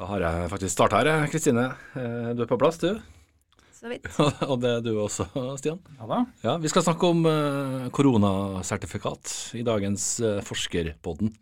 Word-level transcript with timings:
Da 0.00 0.06
har 0.08 0.22
jeg 0.24 0.48
faktisk 0.48 0.72
starta 0.72 1.02
her, 1.04 1.26
Kristine. 1.28 1.66
Eh, 1.92 2.30
du 2.32 2.40
er 2.40 2.48
på 2.48 2.56
plass, 2.56 2.78
du. 2.80 2.94
Så 3.76 3.90
vidt. 3.90 4.06
Og 4.48 4.56
det 4.62 4.70
er 4.78 4.84
du 4.86 4.94
også, 4.96 5.26
Stian. 5.60 5.76
Ja 5.98 6.08
da. 6.08 6.20
Ja, 6.40 6.54
Vi 6.62 6.70
skal 6.72 6.86
snakke 6.86 7.10
om 7.12 7.20
eh, 7.28 7.90
koronasertifikat 7.92 9.34
i 9.60 9.64
dagens 9.66 10.06
eh, 10.24 10.38
Forskerpodden. 10.46 11.34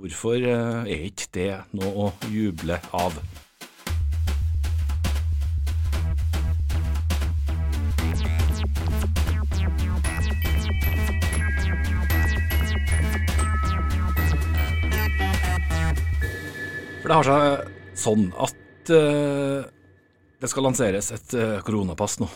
Hvorfor 0.00 0.40
er 0.40 0.88
ikke 0.88 1.28
det 1.36 1.50
noe 1.76 1.92
å 2.06 2.08
juble 2.32 2.80
av? 2.96 3.20
For 17.06 17.12
det 17.12 17.16
har 17.20 17.28
seg 17.30 17.98
sånn 18.02 18.22
at 18.34 18.90
uh, 18.90 19.62
det 20.42 20.48
skal 20.50 20.64
lanseres 20.66 21.12
et 21.14 21.34
uh, 21.38 21.60
koronapass 21.62 22.16
nå, 22.18 22.26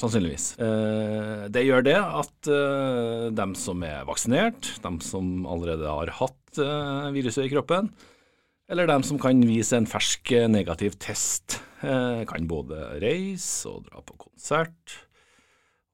sannsynligvis. 0.00 0.46
Eh, 0.64 1.42
det 1.52 1.66
gjør 1.66 1.84
det 1.84 1.98
at 2.00 2.48
eh, 2.48 3.26
dem 3.36 3.52
som 3.52 3.84
er 3.84 4.08
vaksinert, 4.08 4.70
dem 4.80 4.96
som 5.04 5.44
allerede 5.44 5.92
har 5.92 6.14
hatt 6.22 6.56
eh, 6.56 7.12
viruset 7.12 7.44
i 7.44 7.52
kroppen, 7.52 7.92
eller 8.72 8.88
dem 8.88 9.04
som 9.04 9.20
kan 9.20 9.44
vise 9.44 9.76
en 9.76 9.90
fersk 9.92 10.32
eh, 10.32 10.48
negativ 10.48 10.96
test, 11.04 11.60
eh, 11.84 12.24
kan 12.24 12.48
både 12.48 12.94
reise 13.04 13.76
og 13.76 13.84
dra 13.90 14.00
på 14.08 14.16
konsert 14.24 14.98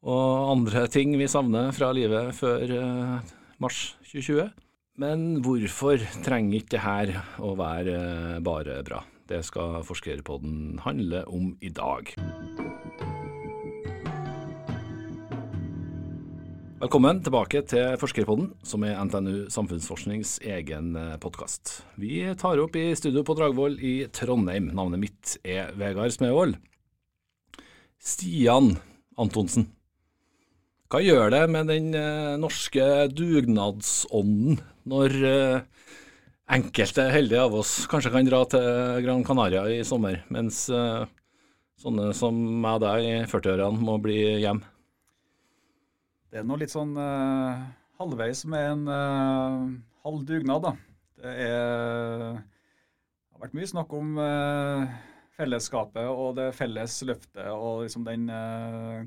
og 0.07 0.55
andre 0.55 0.87
ting 0.87 1.19
vi 1.19 1.27
savner 1.29 1.75
fra 1.75 1.91
livet 1.99 2.31
før 2.39 2.79
eh, 2.79 3.33
mars 3.59 3.89
2020. 4.07 4.70
Men 5.01 5.39
hvorfor 5.41 6.03
trenger 6.21 6.59
ikke 6.59 6.75
det 6.75 6.81
her 6.85 7.11
å 7.41 7.55
være 7.57 7.93
eh, 7.97 8.41
bare 8.45 8.83
bra? 8.85 8.99
Det 9.31 9.39
skal 9.47 9.79
Forskerpodden 9.87 10.83
handle 10.85 11.23
om 11.31 11.55
i 11.65 11.71
dag. 11.73 12.11
Velkommen 16.83 17.23
tilbake 17.25 17.63
til 17.71 17.97
Forskerpodden, 18.03 18.51
som 18.61 18.85
er 18.85 19.01
NTNU 19.01 19.49
Samfunnsforsknings 19.53 20.37
egen 20.45 20.93
podkast. 21.23 21.79
Vi 21.97 22.21
tar 22.41 22.61
opp 22.61 22.77
i 22.77 22.91
studio 22.99 23.25
på 23.25 23.39
Dragvoll 23.41 23.81
i 23.81 23.95
Trondheim. 24.13 24.69
Navnet 24.77 25.05
mitt 25.09 25.37
er 25.41 25.73
Vegard 25.81 26.13
Smevold. 26.13 26.61
Stian 28.01 28.75
Antonsen, 29.21 29.71
hva 30.91 30.99
gjør 31.05 31.29
det 31.31 31.45
med 31.55 31.69
den 31.71 31.93
eh, 31.95 32.37
norske 32.43 32.83
dugnadsånden 33.15 34.57
når 34.91 35.17
eh, 35.27 35.87
enkelte 36.51 37.07
heldige 37.15 37.47
av 37.47 37.55
oss 37.61 37.75
kanskje 37.91 38.13
kan 38.15 38.27
dra 38.27 38.43
til 38.51 39.01
Gran 39.05 39.25
Canaria 39.27 39.65
i 39.71 39.81
sommer, 39.87 40.23
mens 40.35 40.65
eh, 40.75 41.05
sånne 41.81 42.11
som 42.17 42.37
meg 42.37 42.81
og 42.81 42.85
deg 42.85 43.07
i 43.07 43.15
40-årene 43.31 43.87
må 43.87 43.97
bli 44.03 44.19
hjem? 44.43 44.63
Det 46.31 46.41
er 46.41 46.47
noe 46.47 46.61
litt 46.61 46.71
sånn 46.71 46.93
uh, 46.95 47.59
halvveis 47.99 48.45
med 48.51 48.67
en 48.69 48.83
uh, 48.87 49.65
halv 50.07 50.27
dugnad, 50.29 50.63
da. 50.63 50.75
Det 51.21 51.33
er, 51.43 52.37
det 52.37 53.35
har 53.35 53.43
vært 53.43 53.57
mye 53.59 53.71
snakk 53.73 53.97
om 53.99 54.13
uh, 54.21 54.85
fellesskapet 55.35 56.07
og 56.07 56.37
det 56.39 56.53
felles 56.55 57.01
løftet 57.09 57.49
og 57.51 57.83
liksom 57.87 58.05
den 58.07 58.29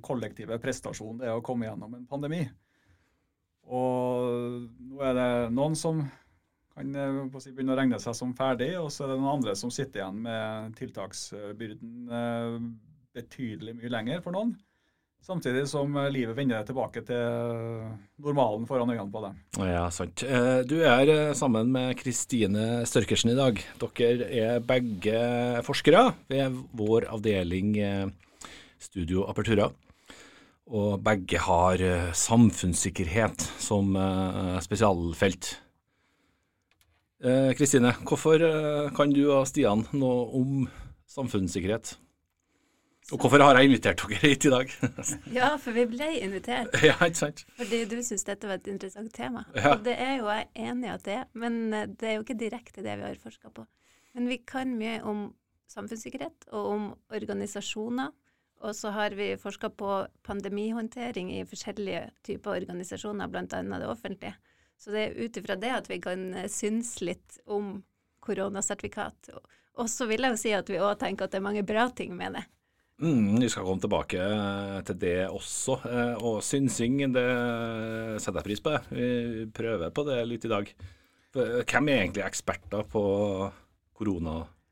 kollektive 0.05 0.57
prestasjonen 0.61 1.21
det 1.21 1.29
er 1.29 1.37
å 1.37 1.45
komme 1.45 1.67
gjennom 1.69 1.93
en 1.95 2.07
pandemi. 2.09 2.41
Og 3.71 4.67
nå 4.67 5.05
er 5.07 5.15
det 5.17 5.31
noen 5.55 5.77
som 5.79 6.03
kan 6.73 6.95
eh, 6.97 7.39
si, 7.39 7.53
begynne 7.53 7.75
å 7.75 7.79
regne 7.79 8.01
seg 8.01 8.17
som 8.17 8.33
ferdig, 8.37 8.73
og 8.79 8.89
så 8.93 9.05
er 9.05 9.13
det 9.13 9.21
noen 9.21 9.37
andre 9.37 9.55
som 9.57 9.71
sitter 9.73 10.01
igjen 10.01 10.21
med 10.25 10.75
tiltaksbyrden 10.79 12.13
eh, 12.19 12.61
betydelig 13.13 13.75
mye 13.77 13.91
lenger 13.93 14.23
for 14.25 14.35
noen. 14.35 14.55
Samtidig 15.23 15.67
som 15.71 15.93
eh, 16.01 16.09
livet 16.11 16.35
vender 16.35 16.65
tilbake 16.67 17.05
til 17.07 17.85
normalen 18.23 18.65
foran 18.69 18.91
øynene 18.91 19.13
på 19.13 19.23
dem. 19.27 19.37
Ja, 19.69 19.85
sant. 19.93 20.25
Du 20.67 20.75
er 20.81 21.13
sammen 21.37 21.71
med 21.75 21.93
Kristine 22.01 22.83
Størkersen 22.89 23.31
i 23.35 23.37
dag. 23.37 23.61
Dere 23.83 24.27
er 24.33 24.65
begge 24.65 25.21
forskere 25.67 26.09
ved 26.31 26.57
vår 26.73 27.07
avdeling 27.13 27.77
Studio 28.81 29.29
Apertura. 29.29 29.69
Og 30.71 31.01
begge 31.03 31.41
har 31.43 31.81
eh, 31.83 32.13
samfunnssikkerhet 32.15 33.43
som 33.59 33.97
eh, 33.99 34.59
spesialfelt. 34.63 35.49
Eh, 37.23 37.51
Kristine, 37.57 37.91
hvorfor 38.07 38.39
kan 38.95 39.11
du 39.11 39.25
og 39.27 39.47
Stian 39.47 39.83
noe 39.91 40.23
om 40.39 40.63
samfunnssikkerhet? 41.11 41.97
Og 43.11 43.19
hvorfor 43.19 43.43
har 43.43 43.59
jeg 43.59 43.67
invitert 43.67 43.99
dere 43.99 44.21
hit 44.23 44.47
i 44.47 44.53
dag? 44.53 44.71
Ja, 45.39 45.51
for 45.59 45.75
vi 45.75 45.83
ble 45.91 46.07
invitert 46.23 46.71
ja, 46.89 46.95
ikke 47.03 47.25
sant? 47.25 47.43
fordi 47.59 47.83
du 47.91 47.97
syns 47.99 48.23
dette 48.23 48.47
var 48.47 48.61
et 48.61 48.71
interessant 48.71 49.11
tema. 49.13 49.43
Ja. 49.57 49.75
Og 49.75 49.83
det 49.83 49.97
er 49.99 50.15
jo 50.21 50.31
jeg 50.31 50.47
enig 50.63 50.87
i 50.87 50.93
at 50.95 51.05
det 51.05 51.19
er, 51.19 51.29
men 51.35 51.61
det 51.73 52.07
er 52.07 52.17
jo 52.17 52.23
ikke 52.23 52.39
direkte 52.39 52.85
det 52.85 52.95
vi 53.01 53.09
har 53.09 53.19
forska 53.19 53.51
på. 53.51 53.67
Men 54.15 54.31
vi 54.31 54.39
kan 54.47 54.71
mye 54.79 55.01
om 55.03 55.25
samfunnssikkerhet 55.73 56.47
og 56.53 56.69
om 56.71 56.89
organisasjoner. 57.11 58.13
Og 58.63 58.75
så 58.75 58.91
har 58.95 59.11
vi 59.17 59.33
forska 59.37 59.69
på 59.75 59.89
pandemihåndtering 60.23 61.33
i 61.35 61.43
forskjellige 61.45 62.05
typer 62.23 62.55
organisasjoner, 62.61 63.27
bl.a. 63.27 63.45
det 63.61 63.87
offentlige. 63.91 64.35
Så 64.79 64.91
det 64.91 65.01
er 65.09 65.17
ut 65.25 65.37
ifra 65.39 65.55
det 65.59 65.71
at 65.71 65.89
vi 65.91 65.97
kan 66.03 66.23
synes 66.51 66.95
litt 67.03 67.39
om 67.45 67.83
koronasertifikat. 68.23 69.29
Og- 69.75 69.89
så 69.89 70.05
vil 70.07 70.21
jeg 70.21 70.31
jo 70.31 70.37
si 70.37 70.51
at 70.53 70.67
vi 70.69 70.77
òg 70.79 70.97
tenker 70.99 71.25
at 71.25 71.31
det 71.31 71.37
er 71.41 71.47
mange 71.49 71.63
bra 71.65 71.89
ting 71.89 72.15
med 72.15 72.33
det. 72.33 72.43
Mm, 73.01 73.39
vi 73.41 73.49
skal 73.49 73.65
komme 73.65 73.81
tilbake 73.81 74.19
eh, 74.21 74.81
til 74.85 74.95
det 75.01 75.27
også. 75.27 75.79
Eh, 75.85 76.15
Og 76.23 76.41
synsing, 76.43 77.11
det 77.11 78.21
setter 78.21 78.39
jeg 78.39 78.43
pris 78.45 78.61
på. 78.61 78.77
Vi 78.91 79.45
prøver 79.51 79.89
på 79.91 80.05
det 80.05 80.27
litt 80.27 80.45
i 80.45 80.51
dag. 80.51 80.69
Eh, 81.35 81.63
Hvem 81.65 81.89
er 81.89 82.03
egentlig 82.05 82.23
eksperter 82.23 82.83
på 82.87 83.51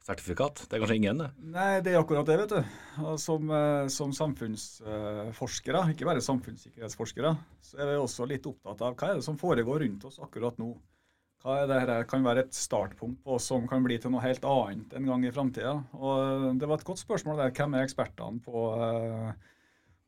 koronasertifikat? 0.06 0.68
Det 0.70 0.76
er 0.78 0.82
kanskje 0.82 0.96
ingen, 0.98 1.18
det? 1.22 1.30
Nei, 1.54 1.82
det 1.82 1.94
er 1.94 2.00
akkurat 2.02 2.26
det, 2.26 2.38
vet 2.42 2.50
du. 2.50 3.18
Som, 3.18 3.50
eh, 3.52 3.88
som 3.88 4.12
samfunnsforskere, 4.12 5.84
ikke 5.94 6.06
bare 6.08 6.22
samfunnssikkerhetsforskere, 6.22 7.36
så 7.62 7.78
er 7.80 7.92
vi 7.92 8.00
også 8.02 8.28
litt 8.28 8.46
opptatt 8.50 8.82
av 8.82 8.96
hva 8.96 9.10
er 9.12 9.16
det 9.20 9.24
som 9.26 9.38
foregår 9.38 9.82
rundt 9.86 10.06
oss 10.06 10.20
akkurat 10.20 10.58
nå. 10.58 10.74
Hva 11.44 11.64
er 11.64 11.68
det 11.68 11.80
her 11.90 12.04
kan 12.06 12.24
være 12.24 12.44
et 12.46 12.54
startpunkt 12.54 13.24
på 13.26 13.40
som 13.42 13.68
kan 13.68 13.84
bli 13.84 13.98
til 13.98 14.12
noe 14.14 14.22
helt 14.22 14.44
annet 14.46 14.94
en 14.94 15.06
gang 15.10 15.24
i 15.26 15.32
framtida. 15.34 15.84
Og 15.98 16.60
det 16.60 16.68
var 16.70 16.78
et 16.78 16.86
godt 16.86 17.02
spørsmål 17.02 17.38
der. 17.38 17.52
Hvem 17.52 17.74
er 17.80 17.88
ekspertene 17.88 18.42
på, 18.46 18.66
eh, 18.78 19.34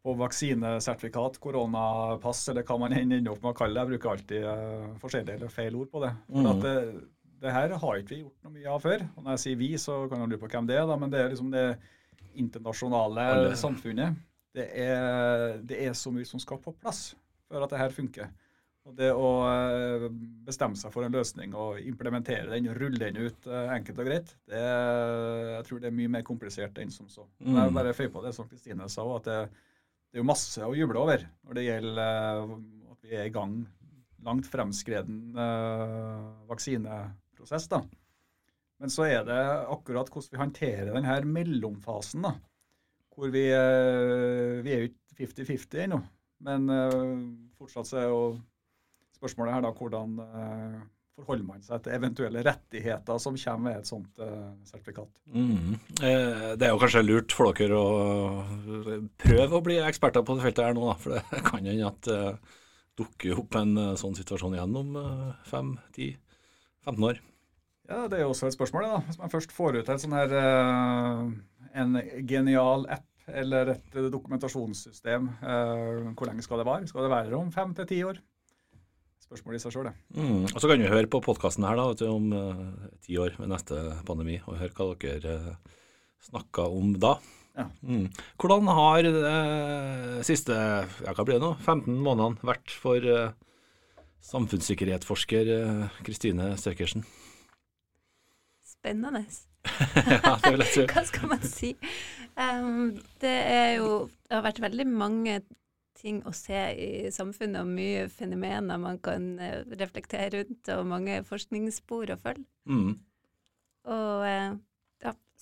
på 0.03 0.13
vaksinesertifikat, 0.19 1.39
koronapass, 1.39 2.49
eller 2.49 2.61
hva 2.63 2.77
man 2.77 2.93
ender 2.93 3.31
opp 3.31 3.41
med 3.41 3.53
å 3.55 3.57
kalle 3.57 3.73
det? 3.73 3.81
Jeg 3.81 3.91
bruker 3.97 4.11
alltid 4.11 4.43
eh, 4.43 4.93
forskjellige 5.01 5.35
eller 5.39 5.49
feil 5.49 5.75
ord 5.75 5.89
på 5.89 6.01
det. 6.05 6.13
For 6.29 6.37
Mhm. 6.37 6.51
at 6.51 6.61
det, 6.61 7.03
det 7.43 7.51
her 7.51 7.73
har 7.79 7.97
ikke 7.99 8.13
vi 8.13 8.21
gjort 8.21 8.45
noe 8.45 8.53
mye 8.55 8.69
av 8.71 8.83
før. 8.83 9.03
Og 9.17 9.25
når 9.25 9.35
jeg 9.35 9.43
sier 9.43 9.59
vi, 9.59 9.71
så 9.81 10.03
kan 10.11 10.23
jeg 10.23 10.33
lure 10.33 10.43
på 10.43 10.51
hvem 10.53 10.69
det 10.69 10.77
er, 10.79 10.85
da, 10.89 10.95
men 10.99 11.11
det 11.11 11.19
er 11.19 11.33
liksom 11.33 11.51
det 11.53 11.65
internasjonale 12.39 13.25
Alle. 13.33 13.57
samfunnet. 13.59 14.21
Det 14.53 14.69
er, 14.79 15.59
det 15.65 15.81
er 15.81 15.97
så 15.97 16.13
mye 16.13 16.27
som 16.29 16.41
skal 16.41 16.61
på 16.61 16.75
plass 16.77 17.11
for 17.49 17.65
at 17.65 17.73
det 17.73 17.81
her 17.81 17.93
funker. 17.93 18.31
Og 18.83 18.95
det 18.97 19.09
å 19.15 19.27
eh, 19.47 20.07
bestemme 20.43 20.75
seg 20.75 20.91
for 20.91 21.05
en 21.05 21.13
løsning 21.15 21.53
og 21.55 21.79
implementere 21.79 22.49
den, 22.51 22.67
rulle 22.75 22.99
den 22.99 23.29
ut 23.29 23.47
eh, 23.47 23.69
enkelt 23.77 24.01
og 24.03 24.09
greit, 24.09 24.33
det, 24.51 24.59
jeg 24.59 25.67
tror 25.69 25.79
det 25.79 25.87
er 25.89 25.95
mye 25.99 26.11
mer 26.17 26.25
komplisert 26.27 26.81
enn 26.83 26.91
som 26.91 27.07
så. 27.11 27.23
Mm. 27.39 27.61
Jeg 27.61 27.75
bare 27.77 27.95
føyer 27.95 28.11
på 28.11 28.23
det 28.25 28.33
som 28.35 28.49
Kristine 28.49 28.89
sa, 28.91 29.05
at 29.15 29.29
det, 29.29 29.37
det 30.11 30.19
er 30.19 30.23
jo 30.23 30.27
masse 30.27 30.67
å 30.67 30.75
juble 30.75 30.99
over 30.99 31.23
når 31.47 31.59
det 31.59 31.67
gjelder 31.69 32.03
eh, 32.03 32.57
at 32.91 33.07
vi 33.07 33.15
er 33.21 33.29
i 33.29 33.33
gang 33.35 33.55
langt 34.23 34.47
fremskreden 34.51 35.39
eh, 35.39 36.27
vaksineprosess. 37.43 37.67
da. 37.69 37.83
Men 38.79 38.89
så 38.89 39.05
er 39.07 39.23
det 39.27 39.67
akkurat 39.71 40.09
hvordan 40.09 40.31
vi 40.31 40.41
håndterer 40.41 40.93
denne 40.93 41.19
mellomfasen, 41.25 42.23
da. 42.23 42.33
Hvor 43.13 43.29
vi, 43.29 43.45
eh, 43.51 44.63
vi 44.63 44.73
er 44.73 44.81
jo 44.81 44.89
ikke 44.89 45.19
50-50 45.19 45.83
ennå. 45.85 46.01
Men 46.43 46.69
eh, 46.69 46.97
fortsatt 47.57 47.87
så 47.87 47.97
er 48.01 48.09
jo 48.09 48.39
spørsmålet 49.15 49.53
her 49.53 49.63
da 49.63 49.71
hvordan 49.71 50.17
eh, 50.19 50.79
forholder 51.13 51.45
man 51.45 51.61
seg 51.61 51.83
til 51.85 51.93
eventuelle 51.93 52.41
rettigheter 52.43 53.19
som 53.21 53.37
kommer 53.37 53.69
med 53.69 53.79
et 53.79 53.87
sånt 53.87 54.21
sertifikat. 54.65 55.11
Mm. 55.29 55.75
Det 56.01 56.65
er 56.65 56.71
jo 56.71 56.79
kanskje 56.81 57.03
lurt 57.05 57.35
for 57.37 57.53
dere 57.53 57.77
å 57.77 59.03
prøve 59.21 59.59
å 59.59 59.61
bli 59.61 59.77
eksperter 59.77 60.25
på 60.25 60.39
det 60.39 60.47
feltet 60.47 60.65
her 60.65 60.73
nå, 60.73 60.87
da. 60.89 60.95
For 60.97 61.13
det 61.13 61.43
kan 61.51 61.69
hende 61.69 61.91
at 61.91 62.09
det 62.09 62.23
dukker 62.97 63.43
opp 63.43 63.55
en 63.61 63.77
sånn 63.97 64.17
situasjon 64.17 64.57
igjen 64.57 64.81
om 64.81 64.97
eh, 64.97 65.29
5-10-15 65.53 67.07
år. 67.11 67.21
Ja, 67.93 68.07
Det 68.09 68.17
er 68.17 68.25
jo 68.25 68.33
også 68.33 68.49
et 68.49 68.57
spørsmål. 68.57 68.85
da. 68.89 68.99
Hvis 69.05 69.19
man 69.21 69.29
først 69.31 69.51
får 69.53 69.79
ut 69.79 69.89
en 69.89 70.01
sånn 70.01 70.15
her 70.17 70.31
eh, 70.39 71.25
en 71.81 71.97
genial 72.29 72.87
app 72.89 73.05
eller 73.27 73.75
et 73.75 73.97
dokumentasjonssystem, 74.11 75.29
eh, 75.45 76.13
hvor 76.17 76.27
lenge 76.27 76.43
skal 76.43 76.59
det 76.59 76.67
vare? 76.67 76.87
Skal 76.89 77.05
det 77.05 77.13
være 77.13 77.37
om 77.37 77.51
fem 77.53 77.73
til 77.77 77.87
ti 77.87 78.01
år? 78.03 78.19
Spørsmålet 79.23 79.61
i 79.61 79.63
seg 79.63 79.75
sjøl, 79.75 79.91
det. 79.91 79.93
Mm. 80.17 80.41
Og 80.49 80.57
så 80.57 80.67
kan 80.67 80.81
vi 80.81 80.89
høre 80.89 81.07
på 81.09 81.21
podkasten 81.23 81.65
her 81.67 81.77
da, 81.79 81.85
du, 81.93 82.05
om 82.09 82.33
eh, 82.33 82.89
ti 83.05 83.17
år 83.21 83.37
ved 83.37 83.53
neste 83.53 83.79
pandemi, 84.09 84.41
og 84.47 84.57
høre 84.57 84.73
hva 84.73 84.89
dere 84.97 85.37
snakka 86.23 86.67
om 86.73 86.95
da. 86.97 87.15
Ja. 87.53 87.67
Mm. 87.85 88.07
Hvordan 88.41 88.69
har 88.73 89.05
de 89.05 90.21
siste 90.25 90.55
ja, 90.57 91.13
hva 91.13 91.25
blir 91.27 91.37
det 91.37 91.45
nå, 91.45 91.53
15 91.61 91.93
månedene 92.01 92.41
vært 92.49 92.73
for 92.73 93.05
samfunnssikkerhetsforsker 94.25 95.51
Kristine 96.01 96.55
Støkersen? 96.57 97.05
Spennende. 98.83 99.23
ja, 99.95 100.35
det 100.43 100.49
vil 100.51 100.61
jeg 100.65 100.71
tro. 100.73 100.85
Hva 100.91 101.03
skal 101.07 101.29
man 101.31 101.43
si? 101.47 101.69
Um, 102.35 102.97
det 103.21 103.35
er 103.47 103.69
jo 103.77 104.09
Det 104.25 104.35
har 104.35 104.43
vært 104.43 104.59
veldig 104.59 104.85
mange 104.89 105.37
ting 105.95 106.19
å 106.27 106.33
se 106.35 106.59
i 106.75 107.11
samfunnet, 107.15 107.61
og 107.61 107.71
mye 107.71 108.09
fenomener 108.11 108.81
man 108.81 108.99
kan 108.99 109.29
uh, 109.39 109.61
reflektere 109.79 110.41
rundt, 110.41 110.67
og 110.75 110.89
mange 110.89 111.21
forskningsspor 111.29 112.11
å 112.11 112.19
følge. 112.19 112.43
Mm. 112.67 112.97
Og 113.93 114.27
ja, 114.27 114.51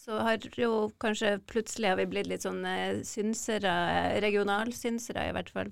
så 0.01 0.17
har 0.25 0.45
jo 0.57 0.89
kanskje 1.01 1.35
plutselig 1.49 1.91
har 1.91 1.99
vi 1.99 2.07
blitt 2.09 2.29
litt 2.29 2.45
sånn 2.45 2.63
uh, 2.65 3.01
synsere, 3.05 3.73
regionalsynsere 4.23 5.27
i 5.29 5.33
hvert 5.35 5.51
fall, 5.53 5.69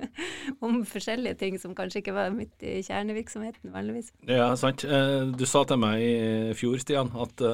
om 0.64 0.80
forskjellige 0.88 1.36
ting 1.42 1.58
som 1.60 1.74
kanskje 1.76 2.00
ikke 2.00 2.16
var 2.16 2.32
midt 2.34 2.64
i 2.64 2.78
kjernevirksomheten 2.86 3.74
vanligvis. 3.74 4.14
Ja, 4.30 4.48
sant. 4.60 4.86
Du 5.36 5.44
sa 5.48 5.64
til 5.68 5.82
meg 5.82 6.00
i 6.00 6.54
fjor, 6.56 6.78
Stian, 6.80 7.12
at 7.20 7.44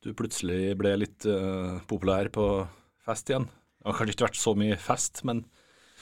du 0.00 0.12
plutselig 0.16 0.74
ble 0.80 0.92
litt 1.02 1.24
populær 1.88 2.28
på 2.32 2.50
fest 3.06 3.32
igjen. 3.32 3.48
Det 3.80 3.88
har 3.88 3.96
kanskje 3.96 4.16
ikke 4.16 4.28
vært 4.28 4.40
så 4.40 4.54
mye 4.60 4.76
fest, 4.80 5.22
men 5.28 5.42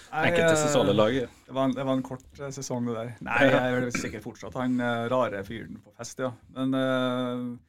enkelte 0.09 0.51
eh, 0.51 0.59
sosiale 0.59 0.95
lag 0.97 1.15
det 1.15 1.53
var, 1.53 1.69
en, 1.69 1.75
det 1.77 1.85
var 1.85 1.99
en 1.99 2.05
kort 2.07 2.41
sesong, 2.55 2.89
det 2.89 2.97
der. 2.97 3.11
Nei, 3.23 3.39
jeg 3.45 3.79
er 3.79 3.89
sikkert 3.95 4.25
fortsatt 4.25 4.57
han 4.59 4.81
rare 5.13 5.45
fyren 5.47 5.79
på 5.85 5.95
fest, 5.95 6.23
ja. 6.25 6.33
Men 6.57 6.75
uh, 6.75 7.68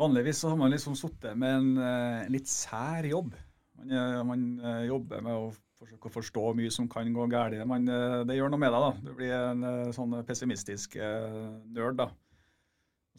vanligvis 0.00 0.42
så 0.42 0.52
har 0.52 0.60
man 0.60 0.72
liksom 0.72 0.96
sittet 0.98 1.38
med 1.38 1.58
en, 1.58 1.70
en, 1.78 2.32
litt 2.32 2.48
sær 2.50 3.06
jobb. 3.08 3.34
Man, 3.80 3.92
man 4.28 4.46
jobber 4.88 5.22
med 5.24 5.36
å 5.36 5.50
forsøke 5.80 6.10
å 6.10 6.14
forstå 6.18 6.42
mye 6.58 6.72
som 6.72 6.88
kan 6.92 7.08
gå 7.14 7.26
galt. 7.32 7.56
det 7.56 8.36
gjør 8.36 8.52
noe 8.52 8.60
med 8.60 8.74
deg, 8.74 8.82
da. 8.84 8.90
Du 9.04 9.12
blir 9.16 9.36
en 9.36 9.94
sånn 9.96 10.18
pessimistisk 10.28 10.96
nerd, 10.96 12.00
da. 12.00 12.10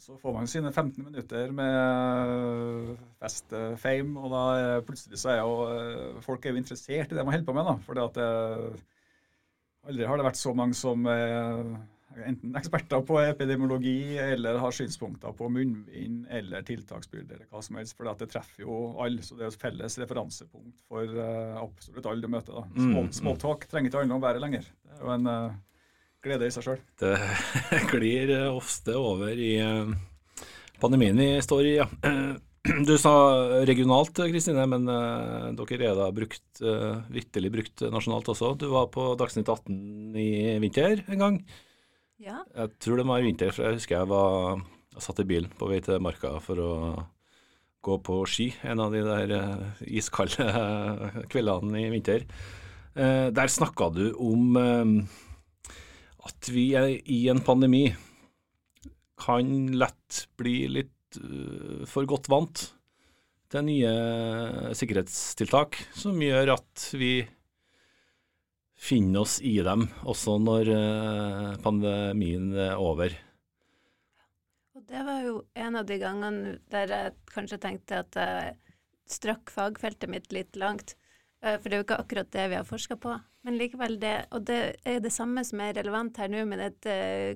Så 0.02 0.16
får 0.18 0.32
man 0.34 0.48
sine 0.50 0.72
15 0.72 1.04
minutter 1.04 1.52
med 1.54 2.96
fest-fame, 3.22 4.18
og 4.18 4.32
da 4.32 4.80
plutselig 4.82 5.20
så 5.20 5.30
er 5.30 5.36
jo 5.38 5.52
eh, 5.70 6.22
folk 6.24 6.42
er 6.42 6.56
jo 6.56 6.62
interessert 6.62 7.12
i 7.12 7.18
det 7.18 7.22
man 7.22 7.36
holder 7.36 7.46
på 7.46 7.54
med. 7.54 7.68
da, 7.68 7.76
fordi 7.86 8.02
at 8.08 8.18
Aldri 9.82 10.06
har 10.06 10.18
det 10.18 10.26
vært 10.26 10.38
så 10.38 10.54
mange 10.54 10.74
som 10.78 11.06
enten 12.26 12.54
eksperter 12.58 13.02
på 13.06 13.18
epidemiologi 13.22 14.18
eller 14.20 14.58
har 14.60 14.74
synspunkter 14.74 15.34
på 15.36 15.48
munnbind 15.52 16.26
eller 16.32 16.64
tiltaksbyrde 16.66 17.36
eller 17.36 17.48
hva 17.50 17.62
som 17.64 17.78
helst. 17.80 17.96
For 17.96 18.08
det 18.08 18.30
treffer 18.32 18.64
jo 18.64 18.78
alle, 19.02 19.24
så 19.24 19.38
det 19.38 19.46
er 19.46 19.52
et 19.52 19.64
felles 19.64 19.98
referansepunkt 20.02 20.84
for 20.88 21.18
uh, 21.18 21.58
absolutt 21.62 22.08
alle 22.10 22.24
du 22.24 22.30
møter. 22.32 22.60
da. 22.60 22.64
Small, 23.12 23.36
mm. 23.38 23.66
trenger 23.70 23.90
ikke 23.90 24.02
handle 24.02 24.18
om 24.18 24.24
været 24.24 24.44
lenger. 24.44 24.70
Det 24.84 24.94
er 24.96 25.02
jo 25.06 25.12
en 25.16 25.32
uh, 25.32 25.58
glede 26.22 26.48
i 26.48 26.54
seg 26.54 26.68
sjøl. 26.68 26.80
Det 27.02 27.16
glir 27.92 28.32
ofte 28.52 28.96
over 28.98 29.34
i 29.34 29.56
eh, 29.58 29.92
pandemien 30.82 31.18
vi 31.18 31.34
står 31.42 31.68
i, 31.68 31.76
ja. 31.80 31.90
Du 32.62 32.92
sa 32.94 33.10
regionalt, 33.66 34.14
Kristine, 34.14 34.62
men 34.70 34.84
dere 34.86 35.88
er 35.88 35.96
da 35.98 36.04
brukt, 36.14 36.60
vitterlig 37.10 37.50
brukt 37.50 37.82
nasjonalt 37.90 38.28
også. 38.30 38.52
Du 38.54 38.68
var 38.70 38.86
på 38.94 39.08
Dagsnytt 39.18 39.50
18 39.50 40.14
i 40.14 40.28
vinter 40.62 41.02
en 41.10 41.24
gang. 41.24 41.40
Ja. 42.22 42.42
Jeg 42.54 42.76
tror 42.78 43.00
det 43.00 43.08
var 43.08 43.18
i 43.18 43.26
vinter, 43.26 43.50
for 43.50 43.66
jeg 43.66 43.80
husker 43.80 43.98
jeg 43.98 44.10
var 44.12 44.60
jeg 44.92 45.02
satt 45.02 45.22
i 45.22 45.26
bilen 45.26 45.50
på 45.58 45.66
vei 45.70 45.80
til 45.82 46.02
Marka 46.04 46.36
for 46.44 46.60
å 46.62 46.72
gå 47.82 47.96
på 48.06 48.18
ski 48.30 48.50
en 48.68 48.82
av 48.84 48.92
de 48.94 49.00
der 49.02 49.32
uh, 49.34 49.80
iskalde 49.82 50.46
kveldene 51.32 51.80
i 51.80 51.90
vinter. 51.90 52.26
der 52.94 53.48
snakka 53.48 53.88
du 53.96 54.04
om 54.20 54.58
at 56.28 56.50
vi 56.52 56.66
i 56.76 57.22
en 57.32 57.40
pandemi 57.40 57.86
kan 59.18 59.72
lett 59.72 60.26
bli 60.36 60.68
litt 60.68 61.18
for 61.88 62.04
godt 62.06 62.28
vant 62.28 62.66
til 63.52 63.66
nye 63.66 63.92
sikkerhetstiltak, 64.76 65.80
som 65.96 66.20
gjør 66.20 66.54
at 66.58 66.86
vi 66.96 67.14
finner 68.82 69.22
oss 69.22 69.38
i 69.40 69.58
dem 69.62 69.86
også 70.08 70.38
når 70.42 70.70
uh, 70.74 71.50
pandemien 71.62 72.50
er 72.56 72.80
over. 72.80 73.14
Og 74.74 74.82
Det 74.88 75.02
var 75.06 75.20
jo 75.22 75.36
en 75.54 75.78
av 75.78 75.86
de 75.86 75.98
gangene 76.02 76.56
der 76.72 76.90
jeg 76.90 77.14
kanskje 77.30 77.60
tenkte 77.62 78.00
at 78.02 78.18
jeg 78.18 78.56
strakk 79.12 79.52
fagfeltet 79.54 80.10
mitt 80.10 80.32
litt 80.34 80.58
langt. 80.58 80.96
Uh, 81.44 81.54
for 81.58 81.68
det 81.68 81.76
er 81.76 81.82
jo 81.82 81.86
ikke 81.86 82.00
akkurat 82.02 82.32
det 82.34 82.48
vi 82.50 82.58
har 82.58 82.66
forska 82.66 82.98
på. 82.98 83.14
Men 83.46 83.58
likevel 83.58 83.98
det, 84.02 84.16
og 84.34 84.44
det 84.46 84.58
er 84.86 85.00
det 85.02 85.14
samme 85.14 85.42
som 85.46 85.62
er 85.62 85.76
relevant 85.78 86.18
her 86.18 86.30
nå 86.30 86.44
med 86.46 86.62
dette 86.62 86.92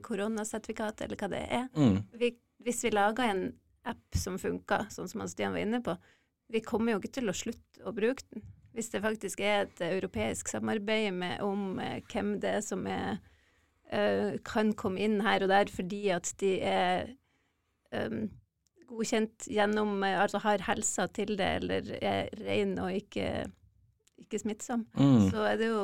koronasertifikatet, 0.06 1.06
eller 1.06 1.22
hva 1.22 1.30
det 1.32 1.44
er. 1.46 1.64
Mm. 1.74 1.96
Vi, 2.18 2.30
hvis 2.66 2.84
vi 2.86 2.94
lager 2.94 3.26
en 3.26 3.48
app 3.86 4.18
som 4.18 4.38
funker, 4.38 4.86
sånn 4.90 5.10
som 5.10 5.24
Stian 5.30 5.54
var 5.54 5.62
inne 5.62 5.82
på, 5.82 5.94
vi 6.50 6.62
kommer 6.62 6.94
jo 6.94 7.00
ikke 7.02 7.16
til 7.18 7.30
å 7.30 7.34
slutte 7.34 7.82
å 7.86 7.94
bruke 7.94 8.22
den. 8.30 8.46
Hvis 8.76 8.90
det 8.92 9.02
faktisk 9.04 9.40
er 9.40 9.64
et 9.64 9.82
europeisk 9.88 10.50
samarbeid 10.52 11.14
med, 11.16 11.40
om 11.44 11.78
eh, 11.80 12.02
hvem 12.12 12.36
det 12.42 12.58
er 12.58 12.64
som 12.64 12.84
er, 12.90 13.22
uh, 13.88 14.36
kan 14.44 14.74
komme 14.76 15.00
inn 15.00 15.22
her 15.24 15.46
og 15.46 15.52
der 15.52 15.72
fordi 15.72 16.02
at 16.12 16.34
de 16.42 16.52
er 16.60 17.14
um, 17.96 18.26
godkjent 18.86 19.48
gjennom 19.50 20.04
Altså 20.06 20.42
har 20.44 20.62
helsa 20.68 21.08
til 21.08 21.34
det, 21.40 21.48
eller 21.62 21.88
er 21.98 22.28
ren 22.44 22.76
og 22.84 22.92
ikke 22.94 23.46
ikke 24.16 24.40
smittsom, 24.40 24.86
mm. 24.96 25.26
så 25.28 25.42
er 25.44 25.58
det 25.60 25.66
jo 25.68 25.82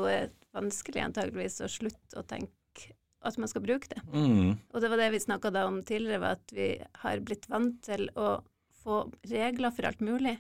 vanskelig 0.56 1.02
antageligvis 1.04 1.60
å 1.64 1.70
slutte 1.70 2.20
å 2.20 2.24
tenke 2.26 2.94
at 3.22 3.36
man 3.38 3.50
skal 3.50 3.62
bruke 3.62 3.90
det. 3.90 4.00
Mm. 4.10 4.56
Og 4.72 4.82
det 4.82 4.90
var 4.90 4.98
det 4.98 5.10
vi 5.14 5.20
snakka 5.22 5.52
om 5.62 5.82
tidligere, 5.86 6.22
var 6.22 6.40
at 6.40 6.54
vi 6.54 6.72
har 7.04 7.22
blitt 7.22 7.46
vant 7.52 7.78
til 7.86 8.08
å 8.18 8.40
få 8.82 9.04
regler 9.30 9.74
for 9.74 9.86
alt 9.86 10.02
mulig. 10.02 10.36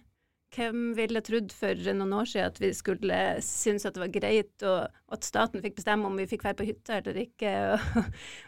Hvem 0.52 0.90
ville 0.98 1.22
trodd 1.24 1.52
for 1.56 1.78
noen 1.96 2.12
år 2.16 2.28
siden 2.28 2.50
at 2.50 2.58
vi 2.60 2.72
skulle 2.76 3.20
synes 3.44 3.86
at 3.88 3.96
det 3.96 4.02
var 4.02 4.12
greit, 4.12 4.66
og 4.68 5.14
at 5.16 5.24
staten 5.28 5.64
fikk 5.64 5.78
bestemme 5.78 6.10
om 6.10 6.18
vi 6.20 6.28
fikk 6.28 6.44
dra 6.44 6.52
på 6.58 6.66
hytta 6.68 6.98
eller 7.00 7.22
ikke, 7.24 7.54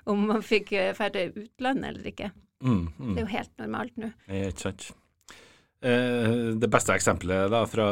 og 0.05 0.13
om 0.13 0.27
man 0.35 0.45
fikk 0.45 0.75
dra 0.99 1.09
til 1.15 1.33
utlandet 1.47 1.95
eller 1.95 2.13
ikke. 2.13 2.29
Mm, 2.65 2.85
mm. 2.97 3.15
Det 3.15 3.17
er 3.17 3.25
jo 3.25 3.33
helt 3.33 3.57
normalt 3.61 3.99
nå. 4.01 4.13
Ikke 4.29 4.67
sant. 4.67 4.91
Eh, 5.85 6.35
det 6.57 6.71
beste 6.73 6.95
eksempelet 6.97 7.51
da, 7.53 7.65
fra, 7.69 7.87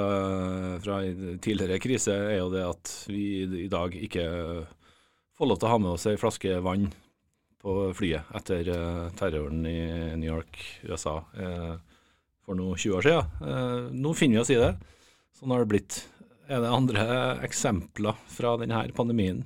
fra, 0.81 1.01
tidligere 1.45 1.81
krise 1.83 2.15
er 2.31 2.39
jo 2.39 2.49
det 2.53 2.63
at 2.65 2.93
vi 3.13 3.25
i 3.67 3.69
dag 3.73 3.93
ikke 3.97 4.25
får 5.37 5.51
lov 5.51 5.61
til 5.61 5.69
å 5.69 5.73
ha 5.75 5.81
med 5.83 5.93
oss 5.93 6.07
ei 6.09 6.17
flaske 6.21 6.57
vann 6.65 6.87
på 7.63 7.75
flyet 7.95 8.33
etter 8.35 8.71
uh, 8.75 9.11
terroren 9.15 9.61
i 9.69 9.79
New 10.19 10.27
York, 10.27 10.57
USA, 10.89 11.21
uh, 11.37 11.77
for 12.43 12.59
noen 12.59 12.79
20 12.79 12.99
år 12.99 13.07
siden. 13.07 13.37
Uh, 13.43 13.91
nå 13.95 14.15
finner 14.19 14.41
vi 14.41 14.43
oss 14.43 14.53
i 14.55 14.61
det. 14.61 14.73
Sånn 15.39 15.55
har 15.55 15.63
det 15.63 15.73
blitt. 15.73 16.01
Er 16.51 16.65
det 16.65 16.75
andre 16.75 17.05
eksempler 17.47 18.19
fra 18.31 18.57
denne 18.61 18.85
pandemien 18.97 19.45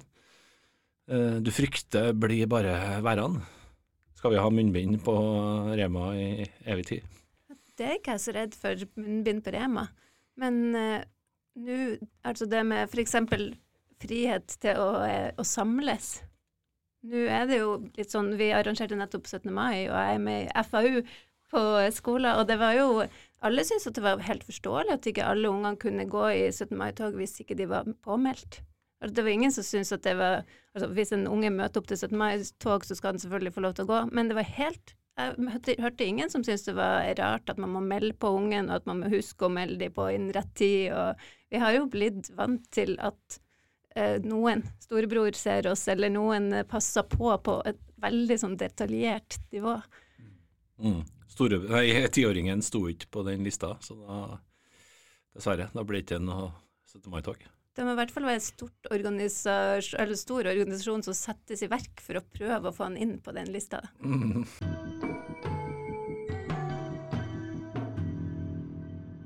du 1.07 1.53
frykter 1.55 2.09
blir 2.19 2.49
bare 2.51 2.73
værende? 3.05 3.45
Skal 4.19 4.33
vi 4.33 4.41
ha 4.43 4.49
munnbind 4.51 4.97
på 5.07 5.13
Rema 5.79 6.09
i 6.19 6.49
evig 6.67 6.87
tid? 6.89 7.05
Det 7.79 7.85
er 7.87 7.99
ikke 8.01 8.17
jeg 8.17 8.23
så 8.25 8.33
redd 8.35 8.57
for 8.59 8.87
munnbind 8.99 9.45
på 9.45 9.53
Rema. 9.55 9.85
Men 10.41 10.57
uh, 10.75 11.05
nå, 11.57 11.77
altså 12.27 12.49
det 12.49 12.63
med 12.69 12.89
f.eks. 12.89 13.17
frihet 14.03 14.57
til 14.63 14.81
å, 14.81 14.89
å, 15.37 15.45
samles. 15.47 16.17
Nå 17.07 17.27
er 17.31 17.47
det 17.49 17.61
jo 17.61 17.77
litt 17.95 18.11
sånn 18.11 18.33
Vi 18.41 18.51
arrangerte 18.57 18.99
nettopp 18.99 19.29
17. 19.29 19.53
mai, 19.55 19.87
og 19.87 19.95
jeg 19.95 20.17
er 20.17 20.25
med 20.25 20.49
i 20.49 20.65
FAU 20.67 21.05
på 21.53 21.63
skolen, 21.95 22.33
og 22.41 22.47
det 22.49 22.59
var 22.63 22.77
jo 22.79 23.07
Alle 23.45 23.63
syntes 23.69 23.87
at 23.87 23.95
det 23.95 24.03
var 24.03 24.23
helt 24.25 24.43
forståelig 24.47 24.95
at 24.95 25.07
ikke 25.07 25.27
alle 25.29 25.51
ungene 25.53 25.77
kunne 25.79 26.07
gå 26.09 26.25
i 26.33 26.47
17. 26.51 26.73
mai-tog 26.77 27.15
hvis 27.21 27.37
ikke 27.43 27.55
de 27.55 27.69
var 27.69 27.85
påmeldt. 28.03 28.63
Altså, 29.01 29.15
det 29.15 29.25
var 29.25 29.31
ingen 29.31 29.53
som 29.53 29.67
syntes 29.67 29.93
at 29.93 30.03
det 30.07 30.17
var 30.17 30.47
altså 30.75 30.89
Hvis 30.93 31.13
en 31.13 31.27
unge 31.29 31.51
møter 31.53 31.81
opp 31.81 31.89
til 31.89 31.99
17. 31.99 32.17
mai-tog, 32.19 32.85
så 32.85 32.97
skal 32.97 33.13
han 33.13 33.21
selvfølgelig 33.23 33.53
få 33.53 33.65
lov 33.65 33.77
til 33.77 33.87
å 33.87 33.93
gå, 33.93 34.01
men 34.13 34.29
det 34.29 34.39
var 34.39 34.49
helt 34.57 34.97
jeg 35.17 35.49
hørte, 35.49 35.75
hørte 35.81 36.05
ingen 36.05 36.29
som 36.29 36.43
syntes 36.45 36.67
det 36.67 36.75
var 36.77 37.07
rart 37.17 37.49
at 37.49 37.61
man 37.61 37.73
må 37.73 37.81
melde 37.81 38.13
på 38.21 38.29
ungen, 38.37 38.69
og 38.69 38.83
at 38.83 38.89
man 38.89 39.01
må 39.01 39.09
huske 39.09 39.47
å 39.47 39.53
melde 39.53 39.79
dem 39.81 39.95
på 39.97 40.11
innen 40.13 40.35
rett 40.37 40.53
tid. 40.59 40.91
Og 40.93 41.23
vi 41.53 41.61
har 41.63 41.73
jo 41.73 41.87
blitt 41.89 42.29
vant 42.37 42.67
til 42.75 42.99
at 43.01 43.39
eh, 43.97 44.19
noen, 44.21 44.67
storebror, 44.85 45.33
ser 45.39 45.71
oss, 45.71 45.87
eller 45.89 46.13
noen 46.13 46.51
eh, 46.53 46.67
passer 46.69 47.07
på 47.09 47.33
på 47.41 47.57
et 47.65 47.81
veldig 48.05 48.39
sånn 48.43 48.59
detaljert 48.61 49.39
nivå. 49.57 49.79
Mm. 50.85 51.01
Store, 51.37 51.59
nei, 51.69 51.91
Tiåringen 52.09 52.63
sto 52.65 52.87
ikke 52.89 53.11
på 53.13 53.23
den 53.27 53.45
lista, 53.45 53.75
så 53.85 53.93
da 54.01 54.39
dessverre, 55.37 55.69
da 55.75 55.83
ble 55.85 56.01
det 56.01 56.07
ikke 56.07 56.21
noe 56.25 56.49
17. 56.89 57.11
mai-tog. 57.13 57.43
Det 57.77 57.85
må 57.85 57.93
i 57.93 57.99
hvert 57.99 58.15
fall 58.15 58.25
være 58.25 58.41
stort 58.41 58.89
organisasjon, 58.89 60.01
eller 60.01 60.17
stor 60.17 60.49
organisasjon 60.49 61.05
som 61.05 61.17
settes 61.19 61.61
i 61.61 61.69
verk 61.69 62.01
for 62.01 62.17
å 62.17 62.25
prøve 62.25 62.71
å 62.71 62.73
få 62.73 62.87
han 62.89 62.97
inn 62.97 63.19
på 63.21 63.37
den 63.37 63.53
lista. 63.53 63.83
Mm. 64.01 64.49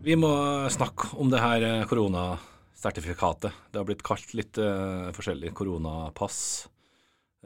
Vi 0.03 0.19
må 0.19 0.33
snakke 0.73 1.13
om 1.21 1.31
det 1.31 1.45
her 1.45 1.63
eh, 1.63 1.87
koronasertifikatet. 1.87 3.55
Det 3.71 3.79
har 3.79 3.87
blitt 3.87 4.03
kalt 4.03 4.35
litt 4.35 4.59
uh, 4.59 5.13
forskjellig. 5.15 5.53
Koronapass, 5.55 6.39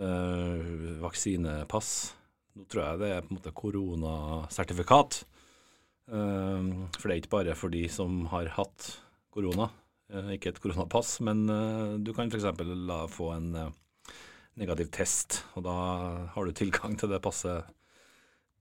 uh, 0.01 1.01
vaksinepass. 1.03 2.15
Nå 2.55 2.67
tror 2.71 2.85
jeg 2.85 3.01
det 3.03 3.13
er 3.13 3.25
på 3.25 3.33
en 3.33 3.39
måte 3.39 3.55
koronasertifikat. 3.57 5.23
Uh, 6.05 6.85
for 6.99 7.09
det 7.09 7.15
er 7.15 7.23
ikke 7.23 7.37
bare 7.39 7.57
for 7.59 7.73
de 7.73 7.87
som 7.91 8.27
har 8.31 8.53
hatt 8.59 8.93
korona. 9.35 9.71
Eh, 10.13 10.35
ikke 10.37 10.53
et 10.53 10.61
koronapass, 10.61 11.17
men 11.25 11.47
eh, 11.51 11.95
du 12.05 12.13
kan 12.17 12.29
f.eks. 12.29 12.45
få 13.15 13.31
en 13.35 13.49
eh, 13.57 13.73
negativ 14.61 14.91
test, 14.95 15.41
og 15.57 15.65
da 15.67 15.77
har 16.35 16.45
du 16.45 16.53
tilgang 16.55 16.99
til 17.01 17.11
det 17.11 17.23
passet 17.25 17.73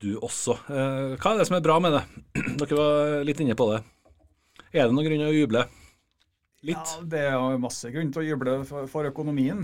du 0.04 0.16
også. 0.18 0.58
Hva 0.68 1.32
er 1.32 1.38
det 1.40 1.46
som 1.48 1.56
er 1.56 1.64
bra 1.64 1.78
med 1.80 1.94
det? 1.96 2.04
Dere 2.60 2.80
var 2.80 3.22
litt 3.28 3.40
inne 3.44 3.56
på 3.56 3.70
det. 3.70 3.84
Er 4.74 4.90
det 4.90 4.96
noen 4.96 5.06
grunn 5.06 5.22
til 5.22 5.30
å 5.30 5.38
juble? 5.38 5.62
Litt? 6.66 6.96
Ja, 6.98 7.06
Det 7.14 7.22
er 7.30 7.62
masse 7.62 7.92
grunn 7.94 8.12
til 8.12 8.24
å 8.24 8.26
juble 8.26 8.58
for, 8.68 9.08
økonomien. 9.08 9.64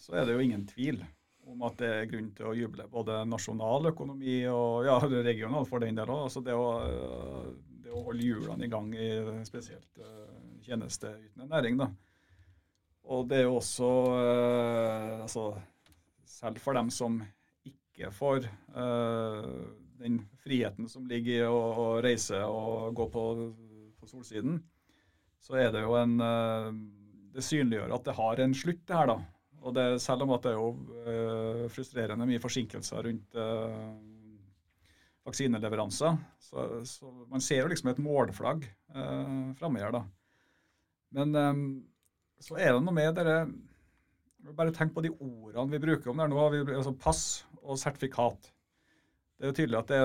Så 0.00 0.16
er 0.16 0.26
det 0.26 0.34
jo 0.36 0.44
ingen 0.44 0.66
tvil 0.68 1.00
om 1.48 1.62
at 1.66 1.78
det 1.80 1.88
er 1.94 2.10
grunn 2.10 2.28
til 2.36 2.50
å 2.50 2.56
juble. 2.56 2.88
Både 2.92 3.22
nasjonal 3.28 3.90
økonomi 3.92 4.40
og 4.52 4.88
ja, 4.88 4.98
regional 5.24 5.68
for 5.68 5.84
den 5.84 5.96
del 5.98 6.12
òg. 6.12 6.26
Altså 6.28 6.42
det, 6.44 6.56
det, 7.84 7.92
å 7.94 8.04
holde 8.10 8.26
hjulene 8.26 8.68
i 8.68 8.72
gang 8.72 8.92
i 8.92 9.08
spesielt 9.48 10.04
tjenesteytende 10.66 11.48
næring. 11.48 11.80
da. 11.80 11.88
Og 13.08 13.28
det 13.28 13.40
er 13.40 13.46
jo 13.46 13.56
også 13.58 13.90
eh, 14.20 15.20
altså, 15.24 15.50
Selv 16.28 16.60
for 16.62 16.76
dem 16.76 16.90
som 16.92 17.18
ikke 17.66 18.12
får 18.14 18.44
eh, 18.46 19.54
den 19.98 20.20
friheten 20.44 20.88
som 20.90 21.08
ligger 21.08 21.40
i 21.40 21.48
å, 21.48 21.56
å 21.56 21.86
reise 22.04 22.38
og 22.46 22.92
gå 22.96 23.08
på, 23.10 23.24
på, 23.98 24.06
solsiden, 24.06 24.60
så 25.42 25.58
er 25.58 25.72
det 25.74 25.82
jo 25.82 25.96
en 25.98 26.14
eh, 26.22 26.68
Det 27.34 27.44
synliggjør 27.44 27.96
at 27.96 28.06
det 28.06 28.16
har 28.20 28.44
en 28.44 28.54
slutt, 28.54 28.84
det 28.86 29.00
her, 29.00 29.10
da. 29.10 29.18
Og 29.66 29.74
det, 29.74 29.86
selv 30.02 30.22
om 30.24 30.32
det 30.36 30.52
er 30.52 30.58
jo 30.58 30.68
eh, 31.02 31.64
frustrerende 31.72 32.26
mye 32.28 32.42
forsinkelser 32.42 33.08
rundt 33.08 33.38
eh, 33.38 33.88
vaksineleveranser, 35.28 36.18
så, 36.48 36.66
så, 36.88 37.10
man 37.30 37.42
ser 37.44 37.64
jo 37.64 37.72
liksom 37.72 37.90
et 37.92 38.02
målflagg 38.02 38.68
eh, 38.68 39.32
framme 39.58 39.82
her, 39.82 39.94
da. 39.96 40.04
Men 41.18 41.34
eh, 41.40 41.64
så 42.44 42.58
er 42.60 42.74
det 42.74 42.84
noe 42.84 42.94
med 42.94 43.18
dere 43.18 43.40
Bare 44.54 44.70
tenk 44.72 44.92
på 44.94 45.02
de 45.02 45.10
ordene 45.10 45.72
vi 45.72 45.80
bruker 45.82 46.12
om 46.12 46.20
det 46.22 46.28
nå. 46.30 46.42
Vi, 46.54 46.60
altså 46.72 46.92
pass 46.94 47.22
og 47.58 47.76
sertifikat. 47.76 48.46
Det 49.38 49.46
er 49.46 49.52
jo 49.52 49.54
tydelig 49.54 49.76
at 49.78 49.90
det, 49.92 49.98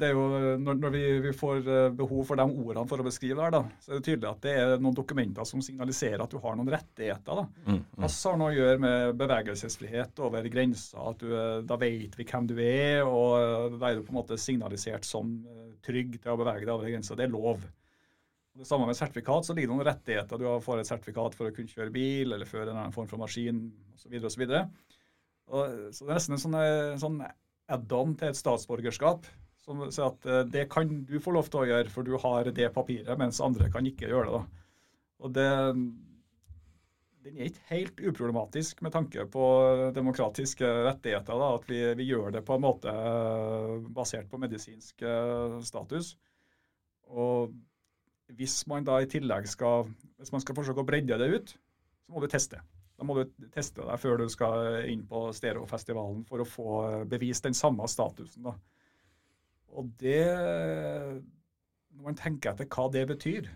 det 0.00 0.06
er 0.08 0.16
jo, 0.16 0.22
når, 0.58 0.78
når 0.82 0.90
vi, 0.90 1.02
vi, 1.22 1.32
får 1.38 1.60
eh, 1.62 1.92
behov 1.94 2.24
for 2.26 2.40
de 2.40 2.42
ordene 2.42 2.82
for 2.90 2.98
å 2.98 3.04
beskrive 3.06 3.36
det, 3.38 3.44
her, 3.44 3.52
da, 3.54 3.60
så 3.78 3.92
er 3.92 4.00
det 4.00 4.06
tydelig 4.08 4.26
at 4.32 4.40
det 4.42 4.54
er 4.58 4.72
noen 4.82 4.96
dokumenter 4.98 5.46
som 5.46 5.62
signaliserer 5.62 6.24
at 6.24 6.34
du 6.34 6.40
har 6.42 6.56
noen 6.58 6.72
rettigheter. 6.74 7.38
da. 7.38 7.44
Mm, 7.68 7.76
mm. 7.76 8.00
Pass 8.02 8.16
har 8.26 8.40
noe 8.40 8.48
å 8.50 8.56
gjøre 8.56 8.80
med 8.82 9.20
bevegelsesfrihet 9.20 10.22
over 10.26 10.48
grensa. 10.50 11.04
at 11.12 11.22
du, 11.22 11.28
eh, 11.38 11.60
Da 11.70 11.78
vet 11.84 12.18
vi 12.18 12.26
hvem 12.32 12.48
du 12.50 12.56
er, 12.64 13.04
og 13.06 13.36
eh, 13.38 13.76
da 13.78 13.92
er 13.92 14.00
du 14.00 14.02
på 14.08 14.10
en 14.16 14.18
måte 14.18 14.40
signalisert 14.42 15.06
som 15.06 15.30
trygg 15.86 16.18
til 16.18 16.34
å 16.34 16.36
bevege 16.42 16.66
deg 16.66 16.74
over 16.74 16.90
grensa. 16.90 17.14
Det 17.14 17.28
er 17.28 17.32
lov. 17.36 17.62
Det 18.58 18.66
samme 18.66 18.90
med 18.90 18.98
sertifikat, 18.98 19.46
så 19.46 19.54
ligger 19.54 19.70
det 19.70 19.76
noen 19.76 19.86
rettigheter. 19.92 20.42
Du 20.42 20.50
får 20.66 20.82
et 20.82 20.90
sertifikat 20.90 21.38
for 21.38 21.46
å 21.46 21.54
kunne 21.54 21.70
kjøre 21.70 21.94
bil 21.94 22.34
eller 22.34 22.50
føre 22.50 22.74
en 22.74 22.82
annen 22.82 22.98
form 22.98 23.06
for 23.06 23.22
maskin 23.22 23.68
osv. 23.94 24.18
Så, 24.18 24.34
så, 24.34 24.42
videre, 24.42 24.66
og 25.46 25.94
så 25.94 26.08
det 26.08 26.10
er 26.10 26.18
nesten 26.18 26.38
en 26.40 26.44
sånn, 26.48 26.60
sånn 26.98 27.22
add-on 27.72 28.14
til 28.18 28.30
et 28.30 28.38
statsborgerskap. 28.38 29.28
Som 29.64 29.80
sier 29.88 30.10
at 30.10 30.26
eh, 30.28 30.42
det 30.52 30.66
kan 30.72 30.90
du 31.08 31.16
få 31.22 31.34
lov 31.36 31.48
til 31.48 31.62
å 31.62 31.68
gjøre, 31.70 31.92
for 31.92 32.06
du 32.06 32.16
har 32.20 32.50
det 32.52 32.72
papiret, 32.74 33.14
mens 33.20 33.40
andre 33.44 33.70
kan 33.72 33.86
ikke 33.88 34.10
gjøre 34.10 34.28
det. 34.28 34.40
da. 34.40 34.64
Og 35.24 35.32
det, 35.32 35.48
Den 37.24 37.38
er 37.38 37.48
ikke 37.48 37.68
helt 37.70 38.00
uproblematisk 38.10 38.82
med 38.84 38.92
tanke 38.92 39.24
på 39.32 39.44
demokratiske 39.96 40.68
rettigheter. 40.90 41.32
da, 41.40 41.54
At 41.56 41.70
vi, 41.70 41.80
vi 41.96 42.10
gjør 42.10 42.34
det 42.36 42.44
på 42.44 42.58
en 42.58 42.66
måte 42.66 42.92
eh, 42.92 43.78
basert 43.88 44.28
på 44.28 44.40
medisinsk 44.42 45.02
eh, 45.02 45.60
status. 45.64 46.16
Og 47.08 47.54
hvis 48.36 48.66
man 48.68 48.84
da 48.84 49.00
i 49.00 49.08
tillegg 49.08 49.48
skal 49.48 49.88
hvis 50.18 50.32
man 50.32 50.40
skal 50.40 50.56
forsøke 50.56 50.80
å 50.80 50.88
bredde 50.88 51.18
det 51.20 51.32
ut, 51.32 51.56
så 52.04 52.12
må 52.12 52.20
du 52.20 52.28
teste. 52.32 52.60
Da 52.94 53.06
må 53.06 53.16
du 53.18 53.48
teste 53.54 53.82
deg 53.82 54.00
før 54.00 54.20
du 54.20 54.28
skal 54.30 54.84
inn 54.90 55.02
på 55.10 55.26
Stereofestivalen 55.34 56.22
for 56.28 56.42
å 56.42 56.48
få 56.48 56.68
bevist 57.10 57.46
den 57.46 57.56
samme 57.58 57.88
statusen. 57.90 58.46
Da. 58.46 58.54
Og 59.74 59.90
det 59.98 60.22
Når 61.94 62.02
man 62.06 62.18
tenker 62.18 62.52
etter 62.52 62.70
hva 62.70 62.88
det 62.90 63.04
betyr, 63.10 63.50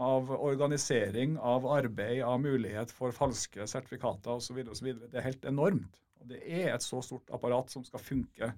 av 0.00 0.30
organisering, 0.32 1.36
av 1.36 1.66
arbeid, 1.68 2.22
av 2.24 2.40
mulighet 2.40 2.92
for 2.92 3.12
falske 3.12 3.66
sertifikater 3.68 4.38
osv., 4.38 4.62
det 4.64 5.16
er 5.16 5.26
helt 5.26 5.44
enormt. 5.48 6.00
Og 6.20 6.28
det 6.32 6.40
er 6.44 6.74
et 6.74 6.84
så 6.84 7.00
stort 7.04 7.32
apparat 7.32 7.72
som 7.72 7.84
skal 7.84 8.02
funke 8.04 8.52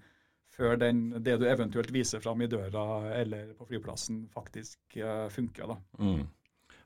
før 0.53 0.77
den, 0.77 1.05
det 1.25 1.39
du 1.41 1.47
eventuelt 1.49 1.91
viser 1.95 2.23
fram 2.23 2.43
i 2.45 2.51
døra 2.51 2.85
eller 3.17 3.55
på 3.59 3.67
flyplassen, 3.71 4.27
faktisk 4.35 4.99
uh, 5.01 5.27
funker. 5.33 5.73
da. 5.73 5.79
Mm. 5.99 6.27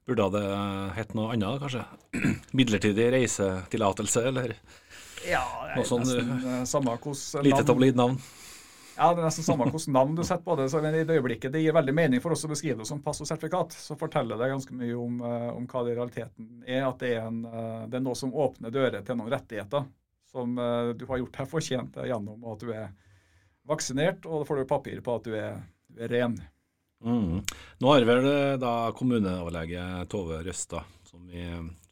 Burde 0.06 0.28
det 0.38 0.48
hett 0.94 1.14
noe 1.18 1.32
annet, 1.34 1.58
kanskje? 1.58 1.82
Midlertidig 2.58 3.08
reisetillatelse, 3.10 4.22
eller 4.30 4.52
ja, 5.26 5.42
nesten 5.74 6.04
uh, 6.44 6.60
samme 6.68 6.94
hvordan 6.94 7.44
Lite 7.46 7.64
tabloid-navn? 7.66 8.20
Ja, 8.96 9.10
det 9.10 9.20
er 9.20 9.26
nesten 9.26 9.44
samme 9.44 9.66
hvordan 9.66 9.96
navn 9.96 10.14
du 10.14 10.22
setter 10.22 10.44
på 10.46 10.54
det. 10.60 10.68
så 10.70 10.78
i 10.78 10.92
det 10.94 11.16
øyeblikket 11.18 11.52
det 11.52 11.64
gir 11.64 11.74
veldig 11.74 11.94
mening 11.98 12.22
for 12.22 12.36
oss 12.36 12.46
å 12.46 12.52
beskrive 12.52 12.78
det 12.84 12.88
som 12.88 13.02
pass 13.02 13.20
og 13.24 13.26
sertifikat, 13.26 13.74
så 13.74 13.98
forteller 13.98 14.38
det 14.38 14.52
ganske 14.54 14.78
mye 14.78 14.94
om, 14.94 15.18
uh, 15.26 15.50
om 15.56 15.66
hva 15.66 15.82
det 15.82 15.96
i 15.96 15.98
realiteten 15.98 16.52
er. 16.62 16.86
At 16.86 17.02
det 17.02 17.16
er, 17.16 17.26
en, 17.26 17.42
det 17.90 17.98
er 17.98 18.06
noe 18.06 18.18
som 18.18 18.30
åpner 18.30 18.70
dører 18.70 19.02
til 19.02 19.18
noen 19.18 19.34
rettigheter 19.34 19.90
som 20.30 20.54
du 20.98 21.04
har 21.08 21.18
gjort 21.22 21.36
deg 21.38 21.48
fortjent 21.48 21.94
gjennom 22.04 22.42
at 22.52 22.60
du 22.60 22.70
er 22.74 22.90
vaksinert, 23.66 24.26
og 24.26 24.42
da 24.42 24.48
får 24.48 24.58
du 24.60 24.68
papir 24.68 25.00
på 25.02 25.14
at 25.16 25.26
du 25.26 25.34
er, 25.38 25.62
du 25.90 26.02
er 26.04 26.12
ren. 26.12 26.36
Mm. 27.04 27.42
Nå 27.82 27.92
har 27.92 28.06
vel 28.08 28.28
eh, 28.30 28.58
da 28.60 28.90
kommuneoverlege 28.96 29.82
Tove 30.10 30.40
Røstad, 30.46 30.86
som 31.08 31.26
vi 31.28 31.44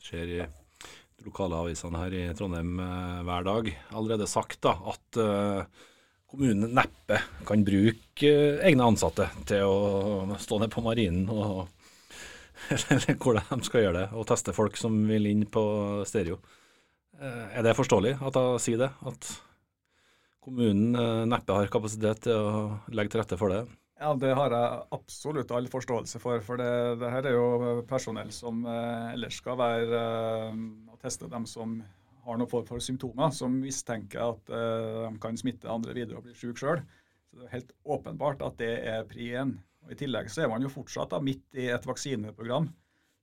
ser 0.03 0.31
i 0.31 0.41
de 0.41 1.27
lokale 1.27 1.61
avisene 1.61 2.01
her 2.01 2.17
i 2.17 2.23
Trondheim 2.37 2.79
eh, 2.81 3.21
hver 3.29 3.47
dag, 3.47 3.71
allerede 3.93 4.31
sagt 4.31 4.63
da, 4.65 4.77
at 4.95 5.21
kommunen 6.35 6.73
neppe 6.75 7.21
kan 7.47 7.63
bruke 7.67 8.33
egne 8.65 8.89
ansatte 8.89 9.29
til 9.47 9.69
å 9.69 10.39
stå 10.43 10.59
ned 10.63 10.73
på 10.73 10.83
marinen 10.83 11.29
og 11.31 11.69
eller 12.91 13.17
hvordan 13.21 13.61
de 13.61 13.67
skal 13.69 13.85
gjøre 13.85 13.99
det, 14.01 14.07
og 14.17 14.29
teste 14.29 14.55
folk 14.57 14.79
som 14.81 14.97
vil 15.09 15.29
inn 15.29 15.45
på 15.53 15.65
stereo. 16.09 16.39
Er 17.21 17.63
det 17.63 17.77
forståelig 17.77 18.17
at 18.25 18.39
hun 18.41 18.63
sier 18.63 18.81
det? 18.81 18.89
At 19.07 19.29
kommunen 20.45 20.95
eh, 20.99 21.25
neppe 21.31 21.57
har 21.57 21.73
kapasitet 21.73 22.27
til 22.27 22.37
å 22.37 22.65
legge 22.93 23.15
til 23.15 23.23
rette 23.23 23.39
for 23.41 23.53
det? 23.53 23.63
Ja, 24.01 24.11
Det 24.19 24.33
har 24.35 24.51
jeg 24.51 24.87
absolutt 24.97 25.53
all 25.55 25.69
forståelse 25.71 26.21
for. 26.23 26.41
For 26.43 26.59
det, 26.59 26.71
det 27.03 27.11
her 27.13 27.29
er 27.31 27.37
jo 27.37 27.83
personell 27.89 28.33
som 28.35 28.65
eh, 28.67 29.13
ellers 29.15 29.39
skal 29.39 29.59
være 29.61 30.01
eh, 30.01 30.65
og 30.91 30.99
teste 31.03 31.31
dem 31.31 31.47
som 31.47 31.79
har 32.25 32.41
noen 32.41 32.51
form 32.51 32.67
for 32.67 32.83
symptomer, 32.83 33.31
som 33.37 33.55
mistenker 33.61 34.23
at 34.25 34.51
eh, 34.51 35.05
de 35.07 35.21
kan 35.23 35.39
smitte 35.39 35.71
andre 35.71 35.95
videre 35.97 36.19
og 36.19 36.27
bli 36.27 36.35
syke 36.37 36.59
sjøl. 36.59 36.83
Så 37.31 37.39
det 37.39 37.47
er 37.47 37.57
helt 37.59 37.75
åpenbart 37.97 38.43
at 38.47 38.59
det 38.59 38.73
er 38.83 39.07
pri 39.09 39.31
én. 39.39 39.55
I 39.91 39.99
tillegg 40.01 40.31
så 40.33 40.45
er 40.45 40.51
man 40.51 40.65
jo 40.65 40.73
fortsatt 40.73 41.13
da, 41.13 41.21
midt 41.21 41.61
i 41.61 41.69
et 41.71 41.87
vaksineprogram 41.87 42.71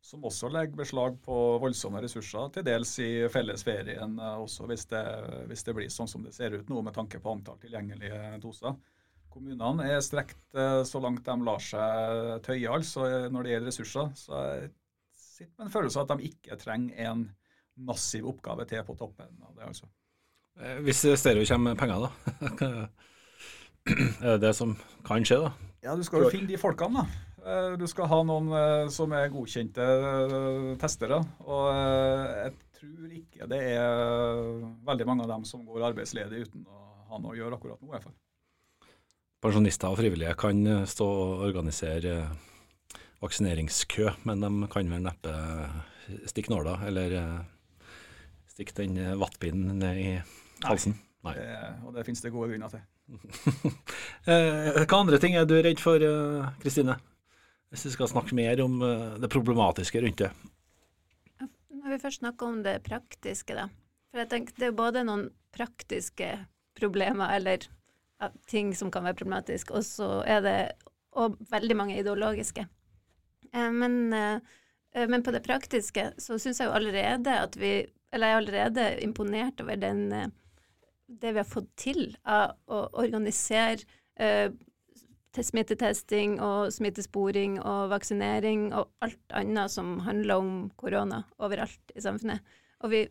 som 0.02 0.24
også 0.26 0.50
legger 0.50 0.80
beslag 0.80 1.18
på 1.22 1.36
voldsomme 1.62 2.02
ressurser, 2.02 2.48
til 2.56 2.66
dels 2.66 2.94
i 3.04 3.10
fellesferien, 3.32 4.18
eh, 4.18 4.40
også 4.42 4.66
hvis 4.70 4.88
det, 4.90 5.04
hvis 5.52 5.66
det, 5.68 5.76
blir 5.78 5.94
sånn 5.94 6.10
som 6.10 6.26
det 6.26 6.34
ser 6.36 6.58
ut 6.58 6.70
nå 6.72 6.82
med 6.82 6.96
tanke 6.98 7.22
på 7.22 7.36
antall 7.36 7.60
tilgjengelige 7.62 8.40
doser. 8.42 8.78
Kommunene 9.32 9.88
er 9.88 10.04
strekt 10.06 10.42
eh, 10.58 10.82
så 10.88 11.02
langt 11.04 11.26
de 11.28 11.38
lar 11.48 11.64
seg 11.64 12.42
tøye 12.46 12.72
altså 12.72 13.08
når 13.32 13.48
det 13.48 13.54
gjelder 13.56 13.72
ressurser. 13.72 14.12
Så 14.20 14.44
jeg 14.50 14.72
sitter 15.16 15.56
med 15.56 15.70
en 15.70 15.74
følelse 15.78 16.02
av 16.02 16.10
at 16.10 16.20
de 16.20 16.32
ikke 16.32 16.60
trenger 16.62 17.08
en 17.08 17.26
massiv 17.82 18.28
oppgave 18.30 18.68
til 18.70 18.84
på 18.86 18.98
toppen 19.00 19.32
av 19.48 19.56
det. 19.56 19.72
altså. 19.72 19.90
Hvis 20.84 21.06
stereo 21.18 21.48
kommer 21.48 21.72
med 21.72 21.80
penger, 21.80 22.06
da? 22.06 22.82
er 24.22 24.36
det 24.36 24.42
det 24.44 24.56
som 24.58 24.76
kan 25.08 25.26
skje, 25.26 25.40
da? 25.48 25.52
Ja, 25.82 25.96
Du 25.98 26.04
skal 26.06 26.28
jo 26.28 26.30
finne 26.30 26.52
de 26.52 26.60
folkene, 26.62 27.02
da. 27.02 27.32
Eh, 27.42 27.74
du 27.78 27.88
skal 27.90 28.10
ha 28.12 28.20
noen 28.26 28.52
eh, 28.54 28.88
som 28.94 29.14
er 29.18 29.32
godkjente 29.34 29.86
eh, 29.86 30.68
testere. 30.82 31.22
Og 31.42 31.70
jeg 31.74 32.54
tror 32.78 33.16
ikke 33.18 33.48
det 33.50 33.62
er 33.74 34.44
veldig 34.86 35.08
mange 35.10 35.26
av 35.26 35.34
dem 35.34 35.48
som 35.50 35.64
går 35.66 35.88
arbeidsledig 35.90 36.46
uten 36.46 36.68
å 36.70 36.84
ha 37.12 37.22
noe 37.22 37.34
å 37.34 37.40
gjøre 37.40 37.58
akkurat 37.58 37.82
nå. 37.82 37.90
i 37.90 37.96
hvert 37.96 38.06
fall. 38.06 38.18
Pensjonister 39.42 39.90
og 39.90 39.98
frivillige 39.98 40.36
kan 40.38 40.60
stå 40.86 41.06
og 41.08 41.46
organisere 41.48 42.28
vaksineringskø, 43.22 44.12
men 44.30 44.44
de 44.44 44.70
kan 44.70 44.92
vel 44.92 45.02
neppe 45.06 45.34
stikk 46.30 46.52
nåla, 46.52 46.76
eller 46.86 47.16
stikke 48.52 48.74
stikk 48.74 48.78
den 48.78 49.00
vattpinnen 49.22 49.80
ned 49.82 50.02
i 50.02 50.12
halsen? 50.66 50.98
Nei. 51.26 51.36
Det, 51.38 51.50
og 51.86 51.96
det 51.96 52.06
finnes 52.06 52.22
det 52.22 52.34
gode 52.34 52.52
grunner 52.52 52.70
til. 52.74 52.86
Hva 54.86 55.02
andre 55.02 55.20
ting 55.22 55.36
er 55.38 55.50
du 55.50 55.58
redd 55.58 55.82
for, 55.82 56.06
Kristine? 56.62 56.98
Hvis 57.72 57.86
vi 57.88 57.96
skal 57.96 58.10
snakke 58.12 58.38
mer 58.38 58.62
om 58.62 58.80
det 59.22 59.30
problematiske 59.32 60.02
rundt 60.04 60.26
det. 60.26 60.32
Når 61.82 61.94
vi 61.96 62.02
først 62.02 62.22
snakker 62.22 62.50
om 62.50 62.62
det 62.66 62.82
praktiske, 62.86 63.58
da. 63.58 63.70
For 64.12 64.22
jeg 64.22 64.32
tenker 64.34 64.58
det 64.60 64.70
er 64.70 64.76
både 64.76 65.06
noen 65.08 65.30
praktiske 65.56 66.34
problemer, 66.78 67.32
eller 67.38 67.66
ting 68.50 68.76
som 68.78 68.92
kan 68.94 69.06
være 69.08 69.18
problematisk, 69.22 69.72
og 69.76 69.86
så 69.88 70.22
er 70.28 70.42
det 70.46 70.58
og 71.20 71.38
veldig 71.52 71.76
mange 71.76 71.98
ideologiske. 72.00 72.66
Eh, 73.54 73.72
men, 73.72 74.14
eh, 74.14 75.08
men, 75.08 75.24
på 75.24 75.32
det 75.32 75.44
praktiske 75.44 76.12
så 76.18 76.40
syns 76.40 76.62
jeg 76.62 76.70
jo 76.70 76.78
allerede 76.78 77.40
at 77.48 77.58
vi 77.60 77.88
Eller 78.14 78.28
jeg 78.28 78.34
er 78.34 78.42
allerede 78.42 79.04
imponert 79.04 79.62
over 79.64 79.76
den, 79.80 80.12
eh, 80.12 80.28
det 81.08 81.32
vi 81.32 81.40
har 81.40 81.48
fått 81.48 81.70
til 81.78 82.18
av 82.26 82.58
å 82.68 82.90
organisere 82.92 83.88
til 85.32 85.44
smittetesting 85.48 86.42
og 86.42 86.74
smittesporing 86.76 87.62
og 87.62 87.90
vaksinering 87.94 88.74
og 88.76 88.90
alt 89.00 89.32
annet 89.32 89.72
som 89.72 90.00
handler 90.04 90.36
om 90.36 90.52
korona 90.76 91.24
overalt 91.40 91.96
i 91.96 92.04
samfunnet. 92.04 92.44
Og 92.84 92.92
vi 92.92 93.08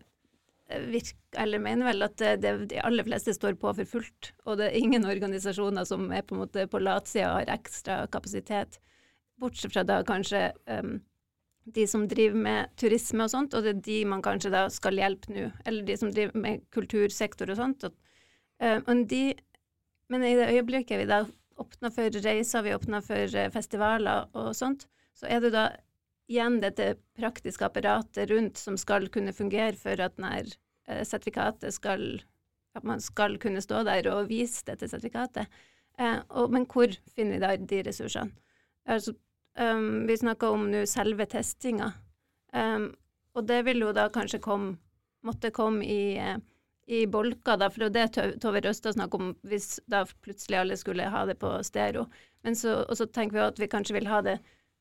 virker, 0.90 1.18
eller 1.42 1.62
mener 1.62 1.88
vel 1.90 2.06
at 2.06 2.16
det, 2.42 2.52
de 2.70 2.80
aller 2.84 3.06
fleste 3.06 3.34
står 3.34 3.56
på 3.60 3.72
for 3.78 3.88
fullt, 3.88 4.32
og 4.46 4.60
det 4.60 4.68
er 4.68 4.78
ingen 4.78 5.06
organisasjoner 5.08 5.86
som 5.88 6.08
er 6.14 6.24
på 6.26 6.36
en 6.36 6.42
måte 6.44 6.66
på 6.70 6.80
latsida 6.82 7.30
og 7.30 7.38
har 7.40 7.54
ekstra 7.56 8.00
kapasitet, 8.12 8.80
bortsett 9.40 9.74
fra 9.74 9.84
da 9.88 10.00
kanskje 10.06 10.50
um, 10.68 10.98
de 11.70 11.86
som 11.88 12.06
driver 12.08 12.38
med 12.46 12.72
turisme 12.80 13.26
og 13.26 13.32
sånt, 13.32 13.54
og 13.54 13.64
det 13.64 13.74
er 13.74 13.82
de 13.88 13.98
man 14.12 14.24
kanskje 14.24 14.52
da 14.52 14.64
skal 14.72 15.00
hjelpe 15.00 15.34
nå, 15.34 15.50
eller 15.64 15.86
de 15.86 15.98
som 16.00 16.12
driver 16.12 16.46
med 16.46 16.64
kultursektor 16.74 17.52
og 17.52 17.60
sånt. 17.60 17.86
Og, 17.88 17.94
uh, 18.62 18.94
de, 19.10 19.22
men 20.12 20.26
i 20.26 20.34
det 20.38 20.50
øyeblikket 20.54 21.02
vi 21.02 21.10
da 21.10 21.24
åpner 21.60 21.92
for 21.92 22.22
reiser, 22.24 22.64
vi 22.64 22.74
åpner 22.76 23.04
for 23.04 23.38
uh, 23.38 23.50
festivaler 23.54 24.28
og 24.38 24.52
sånt, 24.56 24.88
så 25.16 25.28
er 25.28 25.42
det 25.44 25.54
da 25.56 25.70
igjen 26.30 26.60
dette 26.62 26.94
praktiske 27.18 27.66
apparatet 27.66 28.30
rundt 28.30 28.60
som 28.60 28.76
skal 28.78 29.08
kunne 29.12 29.34
fungere 29.34 29.76
for 29.78 30.00
at 30.00 30.16
denne 30.16 30.44
eh, 30.44 31.02
sertifikatet 31.06 31.74
skal 31.74 32.22
At 32.78 32.84
man 32.86 33.00
skal 33.02 33.34
kunne 33.42 33.58
stå 33.58 33.82
der 33.82 34.06
og 34.06 34.28
vise 34.28 34.62
dette 34.62 34.86
sertifikatet. 34.86 35.48
Eh, 35.98 36.20
og, 36.30 36.52
men 36.54 36.68
hvor 36.70 36.92
finner 37.10 37.34
vi 37.34 37.40
da 37.42 37.56
de 37.56 37.80
ressursene? 37.82 38.30
Altså, 38.86 39.16
um, 39.58 40.06
vi 40.06 40.16
snakker 40.16 40.54
om 40.54 40.68
nå 40.70 40.84
selve 40.86 41.26
testinga, 41.26 41.90
um, 42.54 42.86
og 43.34 43.48
det 43.48 43.58
vil 43.66 43.82
jo 43.82 43.90
da 43.92 44.06
kanskje 44.14 44.38
komme, 44.44 44.76
måtte 45.26 45.50
komme 45.50 45.82
i, 45.82 46.14
eh, 46.18 46.38
i 46.86 47.04
bolker, 47.10 47.58
da, 47.58 47.68
for 47.74 47.90
det 47.90 48.04
er 48.04 48.14
det 48.14 48.38
Tove 48.42 48.62
Røstad 48.62 48.94
snakker 48.94 49.20
om, 49.20 49.34
hvis 49.42 49.80
da 49.90 50.04
plutselig 50.22 50.62
alle 50.62 50.78
skulle 50.78 51.10
ha 51.10 51.26
det 51.26 51.40
på 51.42 51.52
stereo. 51.66 52.06
Men 52.46 52.54
så, 52.56 52.80
og 52.86 52.96
så 52.98 53.10
tenker 53.10 53.36
vi 53.36 53.44
at 53.44 53.60
vi 53.60 53.70
kanskje 53.70 53.98
vil 53.98 54.08
ha 54.10 54.22
det 54.26 54.38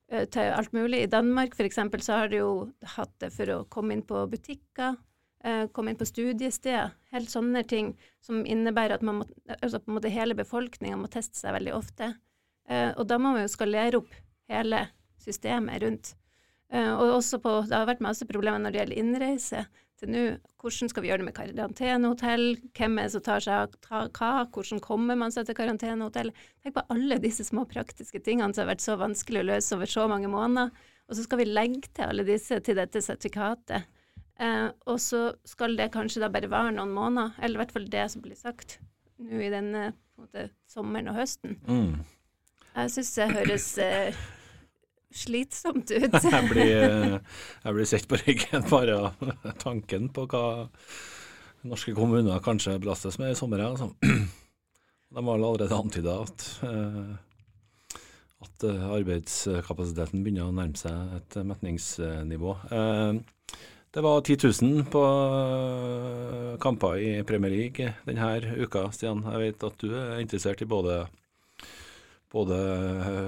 til 0.10 0.54
alt 0.56 0.74
mulig. 0.74 1.04
I 1.04 1.12
Danmark 1.12 1.54
f.eks. 1.54 1.80
så 2.06 2.22
har 2.22 2.32
de 2.32 2.42
jo 2.42 2.52
hatt 2.96 3.12
det 3.22 3.32
for 3.36 3.52
å 3.54 3.60
komme 3.70 3.94
inn 3.96 4.06
på 4.06 4.24
butikker, 4.32 4.96
eh, 5.44 5.68
komme 5.74 5.94
inn 5.94 6.00
på 6.00 6.08
studiesteder. 6.10 6.96
Helt 7.14 7.30
sånne 7.30 7.64
ting 7.68 7.92
som 8.26 8.42
innebærer 8.46 8.98
at 8.98 9.06
må, 9.06 9.20
altså 9.60 9.82
på 9.82 9.92
en 9.92 10.00
måte 10.00 10.14
hele 10.14 10.38
befolkninga 10.38 10.98
må 10.98 11.12
teste 11.14 11.38
seg 11.38 11.54
veldig 11.58 11.76
ofte. 11.78 12.14
Eh, 12.70 12.90
og 12.96 13.06
da 13.10 13.20
må 13.22 13.36
man 13.36 13.46
jo 13.46 13.54
skalere 13.54 14.02
opp 14.02 14.18
hele 14.50 14.88
systemet 15.22 15.84
rundt. 15.84 16.16
Og 16.70 17.16
også 17.16 17.40
på, 17.42 17.52
det 17.66 17.74
har 17.74 17.88
vært 17.90 18.04
masse 18.06 18.26
problemer 18.30 18.62
når 18.62 18.74
det 18.74 18.78
gjelder 18.80 19.00
innreise 19.02 19.62
til 20.00 20.12
nå. 20.14 20.24
Hvordan 20.60 20.92
skal 20.92 21.04
vi 21.04 21.12
gjøre 21.12 21.22
det 21.22 21.28
med 21.28 21.36
karantenehotell? 21.38 22.46
Hvem 22.78 22.98
er 22.98 23.08
det 23.08 23.14
som 23.16 23.24
tar 23.26 23.44
seg 23.46 23.76
av 23.92 24.10
hva? 24.16 24.32
Hvordan 24.50 24.82
kommer 24.84 25.20
man 25.20 25.34
seg 25.36 25.48
til 25.48 25.58
karantenehotell? 25.60 26.32
Tenk 26.64 26.78
på 26.78 26.86
alle 26.96 27.20
disse 27.24 27.46
små 27.48 27.66
praktiske 27.70 28.22
tingene 28.26 28.56
som 28.56 28.66
har 28.66 28.74
vært 28.74 28.86
så 28.86 28.98
vanskelig 29.00 29.44
å 29.44 29.50
løse 29.52 29.78
over 29.78 29.92
så 29.92 30.08
mange 30.12 30.32
måneder. 30.32 30.74
Og 31.10 31.18
så 31.18 31.26
skal 31.26 31.42
vi 31.42 31.50
legge 31.50 31.90
til 31.90 32.06
alle 32.06 32.26
disse 32.28 32.60
til 32.66 32.78
dette 32.78 33.02
sertifikatet. 33.04 33.88
Eh, 34.40 34.68
og 34.88 35.00
så 35.04 35.24
skal 35.48 35.76
det 35.80 35.92
kanskje 35.94 36.24
da 36.24 36.30
bare 36.32 36.52
vare 36.52 36.72
noen 36.72 36.94
måneder, 36.96 37.36
eller 37.42 37.58
i 37.58 37.64
hvert 37.64 37.76
fall 37.76 37.90
det 37.92 38.06
som 38.14 38.24
blir 38.24 38.40
sagt 38.40 38.78
nå 39.20 39.42
i 39.44 39.52
denne 39.52 39.90
måte, 40.20 40.48
sommeren 40.70 41.12
og 41.12 41.20
høsten. 41.20 41.58
Mm. 41.68 41.98
Jeg 42.70 42.94
syns 42.94 43.16
det 43.18 43.32
høres 43.34 43.66
eh, 43.84 44.20
slitsomt 45.16 45.92
ut. 45.92 46.18
jeg, 46.24 46.44
blir, 46.50 47.20
jeg 47.64 47.76
blir 47.78 47.90
sett 47.90 48.08
på 48.10 48.20
ryggen 48.22 48.68
bare 48.70 48.98
av 49.00 49.56
tanken 49.62 50.10
på 50.14 50.28
hva 50.30 50.44
norske 51.70 51.96
kommuner 51.98 52.44
kanskje 52.44 52.78
belastes 52.82 53.20
med 53.22 53.34
i 53.34 53.40
sommer. 53.40 53.66
Altså. 53.66 53.92
De 55.16 55.26
har 55.26 55.34
allerede 55.40 55.74
antyda 55.76 56.20
at, 56.22 56.46
eh, 56.68 57.98
at 58.46 58.66
arbeidskapasiteten 58.70 60.22
begynner 60.22 60.52
å 60.52 60.54
nærme 60.54 60.78
seg 60.78 61.18
et 61.18 61.40
metningsnivå. 61.50 62.56
Eh, 62.70 63.66
det 63.90 64.04
var 64.06 64.22
10 64.22 64.38
000 64.62 64.84
på 64.94 65.02
kamper 66.62 67.00
i 67.02 67.24
Premier 67.26 67.50
League 67.50 67.94
denne 68.06 68.52
uka, 68.62 68.84
Stian. 68.94 69.24
Jeg 69.26 69.42
vet 69.42 69.66
at 69.66 69.82
du 69.82 69.96
er 69.98 70.20
interessert 70.22 70.62
i 70.62 70.70
både 70.70 71.00
både 72.34 72.58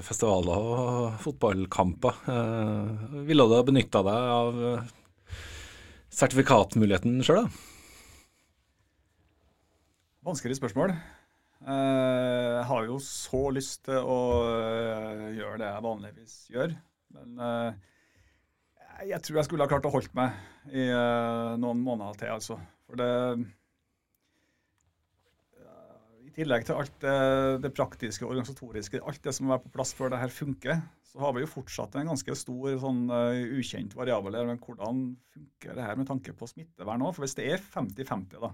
festivaler 0.06 0.66
og 0.72 1.22
fotballkamper. 1.24 2.20
Eh, 2.30 3.16
ville 3.28 3.48
du 3.50 3.56
ha 3.58 3.64
benytta 3.66 4.04
deg 4.06 4.34
av 4.36 4.60
eh, 4.70 4.92
sertifikatmuligheten 6.14 7.22
sjøl, 7.26 7.42
da? 7.42 7.68
Vanskelig 10.28 10.60
spørsmål. 10.60 10.94
Eh, 11.66 12.50
jeg 12.60 12.68
har 12.70 12.90
jo 12.90 13.00
så 13.02 13.48
lyst 13.56 13.88
til 13.90 14.06
å 14.06 14.20
gjøre 15.34 15.58
det 15.64 15.72
jeg 15.72 15.88
vanligvis 15.88 16.36
gjør. 16.54 16.76
Men 17.12 17.42
jeg 19.10 19.20
tror 19.26 19.40
jeg 19.40 19.48
skulle 19.48 19.66
ha 19.66 19.72
klart 19.72 19.88
å 19.90 19.92
holde 19.92 20.14
meg 20.16 20.70
i 20.78 20.86
noen 21.60 21.82
måneder 21.84 22.22
til, 22.22 22.30
altså. 22.38 22.56
For 22.86 23.02
det 23.02 23.10
i 26.32 26.38
tillegg 26.40 26.66
til 26.68 26.80
alt 26.80 26.94
det, 27.04 27.16
det, 27.66 27.74
praktiske 27.76 28.26
organisatoriske, 28.26 29.02
alt 29.04 29.22
det 29.24 29.34
som 29.36 29.48
må 29.48 29.56
være 29.56 29.66
på 29.66 29.74
plass 29.76 29.92
før 29.98 30.14
det 30.14 30.22
her 30.22 30.32
funker, 30.32 30.82
så 31.12 31.20
har 31.26 31.34
vi 31.36 31.44
jo 31.44 31.52
fortsatt 31.52 31.98
en 32.00 32.12
ganske 32.14 32.36
stor 32.40 32.78
sånn 32.80 33.02
uh, 33.12 33.58
ukjent 33.60 33.96
variabel 33.98 34.38
her. 34.40 34.48
Men 34.48 34.62
hvordan 34.64 35.02
funker 35.34 35.76
det 35.76 35.88
her 35.88 36.00
med 36.00 36.08
tanke 36.08 36.36
på 36.38 36.48
smittevern 36.48 37.04
òg? 37.04 37.18
For 37.18 37.26
hvis 37.26 37.36
det 37.36 37.50
er 37.52 37.66
50-50, 37.66 38.38
da. 38.40 38.54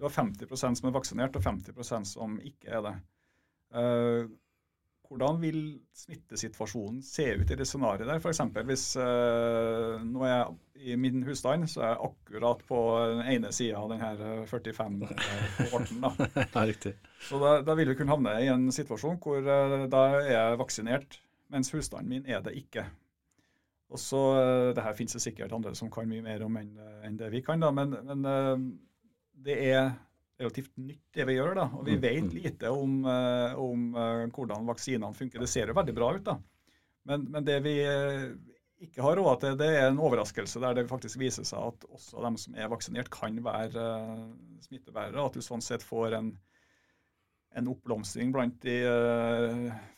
Du 0.00 0.06
har 0.06 0.14
50% 0.16 0.80
som 0.80 0.88
er 0.88 0.96
vaksinert, 0.96 1.36
og 1.36 1.44
50% 1.44 2.08
som 2.08 2.38
ikke 2.40 2.72
er 2.78 2.86
det. 2.86 2.94
Uh, 3.76 4.32
hvordan 5.10 5.40
vil 5.42 5.62
smittesituasjonen 5.98 7.00
se 7.02 7.24
ut 7.40 7.50
i 7.50 7.56
det 7.58 7.66
scenarioet 7.66 8.06
der? 8.06 8.20
F.eks. 8.22 8.40
hvis 8.68 8.84
uh, 9.00 9.98
nå 10.06 10.22
er 10.22 10.30
jeg 10.30 10.92
i 10.92 10.96
min 10.96 11.24
husstand, 11.26 11.66
så 11.68 11.82
er 11.82 11.88
jeg 11.90 12.04
akkurat 12.06 12.62
på 12.68 12.82
den 13.10 13.22
ene 13.32 13.50
sida 13.52 13.80
av 13.80 13.90
denne 13.90 14.44
45-kohorten. 14.46 16.04
da. 16.04 16.12
ja, 16.54 16.62
riktig. 16.62 16.94
Så 17.26 17.40
da, 17.42 17.56
da, 17.66 17.74
vil 17.74 17.90
vi 17.90 17.96
kunne 17.98 18.14
havne 18.14 18.36
i 18.38 18.52
en 18.52 18.68
situasjon 18.74 19.18
hvor 19.24 19.42
uh, 19.42 19.88
da 19.90 20.04
er 20.20 20.30
jeg 20.30 20.60
vaksinert, 20.62 21.18
mens 21.50 21.74
husstanden 21.74 22.14
min 22.14 22.30
er 22.30 22.44
det 22.46 22.54
ikke. 22.62 22.86
Og 23.90 23.98
så, 23.98 24.22
uh, 24.38 24.68
det 24.76 24.86
her 24.86 24.94
finnes 24.94 25.18
det 25.18 25.24
sikkert 25.26 25.56
andre 25.58 25.74
som 25.74 25.90
kan 25.90 26.06
mye 26.06 26.22
mer 26.22 26.46
om 26.46 26.60
enn, 26.62 26.70
enn 27.02 27.18
det 27.18 27.32
vi 27.34 27.42
kan, 27.42 27.58
da, 27.58 27.72
men, 27.74 27.98
men 28.06 28.70
det 29.42 29.58
er 29.72 29.90
relativt 30.40 30.76
nytt, 30.80 31.04
det 31.14 31.26
vi 31.28 31.36
gjør. 31.36 31.54
da, 31.58 31.66
og 31.76 31.84
Vi 31.86 31.96
mm, 31.96 32.02
vet 32.02 32.24
mm. 32.24 32.36
lite 32.36 32.72
om, 32.72 33.00
uh, 33.04 33.58
om 33.60 33.90
uh, 33.96 34.24
hvordan 34.32 34.68
vaksinene 34.68 35.16
funker. 35.16 35.42
Det 35.42 35.50
ser 35.50 35.70
jo 35.70 35.76
veldig 35.76 35.96
bra 35.96 36.12
ut. 36.16 36.24
da. 36.26 36.38
Men, 37.08 37.26
men 37.32 37.46
det 37.46 37.58
vi 37.64 37.76
uh, 37.84 38.28
ikke 38.80 39.04
har 39.04 39.18
råd 39.20 39.42
til, 39.42 39.58
det 39.60 39.70
er 39.76 39.88
en 39.88 40.00
overraskelse 40.00 40.62
der 40.62 40.78
det 40.78 40.88
faktisk 40.90 41.20
viser 41.20 41.44
seg 41.48 41.72
at 41.72 41.88
også 41.90 42.22
de 42.24 42.30
som 42.40 42.56
er 42.56 42.70
vaksinert, 42.72 43.10
kan 43.12 43.36
være 43.44 43.90
smittebærere. 44.64 45.26
At 45.26 45.36
du 45.36 45.44
sånn 45.44 45.64
sett 45.64 45.84
får 45.84 46.16
en, 46.16 46.32
en 47.60 47.68
oppblomstring 47.68 48.32
blant 48.32 48.56
de 48.64 48.78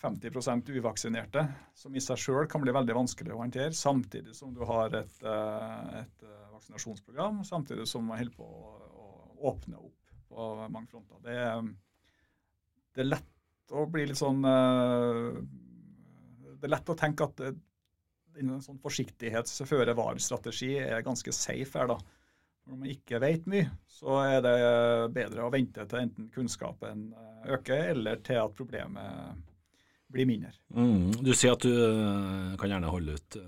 50 0.03 0.75
uvaksinerte, 0.75 1.47
som 1.79 1.95
i 1.95 2.03
seg 2.03 2.19
sjøl 2.19 2.51
kan 2.51 2.65
bli 2.65 2.75
veldig 2.75 2.99
vanskelig 2.99 3.37
å 3.37 3.39
håndtere, 3.45 3.71
samtidig 3.77 4.35
som 4.35 4.51
du 4.57 4.65
har 4.67 4.99
et, 4.99 5.15
et 5.23 6.27
vaksinasjonsprogram, 6.51 7.45
samtidig 7.47 7.87
som 7.87 8.11
man 8.11 8.19
holder 8.19 8.35
på 8.35 8.51
å, 8.51 8.77
å 8.91 9.53
åpne 9.53 9.79
opp 9.79 10.02
på 10.33 10.49
mange 10.69 10.89
fronter. 10.91 11.21
Det, 11.25 11.37
det, 12.95 13.05
er 13.05 13.11
lett 13.13 13.77
å 13.77 13.85
bli 13.91 14.07
litt 14.09 14.21
sånn 14.21 14.43
eh, 14.49 15.29
Det 16.57 16.69
er 16.69 16.75
lett 16.75 16.93
å 16.93 16.99
tenke 16.99 17.29
at 17.29 17.45
en 18.41 18.57
sånn 18.65 18.81
forsiktighets-føre-var-strategi 18.81 20.75
er 20.81 21.05
ganske 21.05 21.35
safe 21.37 21.79
her, 21.79 21.93
da. 21.93 21.99
Når 22.63 22.79
man 22.79 22.93
ikke 22.93 23.19
vet 23.21 23.49
mye, 23.51 23.69
så 23.91 24.21
er 24.23 24.39
det 24.45 24.59
bedre 25.13 25.45
å 25.45 25.53
vente 25.53 25.85
til 25.91 26.05
enten 26.05 26.29
kunnskapen 26.33 27.09
øker, 27.51 27.89
eller 27.91 28.23
til 28.25 28.39
at 28.39 28.55
problemet 28.57 29.41
blir 30.13 30.29
mindre. 30.29 30.53
Mm, 30.77 31.11
du 31.25 31.33
sier 31.35 31.57
at 31.57 31.65
du 31.67 31.75
kan 32.61 32.71
gjerne 32.71 32.93
holde 32.93 33.19
ut 33.19 33.39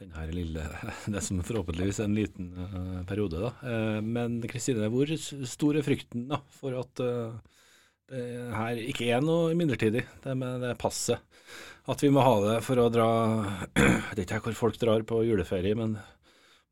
den 0.00 0.12
her 0.16 0.32
lille 0.34 0.64
Det 1.14 1.22
som 1.24 1.42
forhåpentligvis 1.44 2.00
er 2.00 2.08
en 2.10 2.16
liten 2.16 2.50
uh, 2.56 3.02
periode, 3.08 3.40
da. 3.42 3.52
Uh, 3.62 4.00
men 4.04 4.40
Kristine, 4.50 4.90
hvor 4.92 5.10
stor 5.16 5.78
er 5.78 5.86
frykten 5.86 6.26
da, 6.32 6.40
for 6.58 6.76
at 6.82 7.04
uh, 7.04 7.36
det 8.06 8.22
her 8.54 8.78
ikke 8.86 9.08
er 9.10 9.24
noe 9.24 9.54
midlertidig, 9.58 10.04
det 10.22 10.34
med 10.38 10.60
det 10.62 10.76
passet? 10.78 11.22
At 11.90 12.02
vi 12.02 12.10
må 12.14 12.22
ha 12.22 12.36
det 12.44 12.58
for 12.66 12.78
å 12.78 12.90
dra 12.92 13.08
Jeg 13.80 14.12
vet 14.12 14.22
ikke 14.26 14.44
hvor 14.44 14.60
folk 14.60 14.78
drar 14.78 15.02
på 15.06 15.24
juleferie, 15.26 15.74
men 15.78 15.96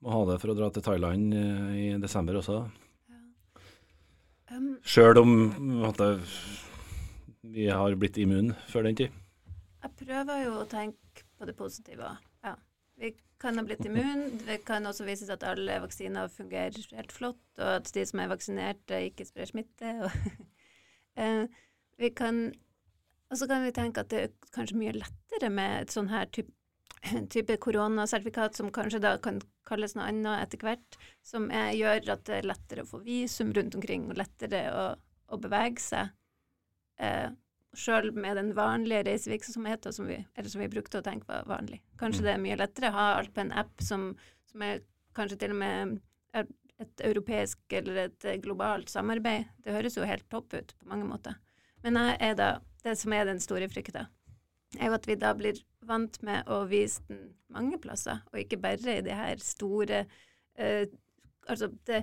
må 0.04 0.12
ha 0.12 0.20
det 0.28 0.38
for 0.42 0.52
å 0.52 0.56
dra 0.58 0.68
til 0.70 0.84
Thailand 0.84 1.34
i 1.34 1.88
desember 2.02 2.38
også. 2.38 2.60
Ja. 3.08 3.20
Um, 4.52 4.74
Sjøl 4.84 5.18
om 5.22 5.32
måtte, 5.80 6.10
vi 7.42 7.70
har 7.72 7.96
blitt 7.98 8.20
immune 8.20 8.58
før 8.70 8.86
den 8.86 9.00
tid. 9.00 9.16
Jeg 9.82 9.96
prøver 10.04 10.44
jo 10.44 10.54
å 10.60 10.68
tenke 10.68 11.26
på 11.38 11.48
det 11.48 11.56
positive. 11.58 12.14
Vi 13.04 13.12
kan 13.42 13.60
ha 13.60 13.64
blitt 13.66 13.84
immun. 13.84 14.40
Det 14.46 14.62
kan 14.64 14.88
også 14.88 15.04
vises 15.04 15.28
at 15.32 15.44
alle 15.44 15.76
vaksiner 15.84 16.32
fungerer 16.32 16.96
helt 16.96 17.12
flott, 17.12 17.44
og 17.60 17.70
at 17.78 17.90
de 17.92 18.04
som 18.08 18.22
er 18.24 18.32
vaksinerte, 18.32 19.00
ikke 19.10 19.28
sprer 19.28 19.50
smitte. 19.50 19.94
eh, 21.20 21.44
vi 22.00 22.10
kan 22.16 22.46
og 23.34 23.38
så 23.40 23.48
kan 23.50 23.64
vi 23.64 23.72
tenke 23.74 24.04
at 24.04 24.12
det 24.12 24.20
er 24.22 24.50
kanskje 24.54 24.78
mye 24.78 24.92
lettere 24.94 25.48
med 25.50 25.72
et 25.82 25.94
sånn 25.94 26.10
her 26.12 26.28
type, 26.30 26.52
type 27.34 27.56
koronasertifikat, 27.64 28.54
som 28.54 28.72
kanskje 28.74 29.00
da 29.02 29.16
kan 29.22 29.40
kalles 29.66 29.96
noe 29.96 30.06
annet 30.06 30.44
etter 30.44 30.62
hvert, 30.62 30.98
som 31.26 31.48
er, 31.50 31.72
gjør 31.74 32.12
at 32.14 32.22
det 32.28 32.36
er 32.38 32.46
lettere 32.46 32.84
å 32.84 32.90
få 32.92 33.00
visum 33.02 33.50
rundt 33.56 33.74
omkring, 33.78 34.06
og 34.12 34.20
lettere 34.20 34.60
å, 34.70 34.84
å 35.34 35.40
bevege 35.40 35.82
seg. 35.82 36.12
Eh, 37.02 37.26
Sjøl 37.78 38.10
med 38.16 38.38
den 38.38 38.52
vanlige 38.56 39.04
reisevirksomheten 39.08 39.94
som 39.94 40.08
vi, 40.08 40.18
som 40.46 40.62
vi 40.62 40.70
brukte 40.72 41.00
å 41.00 41.04
tenke 41.04 41.28
var 41.30 41.46
vanlig. 41.48 41.80
Kanskje 42.00 42.22
mm. 42.22 42.26
det 42.26 42.34
er 42.34 42.42
mye 42.44 42.58
lettere 42.60 42.90
å 42.92 42.96
ha 42.96 43.06
alt 43.18 43.32
på 43.34 43.42
en 43.44 43.54
app 43.64 43.82
som, 43.82 44.10
som 44.50 44.66
er 44.66 44.84
kanskje 45.16 45.40
til 45.42 45.54
og 45.54 45.60
med 45.60 45.98
et 46.34 47.04
europeisk 47.06 47.76
eller 47.78 48.04
et 48.06 48.28
globalt 48.42 48.90
samarbeid. 48.90 49.46
Det 49.62 49.74
høres 49.74 49.98
jo 49.98 50.06
helt 50.06 50.26
topp 50.30 50.56
ut 50.56 50.74
på 50.78 50.90
mange 50.90 51.06
måter. 51.08 51.38
Men 51.84 51.98
da, 52.38 52.50
det 52.82 52.96
som 52.98 53.14
er 53.14 53.28
den 53.28 53.42
store 53.42 53.68
frykta, 53.70 54.06
er 54.78 54.90
jo 54.90 54.96
at 54.96 55.06
vi 55.06 55.16
da 55.20 55.34
blir 55.36 55.60
vant 55.86 56.16
med 56.26 56.48
å 56.50 56.64
vise 56.68 57.04
den 57.08 57.28
mange 57.52 57.78
plasser, 57.78 58.22
og 58.32 58.40
ikke 58.40 58.58
bare 58.62 58.98
i 58.98 59.04
de 59.04 59.14
her 59.14 59.42
store 59.42 60.04
uh, 60.58 60.84
Altså, 61.44 61.66
det 61.84 61.98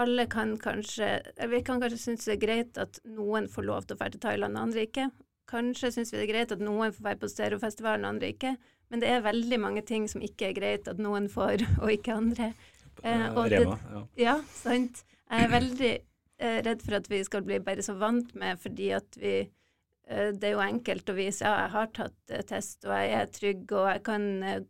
alle 0.00 0.26
kan 0.30 0.56
kanskje 0.60 1.08
Vi 1.50 1.62
kan 1.66 1.80
kanskje 1.82 1.98
synes 1.98 2.26
det 2.26 2.36
er 2.36 2.44
greit 2.44 2.80
at 2.80 3.00
noen 3.04 3.48
får 3.50 3.66
lov 3.68 3.86
til 3.86 3.96
å 3.96 4.00
dra 4.00 4.10
til 4.10 4.22
Thailand, 4.22 4.56
og 4.56 4.68
andre 4.68 4.86
ikke. 4.88 5.10
Kanskje 5.50 5.92
synes 5.94 6.12
vi 6.12 6.20
det 6.20 6.26
er 6.28 6.32
greit 6.32 6.52
at 6.54 6.62
noen 6.62 6.94
får 6.94 7.06
være 7.08 7.20
på 7.22 7.30
stereofestivalen, 7.30 8.06
og 8.06 8.14
andre 8.14 8.32
ikke. 8.34 8.54
Men 8.90 9.02
det 9.02 9.10
er 9.10 9.24
veldig 9.24 9.60
mange 9.62 9.82
ting 9.86 10.08
som 10.10 10.22
ikke 10.24 10.50
er 10.50 10.58
greit 10.58 10.90
at 10.90 11.00
noen 11.02 11.28
får, 11.30 11.64
og 11.82 11.92
ikke 11.94 12.16
andre. 12.16 12.52
Eh, 13.02 13.26
og 13.32 13.46
Rema, 13.52 13.78
ja. 13.94 14.02
ja, 14.20 14.36
sant. 14.54 15.04
Jeg 15.30 15.46
er 15.46 15.52
veldig 15.54 15.92
eh, 15.94 16.58
redd 16.66 16.82
for 16.84 16.98
at 16.98 17.08
vi 17.10 17.22
skal 17.26 17.46
bli 17.46 17.60
bare 17.64 17.84
så 17.86 17.94
vant 17.98 18.34
med 18.38 18.58
fordi 18.60 18.90
at 18.96 19.16
vi 19.20 19.34
eh, 19.40 20.30
Det 20.34 20.48
er 20.48 20.56
jo 20.56 20.64
enkelt 20.64 21.08
å 21.08 21.16
vise 21.16 21.46
ja, 21.46 21.54
jeg 21.64 21.74
har 21.76 21.92
tatt 21.96 22.34
eh, 22.34 22.44
test, 22.46 22.82
og 22.88 22.94
jeg 22.96 23.14
er 23.20 23.32
trygg, 23.32 23.64
og 23.70 23.88
jeg 23.92 24.04
kan 24.10 24.28
eh, 24.42 24.62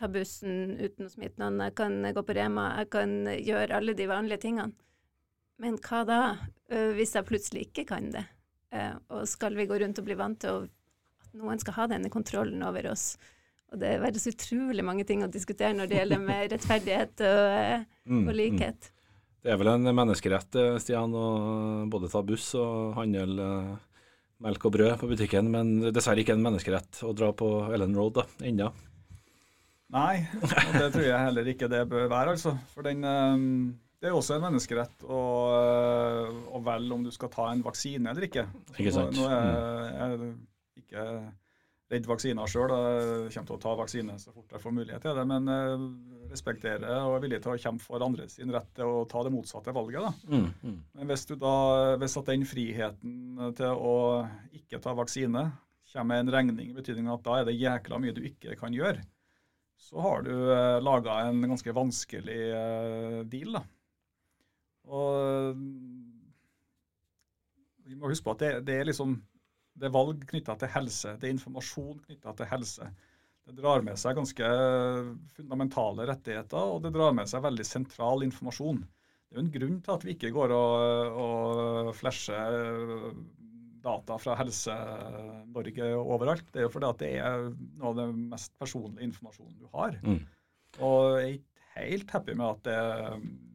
ta 0.00 0.08
bussen 0.08 0.78
uten 0.80 1.06
å 1.06 1.12
smitte 1.12 1.42
noen, 1.42 1.60
jeg 1.68 1.76
kan 1.78 1.98
gå 2.16 2.24
på 2.24 2.36
Rema, 2.36 2.70
jeg 2.80 2.90
kan 2.94 3.16
gjøre 3.36 3.76
alle 3.76 3.94
de 3.96 4.08
vanlige 4.08 4.46
tingene. 4.46 4.72
Men 5.60 5.76
hva 5.84 6.04
da, 6.08 6.20
hvis 6.96 7.12
jeg 7.18 7.28
plutselig 7.28 7.66
ikke 7.68 7.84
kan 7.90 8.06
det? 8.14 8.22
Og 9.12 9.26
skal 9.28 9.58
vi 9.58 9.66
gå 9.68 9.76
rundt 9.82 9.98
og 10.00 10.06
bli 10.06 10.16
vant 10.16 10.38
til 10.40 10.62
at 10.64 11.34
noen 11.36 11.60
skal 11.60 11.76
ha 11.76 11.86
denne 11.90 12.08
kontrollen 12.12 12.64
over 12.64 12.88
oss? 12.94 13.12
Og 13.70 13.82
det 13.82 13.92
er 13.92 14.16
så 14.18 14.32
utrolig 14.32 14.82
mange 14.86 15.04
ting 15.06 15.20
å 15.22 15.30
diskutere 15.30 15.76
når 15.76 15.90
det 15.90 16.00
gjelder 16.00 16.24
med 16.24 16.48
rettferdighet 16.54 17.22
og, 17.28 17.84
mm, 18.08 18.24
og 18.24 18.34
likhet. 18.40 18.88
Mm. 18.88 18.96
Det 19.40 19.52
er 19.52 19.60
vel 19.60 19.70
en 19.72 19.92
menneskerett, 19.96 20.58
Stian, 20.82 21.14
å 21.16 21.28
både 21.92 22.10
ta 22.12 22.24
buss 22.24 22.50
og 22.60 22.96
handle 22.96 23.46
melk 24.40 24.64
og 24.64 24.74
brød 24.74 24.96
på 25.00 25.08
butikken, 25.12 25.48
men 25.52 25.92
dessverre 25.92 26.24
ikke 26.24 26.34
en 26.36 26.44
menneskerett 26.44 27.02
å 27.04 27.12
dra 27.16 27.30
på 27.36 27.48
Ellen 27.72 27.96
Road 27.96 28.16
da, 28.16 28.26
ennå. 28.48 28.68
Nei, 29.90 30.22
det 30.78 30.90
tror 30.94 31.04
jeg 31.04 31.18
heller 31.26 31.48
ikke 31.50 31.68
det 31.70 31.84
bør 31.90 32.08
være. 32.10 32.36
altså. 32.36 32.54
For 32.74 32.86
den, 32.86 33.04
ehm, 33.04 33.78
Det 34.00 34.08
er 34.08 34.14
også 34.16 34.38
en 34.38 34.46
menneskerett 34.46 35.02
å, 35.04 35.22
eh, 35.52 36.36
å 36.56 36.60
velge 36.64 36.94
om 36.94 37.02
du 37.04 37.10
skal 37.12 37.28
ta 37.28 37.50
en 37.50 37.60
vaksine 37.60 38.08
eller 38.08 38.24
ikke. 38.24 38.46
Ikke 38.78 38.94
sant. 38.94 39.12
Nå, 39.12 39.26
nå 39.26 39.34
er 39.34 40.14
jeg 40.14 40.30
ikke 40.80 41.04
redd 41.90 42.08
vaksiner 42.08 42.48
sjøl. 42.48 42.72
Jeg 42.72 43.34
kommer 43.34 43.50
til 43.50 43.58
å 43.58 43.60
ta 43.60 43.74
vaksine 43.76 44.16
så 44.22 44.32
fort 44.32 44.54
jeg 44.56 44.62
får 44.62 44.76
mulighet 44.78 45.04
til 45.04 45.18
det. 45.18 45.26
Men 45.28 45.52
respektere 46.30 46.78
respekterer 46.78 47.04
og 47.04 47.16
er 47.18 47.24
villig 47.26 47.42
til 47.42 47.52
å 47.52 47.60
kjempe 47.60 47.84
for 47.84 48.06
andre 48.06 48.28
sin 48.30 48.52
rett 48.54 48.68
til 48.76 48.88
å 48.88 49.04
ta 49.10 49.22
det 49.26 49.32
motsatte 49.34 49.74
valget. 49.74 50.06
da. 50.06 50.12
Mm, 50.30 50.48
mm. 50.62 50.82
Men 50.94 51.10
hvis, 51.10 51.26
du 51.26 51.34
da, 51.36 51.54
hvis 52.00 52.16
at 52.20 52.30
den 52.30 52.46
friheten 52.48 53.54
til 53.58 53.84
å 53.90 53.96
ikke 54.56 54.80
ta 54.82 54.94
vaksine 54.94 55.50
kommer 55.90 56.06
med 56.14 56.28
en 56.28 56.34
regning, 56.36 56.70
i 56.70 56.76
betydning 56.76 57.10
at 57.10 57.24
da 57.26 57.40
er 57.40 57.48
det 57.48 57.58
jækla 57.58 57.98
mye 57.98 58.14
du 58.14 58.22
ikke 58.22 58.54
kan 58.56 58.72
gjøre, 58.72 59.02
så 59.80 60.00
har 60.04 60.22
du 60.26 60.34
eh, 60.52 60.78
laga 60.84 61.22
en 61.26 61.40
ganske 61.48 61.74
vanskelig 61.74 62.40
eh, 62.52 63.20
deal. 63.32 63.56
da. 63.58 63.64
Og 64.90 65.56
vi 67.86 67.96
må 67.98 68.10
huske 68.10 68.26
på 68.26 68.36
at 68.36 68.44
det, 68.44 68.52
det 68.68 68.80
er 68.80 68.88
liksom 68.90 69.18
det 69.80 69.88
er 69.88 69.94
valg 69.94 70.24
knytta 70.28 70.56
til 70.60 70.70
helse, 70.74 71.14
det 71.16 71.28
er 71.28 71.36
informasjon 71.36 72.00
knytta 72.04 72.34
til 72.36 72.48
helse. 72.50 72.88
Det 73.48 73.56
drar 73.56 73.82
med 73.82 73.98
seg 73.98 74.18
ganske 74.18 74.48
fundamentale 75.34 76.06
rettigheter, 76.10 76.74
og 76.74 76.82
det 76.84 76.92
drar 76.94 77.14
med 77.16 77.30
seg 77.30 77.42
veldig 77.46 77.66
sentral 77.66 78.26
informasjon. 78.26 78.82
Det 78.84 79.36
er 79.36 79.40
jo 79.40 79.44
en 79.46 79.54
grunn 79.54 79.78
til 79.80 79.94
at 79.94 80.04
vi 80.04 80.14
ikke 80.16 80.32
går 80.34 80.52
og, 80.54 81.16
og 81.24 81.90
flasher 81.96 82.58
data 83.84 84.12
fra 84.20 84.32
Helse-Norge 84.38 85.84
overalt. 86.00 86.46
Det 86.52 86.60
er 86.60 86.64
jo 86.66 86.74
fordi 86.74 86.90
at 86.90 87.00
det 87.02 87.12
er 87.20 87.36
noe 87.50 87.88
av 87.90 87.94
den 88.00 88.12
mest 88.32 88.52
personlige 88.60 89.06
informasjonen 89.08 89.56
du 89.60 89.66
har. 89.74 89.92
Mm. 90.04 90.22
Og 90.86 91.00
jeg 91.20 91.26
er 91.26 91.32
ikke 91.38 91.48
helt 91.80 92.10
happy 92.16 92.32
med 92.36 92.48
at 92.48 92.60
det 92.66 92.76
er 92.76 92.90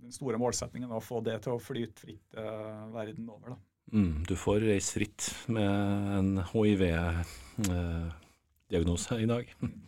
den 0.06 0.14
store 0.14 0.38
målsettingen 0.42 0.92
er 0.92 0.98
å 1.00 1.04
få 1.04 1.18
det 1.26 1.38
til 1.46 1.52
å 1.56 1.62
flyte 1.62 2.02
fritt 2.06 2.30
uh, 2.38 2.84
verden 2.94 3.30
over. 3.32 3.48
da. 3.56 3.60
Mm, 3.94 4.24
du 4.26 4.36
får 4.40 4.60
reise 4.66 4.94
fritt 4.98 5.22
med 5.54 5.72
en 6.20 6.32
hiv-diagnose 6.52 9.16
eh, 9.16 9.22
i 9.22 9.30
dag. 9.30 9.46
Mm. 9.62 9.82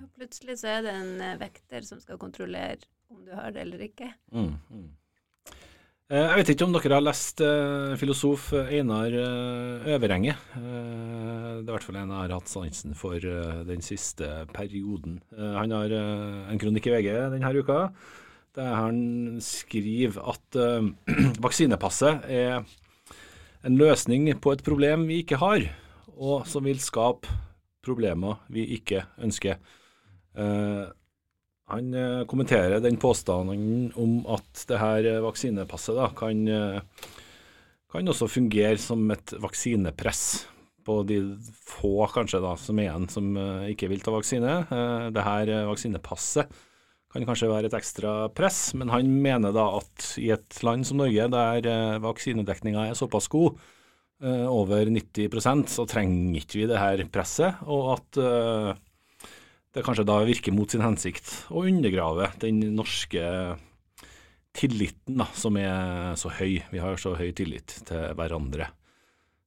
Ja, 0.00 0.04
plutselig 0.16 0.54
så 0.62 0.66
er 0.76 0.80
det 0.86 0.92
en 0.96 1.14
uh, 1.20 1.40
vekter 1.40 1.80
som 1.86 1.98
skal 2.02 2.16
kontrollere 2.22 2.82
om 3.12 3.18
du 3.26 3.32
har 3.36 3.48
det 3.54 3.60
eller 3.66 3.80
ikke. 3.86 4.08
Mm, 4.32 4.54
mm. 4.70 4.88
Eh, 4.88 4.94
jeg 6.12 6.36
vet 6.36 6.50
ikke 6.52 6.66
om 6.66 6.74
dere 6.74 6.98
har 6.98 7.04
lest 7.04 7.40
uh, 7.40 7.94
filosof 7.96 8.50
Einar 8.52 9.14
uh, 9.16 9.86
Øverenge. 9.94 10.34
Det 10.52 11.62
er 11.62 11.62
i 11.62 11.70
hvert 11.70 11.86
fall 11.86 11.96
en 11.96 12.12
jeg 12.12 12.18
har 12.18 12.34
hatt 12.36 12.50
sansen 12.52 12.92
for 12.98 13.16
den 13.64 13.80
siste 13.80 14.28
perioden. 14.52 15.22
han 15.32 15.72
har 15.72 15.94
en 15.96 16.60
kronikk 16.60 16.90
i 16.90 16.92
VG 16.92 17.08
denne 17.32 17.54
uka 17.56 17.78
der 18.54 18.74
han 18.76 19.40
skriver 19.42 20.20
at 20.30 20.58
vaksinepasset 21.46 22.28
er 22.30 22.60
en 23.64 23.78
løsning 23.80 24.28
på 24.38 24.52
et 24.52 24.62
problem 24.62 25.08
vi 25.08 25.22
ikke 25.24 25.40
har, 25.40 25.64
og 26.14 26.44
som 26.46 26.68
vil 26.68 26.78
skape 26.78 27.32
problemer 27.82 28.44
vi 28.52 28.68
ikke 28.76 29.06
ønsker. 29.18 29.56
Han 31.72 31.94
eh, 31.94 32.24
kommenterer 32.28 32.80
den 32.80 32.96
påstanden 33.00 33.92
om 33.96 34.18
at 34.28 34.64
det 34.68 34.80
her 34.80 35.06
eh, 35.08 35.22
vaksinepasset 35.24 35.96
da, 35.96 36.10
kan, 36.16 36.42
eh, 36.48 37.06
kan, 37.92 38.10
også 38.12 38.28
fungere 38.28 38.76
som 38.80 39.06
et 39.14 39.32
vaksinepress 39.40 40.44
på 40.84 40.98
de 41.08 41.22
få 41.48 42.04
kanskje 42.12 42.42
da, 42.44 42.52
som 42.60 42.78
er 42.78 42.90
igjen 42.90 43.08
som 43.08 43.30
ikke 43.72 43.88
vil 43.88 44.02
ta 44.04 44.12
vaksine. 44.12 44.58
Det 45.16 45.22
her 45.24 45.52
vaksinepasset 45.64 46.50
kan 47.14 47.24
kanskje 47.24 47.48
være 47.48 47.70
et 47.70 47.76
ekstra 47.78 48.26
press, 48.36 48.74
men 48.76 48.92
han 48.92 49.08
mener 49.08 49.54
da 49.56 49.64
at 49.78 50.10
i 50.20 50.28
et 50.34 50.58
land 50.60 50.84
som 50.84 51.00
Norge, 51.00 51.30
der 51.32 52.02
vaksinedekninga 52.04 52.90
er 52.90 52.98
såpass 53.00 53.30
god, 53.32 53.56
over 54.52 54.92
90% 54.92 55.72
så 55.72 55.88
trenger 55.88 56.36
ikke 56.42 56.60
vi 56.60 56.68
det 56.68 56.82
her 56.82 57.00
presset, 57.16 57.64
og 57.64 57.94
at 57.94 58.20
det 59.74 59.82
kanskje 59.82 60.06
da 60.06 60.20
virker 60.26 60.54
mot 60.54 60.70
sin 60.70 60.84
hensikt 60.84 61.30
å 61.50 61.64
undergrave 61.66 62.30
den 62.42 62.60
norske 62.76 63.24
tilliten 64.54 65.18
da, 65.18 65.26
som 65.34 65.58
er 65.58 66.14
så 66.20 66.30
høy. 66.30 66.60
Vi 66.70 66.82
har 66.82 67.00
så 67.00 67.16
høy 67.18 67.32
tillit 67.34 67.80
til 67.88 68.14
hverandre. 68.14 68.70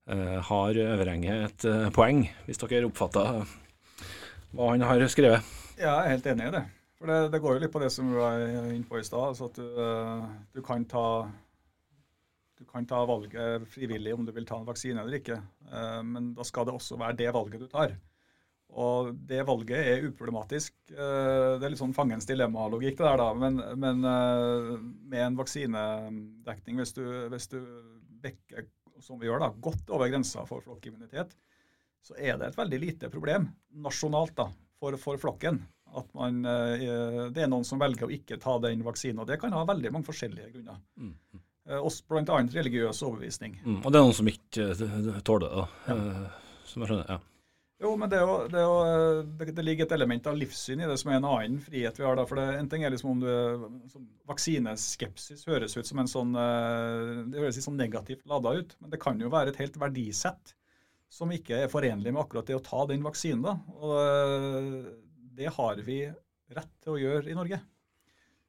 Eh, 0.08 0.40
har 0.50 0.80
Øverenge 0.84 1.38
et 1.46 1.68
eh, 1.68 1.88
poeng, 1.96 2.26
hvis 2.48 2.60
dere 2.60 2.88
oppfatter 2.88 3.42
hva 4.56 4.72
han 4.72 4.84
har 4.88 5.04
skrevet? 5.12 5.48
Ja, 5.78 6.00
jeg 6.02 6.04
er 6.04 6.13
helt 6.16 6.30
enig 6.32 6.48
i 6.48 6.54
det. 6.56 6.63
For 6.98 7.12
det, 7.12 7.18
det 7.34 7.42
går 7.44 7.58
jo 7.58 7.63
litt 7.63 7.74
på 7.74 7.82
det 7.84 7.92
som 7.94 8.08
du 8.10 8.18
var 8.18 8.42
inne 8.42 8.88
på 8.88 9.00
i 9.00 9.06
stad. 9.06 9.34
Altså 9.34 9.52
at 9.52 9.60
du, 9.60 9.66
uh, 9.78 10.24
du, 10.56 10.63
kan 10.66 10.86
ta, 10.90 11.28
du 12.58 12.63
kan 12.66 12.88
ta 12.90 13.04
valget 13.06 13.68
frivillig 13.70 14.16
om 14.16 14.26
du 14.26 14.32
vil 14.34 14.48
ta 14.50 14.58
en 14.58 14.66
vaksine 14.66 15.04
eller 15.04 15.20
ikke. 15.20 15.38
Uh, 15.70 16.02
men 16.08 16.32
da 16.38 16.48
skal 16.48 16.66
det 16.66 16.74
også 16.74 16.98
være 16.98 17.20
det 17.20 17.30
valget 17.36 17.68
du 17.68 17.68
tar. 17.70 17.94
Og 18.75 19.13
det 19.30 19.45
valget 19.47 19.80
er 19.80 20.06
uproblematisk. 20.10 20.73
Eh, 20.91 21.53
det 21.58 21.65
er 21.65 21.71
litt 21.71 21.82
sånn 21.82 21.95
fangens 21.95 22.27
dilemma-logikk, 22.30 22.97
det 22.99 23.06
der, 23.06 23.21
da. 23.21 23.30
Men, 23.38 23.62
men 23.80 24.03
eh, 24.06 24.73
med 25.08 25.23
en 25.23 25.38
vaksinedekning, 25.39 26.82
hvis 26.82 26.93
du, 26.97 27.06
hvis 27.32 27.49
du 27.53 27.62
bekker, 28.21 28.67
som 29.01 29.21
vi 29.21 29.30
gjør, 29.30 29.45
da, 29.45 29.51
godt 29.63 29.93
over 29.95 30.12
grensa 30.12 30.43
for 30.49 30.65
flokkimmunitet, 30.65 31.34
så 32.03 32.15
er 32.19 32.38
det 32.39 32.51
et 32.51 32.60
veldig 32.60 32.80
lite 32.82 33.10
problem 33.13 33.47
nasjonalt 33.84 34.36
da, 34.38 34.49
for, 34.80 34.99
for 35.01 35.19
flokken. 35.21 35.62
At 35.97 36.12
man, 36.17 36.43
eh, 36.45 37.23
det 37.34 37.45
er 37.45 37.49
noen 37.49 37.65
som 37.65 37.80
velger 37.82 38.10
å 38.10 38.13
ikke 38.13 38.38
ta 38.43 38.58
den 38.62 38.84
vaksinen. 38.86 39.23
og 39.23 39.32
Det 39.32 39.39
kan 39.41 39.56
ha 39.56 39.63
veldig 39.65 39.93
mange 39.95 40.10
forskjellige 40.10 40.51
grunner. 40.58 40.84
Mm. 40.99 41.15
Også 41.82 42.06
bl.a. 42.08 42.43
religiøs 42.51 43.01
overbevisning. 43.03 43.58
Mm. 43.63 43.80
Og 43.82 43.89
det 43.89 43.99
er 43.99 44.06
noen 44.06 44.19
som 44.19 44.30
ikke 44.32 44.67
tåler 45.25 45.47
det, 45.47 45.56
da. 45.56 45.65
Ja. 45.88 46.30
Som 46.67 46.84
jeg 46.84 46.91
skjønner, 46.91 47.15
ja. 47.15 47.37
Jo, 47.78 47.92
men 47.94 48.10
det, 48.10 48.18
jo, 48.18 48.38
det, 48.50 48.62
jo, 48.62 48.78
det, 49.38 49.52
det, 49.54 49.63
ligger 49.63 49.86
et 49.86 49.92
element 49.94 50.28
av 50.32 50.38
livssyn 50.38 50.80
i 50.82 50.88
det 50.90 50.96
som 50.98 51.12
er 51.12 51.20
en 51.20 51.28
annen 51.30 51.60
frihet 51.62 52.00
vi 52.00 52.06
har. 52.08 52.16
da, 52.18 52.24
for 52.26 52.40
det, 52.40 52.46
En 52.58 52.70
ting 52.72 52.84
er 52.84 52.94
liksom 52.94 53.12
om 53.12 53.22
du, 53.22 54.00
Vaksineskepsis 54.30 55.46
høres 55.46 55.78
ut 55.78 55.86
som 55.86 56.02
en 56.02 56.10
sånn 56.10 56.34
eh, 56.42 57.12
det 57.30 57.38
høres 57.38 57.60
litt 57.60 57.68
sånn 57.68 57.78
negativt 57.78 58.26
lada 58.30 58.56
ut, 58.58 58.74
men 58.82 58.94
det 58.94 59.02
kan 59.04 59.22
jo 59.22 59.30
være 59.30 59.54
et 59.54 59.62
helt 59.62 59.78
verdisett 59.78 60.56
som 61.13 61.30
ikke 61.32 61.62
er 61.63 61.72
forenlig 61.72 62.12
med 62.16 62.24
akkurat 62.24 62.50
det 62.50 62.58
å 62.58 62.66
ta 62.66 62.82
den 62.90 63.06
vaksinen. 63.06 63.46
da, 63.46 63.56
og 63.78 63.96
eh, 64.02 64.92
Det 65.38 65.54
har 65.60 65.86
vi 65.86 66.02
rett 66.58 66.76
til 66.82 66.96
å 66.96 67.00
gjøre 67.04 67.30
i 67.30 67.38
Norge. 67.38 67.62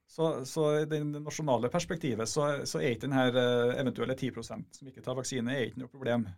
Så, 0.09 0.33
så 0.49 0.71
i 0.79 0.87
det 0.89 1.03
nasjonale 1.05 1.69
perspektivet 1.69 2.31
så, 2.33 2.65
så 2.65 2.81
er 2.81 2.95
ikke 2.95 3.05
denne 3.05 3.27
her 3.27 3.43
eventuelle 3.77 4.17
10% 4.17 4.79
som 4.81 4.89
ikke 4.89 5.05
tar 5.05 5.19
vaksine, 5.21 5.53
er 5.53 5.69
ikke 5.69 5.85
noe 5.85 5.93
problem. 5.93 6.31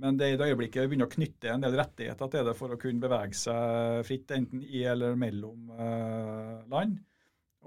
Men 0.00 0.16
det 0.16 0.26
er 0.26 0.34
i 0.34 0.40
det 0.40 0.48
øyeblikket 0.52 0.88
begynner 0.88 1.08
å 1.08 1.12
knytte 1.12 1.50
en 1.52 1.64
del 1.64 1.76
rettigheter 1.76 2.30
til 2.32 2.46
det 2.48 2.54
for 2.56 2.72
å 2.72 2.78
kunne 2.80 3.02
bevege 3.02 3.36
seg 3.36 4.06
fritt, 4.08 4.30
enten 4.32 4.62
i 4.64 4.84
eller 4.88 5.18
mellom 5.20 5.72
uh, 5.76 6.62
land. 6.72 6.96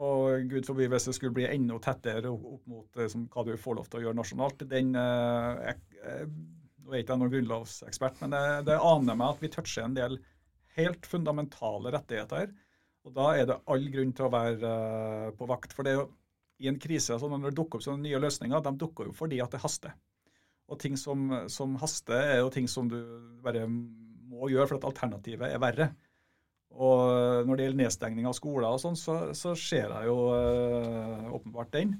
Og 0.01 0.49
gud 0.51 0.65
forby 0.67 0.89
hvis 0.91 1.05
det 1.07 1.15
skulle 1.15 1.35
bli 1.37 1.45
enda 1.47 1.77
tettere 1.83 2.31
opp 2.33 2.65
mot 2.67 3.01
som, 3.11 3.27
hva 3.31 3.45
du 3.45 3.53
får 3.61 3.77
lov 3.77 3.87
til 3.87 4.01
å 4.01 4.03
gjøre 4.07 4.19
nasjonalt. 4.19 4.65
Den, 4.71 4.91
uh, 4.97 5.61
jeg, 5.69 5.81
jeg, 6.01 6.29
Nå 6.85 6.93
er 6.93 7.01
ikke 7.01 7.15
jeg 7.15 7.21
noen 7.21 7.33
grunnlovsekspert, 7.33 8.19
men 8.21 8.33
det, 8.35 8.41
det 8.67 8.75
aner 8.77 9.15
meg 9.17 9.31
at 9.31 9.39
vi 9.41 9.49
toucher 9.53 9.87
en 9.87 9.95
del 9.97 10.19
helt 10.75 11.07
fundamentale 11.09 11.93
rettigheter. 11.95 12.51
Og 13.05 13.13
da 13.15 13.31
er 13.37 13.47
det 13.49 13.61
all 13.71 13.87
grunn 13.93 14.11
til 14.17 14.27
å 14.27 14.33
være 14.33 14.75
på 15.37 15.47
vakt. 15.49 15.73
For 15.73 15.85
det 15.85 15.93
er 15.93 16.01
jo 16.01 16.09
i 16.61 16.69
en 16.71 16.77
krise 16.81 17.15
altså 17.15 17.29
når 17.29 17.49
det 17.49 17.57
dukker 17.57 17.79
opp 17.79 17.85
sånne 17.85 18.05
nye 18.05 18.21
løsninger, 18.21 18.61
de 18.65 18.75
dukker 18.81 19.09
jo 19.09 19.15
fordi 19.15 19.41
at 19.43 19.55
det 19.55 19.61
haster. 19.63 19.95
Og 20.71 20.79
ting 20.81 20.97
som, 20.97 21.29
som, 21.51 21.75
haster, 21.81 22.17
er 22.35 22.39
jo 22.41 22.49
ting 22.53 22.67
som 22.69 22.89
du 22.89 22.97
bare 23.45 23.67
må 23.69 24.49
gjøre, 24.49 24.67
for 24.71 24.79
at 24.79 24.87
alternativet 24.89 25.51
er 25.51 25.61
verre. 25.61 25.89
Og 26.75 27.45
når 27.47 27.55
det 27.55 27.67
gjelder 27.67 27.83
nedstengning 27.83 28.27
av 28.27 28.35
skoler 28.35 28.67
og 28.67 28.81
sånn, 28.81 28.97
så, 28.99 29.17
så 29.37 29.53
ser 29.57 29.91
jeg 29.93 30.09
jo 30.09 30.17
øh, 30.35 31.29
åpenbart 31.37 31.71
den. 31.75 31.95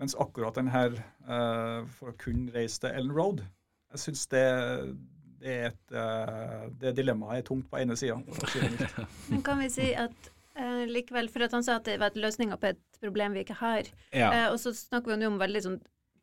Mens 0.00 0.16
akkurat 0.20 0.56
den 0.58 0.70
her 0.72 0.96
øh, 0.96 1.84
for 1.98 2.12
å 2.12 2.16
kunne 2.20 2.52
reise 2.54 2.82
til 2.82 2.96
Ellen 2.96 3.14
Road, 3.16 3.44
jeg 3.94 4.02
syns 4.02 4.24
det, 4.32 4.46
det, 5.40 5.52
er 5.52 5.68
et, 5.70 5.84
øh, 5.94 6.64
det 6.80 6.96
dilemmaet 6.98 7.44
er 7.44 7.46
tungt 7.46 7.68
på 7.70 7.78
ene 7.80 7.96
sida. 7.96 8.18
Men 9.30 9.44
kan 9.46 9.62
vi 9.62 9.70
si 9.72 9.92
at 9.96 10.32
likevel, 10.88 11.28
for 11.28 11.44
at 11.44 11.52
han 11.52 11.64
sa 11.64 11.74
at 11.76 11.84
det 11.84 11.98
var 12.00 12.14
et 12.14 12.18
løsninger 12.18 12.56
på 12.56 12.70
et 12.72 13.00
problem 13.02 13.34
vi 13.36 13.42
ikke 13.44 13.58
har, 13.60 13.88
ja. 14.16 14.30
og 14.48 14.56
så 14.56 14.70
snakker 14.72 15.12
vi 15.12 15.26
jo 15.26 15.28
om 15.28 15.36
veldig 15.36 15.60
sånn 15.66 15.76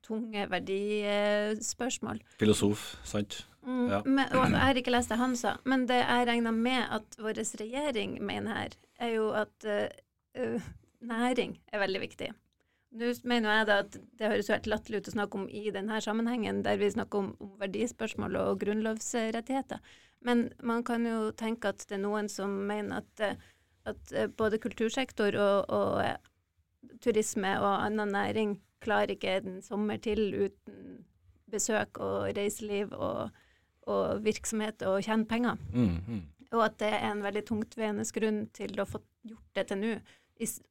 tunge 0.03 0.45
verdispørsmål. 0.51 2.21
Filosof, 2.39 2.93
sant? 3.07 3.43
Mm, 3.63 3.89
ja. 3.89 4.01
men, 4.03 4.25
og 4.35 4.51
jeg 4.51 4.59
har 4.59 4.79
ikke 4.79 4.91
lest 4.91 5.11
det 5.13 5.17
han 5.21 5.35
sa, 5.39 5.55
men 5.69 5.85
det 5.87 6.01
jeg 6.01 6.27
regner 6.27 6.55
med 6.55 6.83
at 6.91 7.19
vår 7.21 7.39
regjering 7.61 8.17
mener 8.25 8.57
her, 8.57 8.79
er 8.99 9.13
jo 9.15 9.29
at 9.39 9.67
uh, 9.67 10.65
næring 10.99 11.55
er 11.71 11.83
veldig 11.83 12.01
viktig. 12.03 12.31
Nå 12.93 13.09
mener 13.25 13.57
jeg 13.57 13.67
da 13.69 13.77
at 13.81 13.95
det 14.19 14.29
høres 14.29 14.51
helt 14.53 14.67
latterlig 14.69 15.01
ut 15.01 15.07
å 15.09 15.15
snakke 15.15 15.39
om 15.39 15.47
i 15.49 15.63
denne 15.73 16.01
sammenhengen, 16.03 16.61
der 16.65 16.77
vi 16.77 16.91
snakker 16.93 17.23
om, 17.23 17.31
om 17.41 17.55
verdispørsmål 17.61 18.37
og 18.43 18.59
grunnlovsrettigheter. 18.61 19.81
Men 20.23 20.51
man 20.63 20.83
kan 20.87 21.07
jo 21.07 21.31
tenke 21.35 21.71
at 21.73 21.87
det 21.89 21.97
er 21.97 22.03
noen 22.03 22.29
som 22.31 22.51
mener 22.67 23.01
at, 23.01 23.41
at 23.89 24.13
både 24.37 24.61
kultursektor 24.61 25.35
og, 25.35 25.73
og 25.73 26.99
turisme 27.03 27.55
og 27.59 27.71
annen 27.73 28.13
næring 28.13 28.53
klarer 28.83 29.15
ikke 29.15 29.39
en 29.39 29.61
sommer 29.65 29.99
til 30.03 30.25
uten 30.45 31.03
besøk 31.53 31.99
og 32.01 32.33
reiseliv 32.37 32.93
og, 32.97 33.29
og 33.89 34.23
virksomhet 34.25 34.83
og 34.89 35.01
tjene 35.05 35.27
penger. 35.29 35.61
Mm, 35.73 35.95
mm. 36.07 36.23
Og 36.53 36.65
at 36.67 36.77
det 36.81 36.91
er 36.93 37.07
en 37.09 37.23
veldig 37.25 37.45
tungtveiende 37.49 38.05
grunn 38.15 38.43
til 38.53 38.77
å 38.81 38.87
få 38.89 39.01
gjort 39.25 39.57
det 39.57 39.69
til 39.69 39.81
nå. 39.81 39.93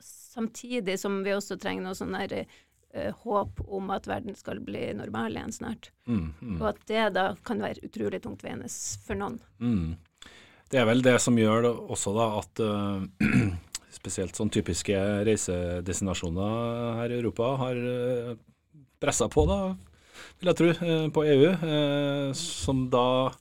Samtidig 0.03 0.98
som 1.01 1.22
vi 1.25 1.35
også 1.35 1.59
trenger 1.61 1.87
noe 1.87 1.96
sånn 1.98 2.14
der 2.16 2.44
uh, 2.44 3.11
håp 3.25 3.62
om 3.66 3.90
at 3.94 4.07
verden 4.11 4.37
skal 4.38 4.61
bli 4.64 4.88
normal 4.98 5.37
igjen 5.37 5.55
snart. 5.55 5.90
Mm, 6.07 6.33
mm. 6.38 6.57
og 6.61 6.68
at 6.75 6.87
det 6.90 7.09
da 7.16 7.27
kan 7.46 7.62
være 7.62 7.87
utrolig 7.88 8.22
tungtveiende 8.25 8.70
for 9.07 9.18
noen. 9.18 9.40
Mm. 9.62 9.94
Det 10.72 10.81
er 10.81 10.88
vel 10.88 11.03
det 11.05 11.18
som 11.20 11.37
gjør 11.37 11.66
det 11.66 11.72
også 11.94 12.14
da 12.16 12.29
at 12.40 12.62
uh, 12.64 13.42
spesielt 13.92 14.37
sånn 14.37 14.50
typiske 14.52 14.96
reisedestinasjoner 15.26 16.98
her 17.00 17.12
i 17.12 17.18
Europa 17.20 17.55
har 17.61 17.78
eh, 17.78 18.35
pressa 19.02 19.28
på, 19.33 19.44
da, 19.48 19.74
vil 20.40 20.50
jeg 20.50 20.59
tro, 20.59 20.70
eh, 20.72 21.09
på 21.12 21.24
EU, 21.28 21.48
eh, 21.52 22.28
som 22.38 22.87
da 22.92 23.33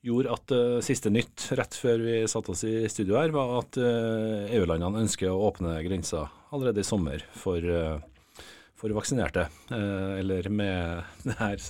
gjorde 0.00 0.32
at 0.32 0.52
siste 0.80 1.10
nytt 1.12 1.50
rett 1.58 1.74
før 1.76 2.00
vi 2.00 2.14
satte 2.30 2.54
oss 2.54 2.62
i 2.64 2.86
studio 2.88 3.18
her, 3.18 3.34
var 3.34 3.50
at 3.58 3.76
EU-landene 3.76 5.02
ønsker 5.02 5.28
å 5.28 5.42
åpne 5.50 5.74
grensa 5.84 6.22
allerede 6.56 6.80
i 6.80 6.88
sommer 6.88 7.20
for, 7.36 7.60
for 8.80 8.96
vaksinerte, 8.96 9.44
eller 9.68 10.48
med 10.48 11.04
det 11.26 11.36
her 11.36 11.60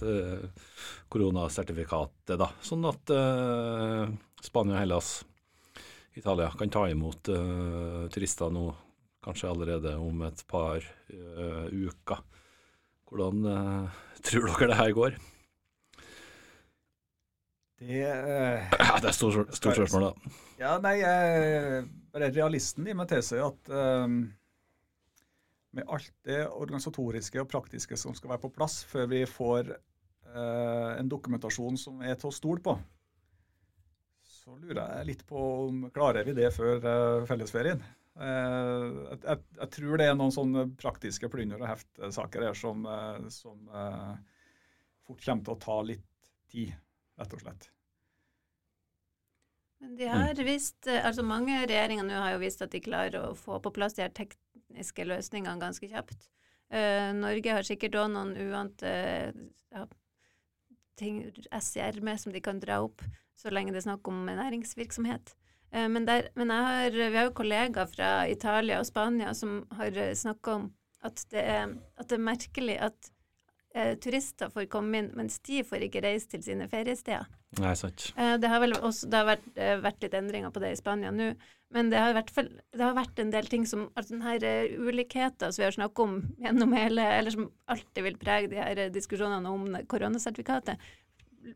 koronasertifikatet, 1.10 2.36
da. 2.38 2.52
Sånn 2.62 2.86
at 2.86 3.10
Spania 4.46 4.78
og 4.78 4.82
Hellas 4.84 5.10
Italia 6.18 6.50
kan 6.58 6.70
ta 6.70 6.86
imot 6.90 7.30
uh, 7.30 8.06
turister 8.10 8.50
nå, 8.50 8.70
kanskje 9.22 9.50
allerede 9.50 9.94
om 10.00 10.22
et 10.26 10.42
par 10.50 10.82
uh, 10.82 11.66
uker. 11.70 12.22
Hvordan 13.10 13.46
uh, 13.46 14.00
tror 14.26 14.50
dere 14.50 14.72
det 14.72 14.80
her 14.80 14.96
går? 14.96 15.20
Det, 17.80 18.00
ja, 18.04 18.96
det 19.00 19.08
er 19.08 19.14
stort 19.16 19.54
stor 19.56 19.72
spørsmål, 19.72 20.10
da. 20.10 20.32
Ja, 20.60 20.74
nei, 20.84 20.98
bare 22.12 22.28
realisten 22.28 22.84
i 22.84 22.92
meg 22.92 23.08
tilsier 23.08 23.46
at 23.46 23.70
med 25.72 25.86
alt 25.88 26.10
det 26.28 26.42
organisatoriske 26.50 27.40
og 27.40 27.48
praktiske 27.48 27.96
som 27.96 28.12
skal 28.12 28.34
være 28.34 28.42
på 28.42 28.50
plass 28.52 28.82
før 28.84 29.08
vi 29.08 29.22
får 29.24 29.72
en 30.36 31.08
dokumentasjon 31.08 31.80
som 31.80 32.04
er 32.04 32.20
til 32.20 32.28
å 32.28 32.36
stole 32.36 32.60
på, 32.60 32.76
så 34.50 34.58
lurer 34.58 34.82
jeg 34.98 35.06
litt 35.12 35.24
på 35.28 35.40
om 35.68 35.82
klarer 35.94 36.26
vi 36.26 36.34
det 36.34 36.50
før 36.54 36.82
uh, 36.82 37.26
fellesferien. 37.28 37.82
Uh, 38.18 39.06
jeg, 39.12 39.18
jeg, 39.22 39.42
jeg, 39.60 39.68
tror 39.76 40.00
det 40.00 40.08
er 40.10 40.16
noen 40.18 40.34
sånne 40.34 40.64
praktiske 40.80 41.30
plunder- 41.30 41.62
og 41.62 41.70
heftsaker 41.70 42.48
her 42.48 42.56
som, 42.58 42.82
uh, 42.86 43.20
som 43.32 43.60
fort 45.06 45.22
kommer 45.22 45.46
til 45.46 45.54
å 45.54 45.60
ta 45.62 45.76
litt 45.86 46.32
tid, 46.50 46.72
rett 47.20 47.36
og 47.36 47.44
slett. 47.44 47.70
Men 49.80 49.94
de 49.96 50.10
har 50.10 50.42
vist, 50.44 50.90
altså 50.90 51.22
Mange 51.24 51.62
regjeringer 51.62 52.04
nå 52.04 52.18
har 52.18 52.34
jo 52.34 52.42
visst 52.42 52.60
at 52.66 52.74
de 52.74 52.82
klarer 52.84 53.30
å 53.30 53.36
få 53.38 53.62
på 53.64 53.72
plass 53.72 53.94
de 53.96 54.04
her 54.04 54.12
tekniske 54.12 55.06
løsningene 55.06 55.62
ganske 55.62 55.88
kjapt. 55.88 56.26
Norge 57.16 57.54
har 57.56 57.66
sikkert 57.66 57.96
òg 57.98 58.10
noen 58.12 58.34
uante 58.36 58.90
ja, 59.72 59.86
ting, 60.98 61.22
SCR 61.50 62.00
med 62.04 62.20
som 62.20 62.32
de 62.32 62.42
kan 62.44 62.60
dra 62.62 62.80
opp 62.84 63.04
så 63.40 63.52
lenge 63.52 63.72
det 63.72 63.80
er 63.80 63.88
snakk 63.88 64.08
om 64.10 64.26
næringsvirksomhet. 64.28 65.32
Eh, 65.72 65.88
men, 65.88 66.06
der, 66.08 66.28
men 66.36 66.52
har, 66.52 66.90
vi 66.92 67.16
har 67.16 67.30
jo 67.30 67.36
kollegaer 67.36 67.88
fra 67.88 68.10
Italia 68.28 68.80
og 68.82 68.88
Spania 68.88 69.32
som 69.36 69.62
har 69.78 69.96
eh, 69.96 70.14
snakka 70.18 70.58
om 70.58 70.68
at 71.06 71.22
det, 71.32 71.40
er, 71.40 71.70
at 71.96 72.10
det, 72.10 72.18
er, 72.18 72.26
merkelig 72.26 72.76
at 72.90 73.10
eh, 73.74 73.94
turister 74.02 74.50
får 74.52 74.68
komme 74.72 75.00
inn, 75.00 75.12
mens 75.18 75.38
de 75.46 75.62
får 75.66 75.86
ikke 75.86 76.02
reise 76.04 76.30
til 76.32 76.42
sine 76.44 76.68
feriesteder. 76.70 77.28
Nei, 77.58 77.72
sant. 77.78 78.10
Eh, 78.16 78.36
det 78.40 78.50
har 78.50 78.62
vel 78.62 78.76
også 78.78 79.08
det 79.10 79.18
har 79.20 79.28
vært, 79.32 79.48
eh, 79.56 79.76
vært, 79.82 80.04
litt 80.04 80.14
endringer 80.14 80.54
på 80.54 80.62
det 80.62 80.72
i 80.74 80.78
Spania 80.78 81.10
nå, 81.14 81.32
men 81.74 81.90
det 81.90 81.98
har, 82.02 82.14
vært, 82.14 82.32
det 82.34 82.82
har 82.82 82.96
vært 82.96 83.20
en 83.22 83.30
del 83.30 83.46
ting 83.50 83.66
som 83.66 83.84
altså 83.94 84.16
denne 84.16 84.32
uh, 84.42 84.88
ulikheten 84.90 85.52
som 85.52 85.62
vi 85.62 85.68
har 85.68 85.76
snakket 85.76 86.02
om 86.02 86.16
gjennom 86.42 86.74
hele, 86.74 87.04
eller 87.18 87.34
som 87.34 87.46
alltid 87.70 88.06
vil 88.08 88.18
prege 88.18 88.50
de 88.50 88.58
her 88.58 88.80
diskusjonene 88.90 89.52
om 89.54 89.78
koronasertifikatet, 89.90 90.82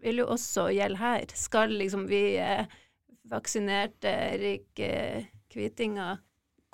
vil 0.04 0.22
jo 0.22 0.28
også 0.34 0.68
gjelde 0.74 1.00
her. 1.00 1.34
Skal 1.34 1.74
liksom 1.80 2.06
vi 2.10 2.22
eh, 2.38 2.70
vaksinerte 3.30 4.14
rike 4.40 4.92
kvitinger 5.52 6.22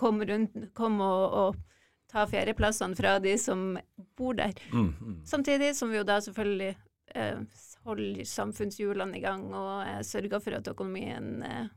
komme 0.01 0.29
rundt, 0.29 0.57
komme 0.77 1.05
og, 1.05 1.35
og, 1.41 1.67
ta 2.11 2.27
ferieplassene 2.29 2.99
fra 2.99 3.17
de 3.23 3.37
som 3.39 3.75
bor 4.19 4.37
der. 4.39 4.55
Mm, 4.73 4.93
mm. 5.01 5.19
Samtidig 5.29 5.75
som 5.79 5.93
vi 5.93 6.01
jo 6.01 6.07
da 6.07 6.19
selvfølgelig 6.25 6.73
eh, 7.15 7.43
holder 7.87 8.25
samfunnshjulene 8.29 9.19
i 9.19 9.23
gang 9.25 9.47
og 9.55 9.87
eh, 9.87 10.01
sørger 10.07 10.43
for 10.43 10.59
at 10.59 10.71
økonomien 10.73 11.45
eh, 11.47 11.71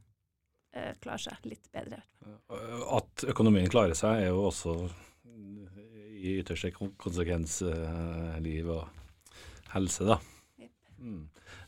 eh, 0.76 0.92
klarer 1.04 1.28
seg 1.30 1.48
litt 1.52 1.70
bedre. 1.74 2.02
At 2.98 3.26
økonomien 3.30 3.70
klarer 3.72 3.98
seg, 3.98 4.24
er 4.24 4.34
jo 4.34 4.48
også 4.50 4.78
i 6.24 6.38
ytterste 6.40 6.72
konsekvens 6.74 7.62
eh, 7.68 8.36
liv 8.44 8.70
og 8.72 8.86
helse, 9.74 10.06
da. 10.08 10.20
Yep. 10.62 10.72
Mm. 11.04 11.24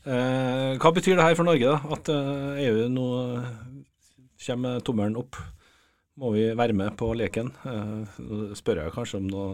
Eh, 0.06 0.72
hva 0.80 0.92
betyr 0.94 1.18
det 1.18 1.26
her 1.26 1.36
for 1.36 1.48
Norge, 1.48 1.66
da? 1.66 1.96
At 1.96 2.08
eh, 2.12 2.62
EU 2.64 2.86
nå 2.92 3.06
eh, 3.36 3.50
kommer 4.46 4.80
tommelen 4.86 5.18
opp? 5.20 5.38
Må 6.16 6.30
vi 6.32 6.46
være 6.56 6.72
med 6.72 6.94
på 6.96 7.10
leken? 7.12 7.50
Eh, 7.68 8.20
nå 8.24 8.56
spør 8.56 8.78
jeg 8.80 8.92
kanskje 8.94 9.18
om 9.20 9.26
noe 9.28 9.48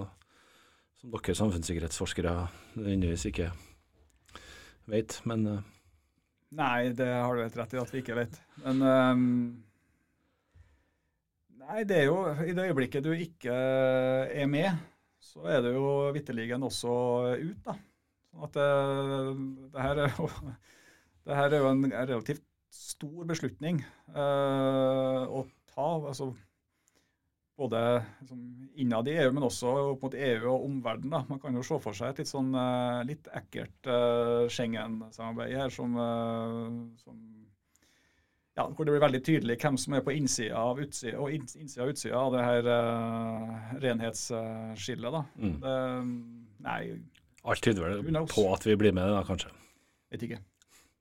som 1.01 1.11
dere 1.11 1.35
samfunnssikkerhetsforskere 1.35 2.35
nødvendigvis 2.77 3.25
ikke 3.33 3.49
vet, 4.93 5.17
men 5.27 5.43
eh, 5.51 5.65
Nei, 6.53 6.93
det 6.95 7.09
har 7.09 7.35
du 7.35 7.41
helt 7.43 7.57
rett 7.57 7.75
i 7.75 7.81
at 7.81 7.91
vi 7.95 8.03
ikke 8.03 8.15
vet. 8.19 8.37
Men 8.63 8.83
um, 8.85 9.25
Nei, 11.63 11.81
det 11.89 11.97
er 12.03 12.07
jo 12.11 12.19
I 12.45 12.53
det 12.55 12.69
øyeblikket 12.69 13.09
du 13.09 13.11
ikke 13.17 13.57
er 13.57 14.47
med, 14.53 14.85
så 15.19 15.49
er 15.49 15.65
det 15.65 15.73
jo 15.75 16.13
vitterlig 16.15 16.51
også 16.59 16.95
ut, 17.41 17.59
da. 17.65 17.75
Sånn 18.31 18.47
at 18.47 18.61
det, 18.61 18.69
det 19.75 19.89
her 19.89 20.05
er 20.05 20.15
jo 20.21 20.31
det 21.27 21.41
her 21.41 21.51
er 21.51 21.67
jo 21.67 21.73
en 21.73 21.85
relativt 21.91 22.47
stor 22.71 23.27
beslutning 23.35 23.83
uh, 24.15 25.27
å 25.27 25.43
ta. 25.75 25.91
altså 26.13 26.31
både 27.57 28.03
liksom, 28.21 28.71
innad 28.75 29.09
i 29.09 29.17
EU, 29.23 29.33
men 29.33 29.47
også 29.47 29.75
opp 29.93 30.07
mot 30.07 30.15
EU 30.17 30.49
og 30.51 30.65
omverdenen. 30.67 31.29
Man 31.29 31.41
kan 31.43 31.57
jo 31.57 31.65
se 31.67 31.79
for 31.83 31.97
seg 31.97 32.13
et 32.13 32.23
litt 32.23 32.31
sånn 32.31 32.51
uh, 32.57 33.03
litt 33.09 33.29
ekkelt 33.37 33.91
uh, 33.91 34.49
Schengen-samarbeid 34.53 35.57
her, 35.61 35.73
som, 35.75 35.97
uh, 35.99 36.69
som, 37.03 37.19
ja, 38.57 38.67
hvor 38.67 38.89
det 38.89 38.95
blir 38.95 39.05
veldig 39.05 39.23
tydelig 39.27 39.59
hvem 39.63 39.79
som 39.81 39.99
er 39.99 40.05
på 40.07 40.17
innsida 40.17 40.63
av 40.63 40.81
utsida, 40.83 41.19
og 41.21 41.33
innsida 41.37 41.85
og 41.85 41.95
utsida 41.95 42.23
av 42.23 42.37
det 42.37 42.47
her 42.49 42.71
renhetsskillet. 43.85 45.19
da. 45.19 45.25
mm. 45.37 45.59
Det, 45.63 45.77
nei, 46.63 46.81
alt 47.43 47.65
tyder 47.65 47.99
vel 47.99 48.25
på 48.31 48.47
at 48.55 48.67
vi 48.69 48.79
blir 48.79 48.95
med, 48.95 49.11
da, 49.11 49.25
kanskje. 49.27 49.51
vet 50.15 50.29
ikke. 50.29 50.43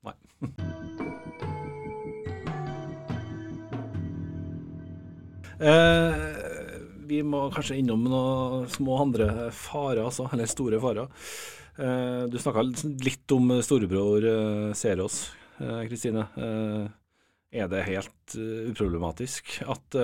Nei. 0.07 0.17
Eh, 5.61 6.40
vi 7.11 7.19
må 7.27 7.47
kanskje 7.51 7.81
innom 7.81 8.05
noen 8.07 8.69
små 8.71 9.01
andre 9.03 9.49
farer, 9.55 10.05
altså, 10.05 10.29
eller 10.31 10.47
store 10.49 10.79
farer. 10.83 11.11
Eh, 11.81 12.23
du 12.31 12.37
snakka 12.39 12.63
litt 13.03 13.35
om 13.35 13.51
storebror 13.63 14.27
eh, 14.27 14.71
ser 14.77 15.01
oss, 15.03 15.25
eh, 15.59 15.83
Kristine. 15.89 16.27
Er 17.51 17.67
det 17.67 17.83
helt 17.83 18.35
uproblematisk 18.71 19.57
at 19.67 19.97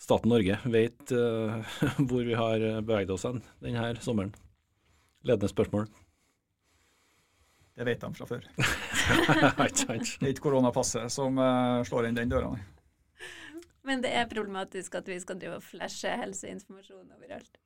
staten 0.00 0.28
Norge 0.28 0.58
vet 0.68 1.14
hvor 2.10 2.26
vi 2.26 2.36
har 2.36 2.60
beveget 2.84 3.14
oss 3.14 3.24
hen 3.24 3.40
denne 3.64 3.94
sommeren? 4.04 4.34
Ledende 5.24 5.48
spørsmål. 5.48 5.88
Det 7.80 7.86
vet 7.88 8.04
de 8.04 8.12
fra 8.18 8.28
før. 8.28 8.44
Det 9.56 9.88
er 9.88 10.28
ikke 10.34 10.50
koronapasset 10.50 11.08
som 11.12 11.40
slår 11.88 12.10
inn 12.10 12.20
den 12.20 12.32
døra. 12.32 12.52
nei. 12.52 12.79
Men 13.88 14.02
det 14.04 14.12
er 14.12 14.28
problematisk 14.28 14.94
at 15.00 15.08
vi 15.08 15.18
skal 15.22 15.38
drive 15.40 15.58
og 15.60 15.64
flashe 15.64 16.12
helseinformasjon 16.20 17.12
overalt. 17.16 17.58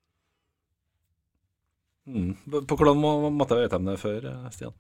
Mm. 2.07 2.35
På 2.68 2.77
hvordan 2.77 3.00
må- 3.00 3.33
måtte 3.33 3.57
jeg 3.57 3.66
vite 3.68 3.77
om 3.81 3.85
det 3.88 3.98
før, 3.98 4.24
eh, 4.31 4.50
Stian? 4.50 4.74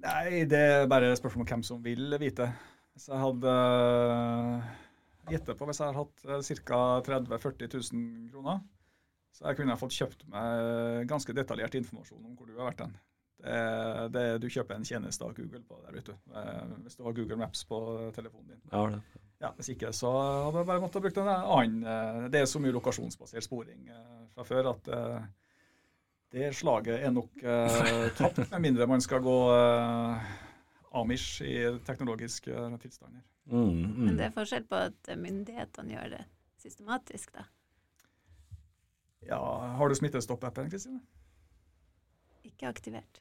Nei, 0.00 0.44
det 0.48 0.58
er 0.58 0.86
bare 0.88 1.10
et 1.12 1.18
spørsmål 1.18 1.44
om 1.44 1.48
hvem 1.50 1.62
som 1.62 1.82
vil 1.84 2.18
vite. 2.18 2.46
Hvis 2.94 3.08
jeg 3.08 3.20
hadde 3.20 3.50
uh, 3.52 4.62
gjettet 5.28 5.58
på 5.58 5.66
hvis 5.68 5.80
jeg 5.80 5.92
hadde 5.92 6.00
hatt 6.00 6.64
ca. 6.64 7.00
30 7.04 7.28
000-40 7.28 7.68
000 7.92 8.30
kroner, 8.32 8.62
så 9.32 9.46
jeg 9.46 9.56
kunne 9.56 9.74
jeg 9.74 9.82
fått 9.82 9.98
kjøpt 9.98 10.26
meg 10.32 11.06
ganske 11.10 11.36
detaljert 11.36 11.76
informasjon 11.78 12.24
om 12.24 12.34
hvor 12.36 12.46
du 12.48 12.56
har 12.56 12.70
vært 12.72 12.80
hen. 12.86 12.96
Det, 13.40 14.12
det, 14.12 14.24
du 14.42 14.48
kjøper 14.52 14.76
en 14.76 14.84
tjeneste 14.84 15.24
av 15.24 15.34
Google 15.36 15.62
på 15.64 15.78
der, 15.84 15.94
vet 15.96 16.10
du. 16.10 16.16
Eh, 16.36 16.72
hvis 16.84 16.98
du 16.98 17.04
har 17.06 17.14
Google 17.16 17.38
Maps 17.40 17.62
på 17.64 17.78
telefonen 18.16 18.50
din. 18.52 18.62
Ja, 18.72 18.82
det. 18.90 19.22
Ja, 19.40 19.50
Hvis 19.56 19.70
ikke, 19.72 19.88
så 19.96 20.10
hadde 20.12 20.60
jeg 20.60 20.68
bare 20.68 20.82
måttet 20.82 21.04
bruke 21.04 21.22
en 21.22 21.28
annen 21.32 21.84
eh, 21.88 22.24
Det 22.32 22.42
er 22.42 22.48
så 22.48 22.60
mye 22.60 22.74
lokasjonsbasert 22.76 23.46
sporing 23.46 23.86
eh, 23.88 24.18
fra 24.34 24.44
før 24.44 24.74
at 24.74 24.90
eh, 24.92 25.22
det 26.30 26.50
slaget 26.54 27.00
er 27.00 27.10
nok 27.10 27.40
tapt, 28.20 28.44
med 28.52 28.60
mindre 28.62 28.86
man 28.86 29.00
skal 29.02 29.18
gå 29.24 29.38
amish 30.94 31.40
i 31.42 31.56
teknologiske 31.82 32.54
tilstander. 32.84 33.24
Mm, 33.50 33.64
mm. 33.64 34.04
Men 34.04 34.20
det 34.20 34.28
er 34.28 34.36
forskjell 34.36 34.68
på 34.70 34.78
at 34.78 35.10
myndighetene 35.18 35.96
gjør 35.96 36.12
det 36.12 36.20
systematisk, 36.62 37.32
da. 37.34 37.48
Ja, 39.26 39.40
Har 39.74 39.90
du 39.90 39.98
Smittestopp-appen, 39.98 40.70
Kristine? 40.70 41.02
Ikke 42.46 42.70
aktivert. 42.70 43.18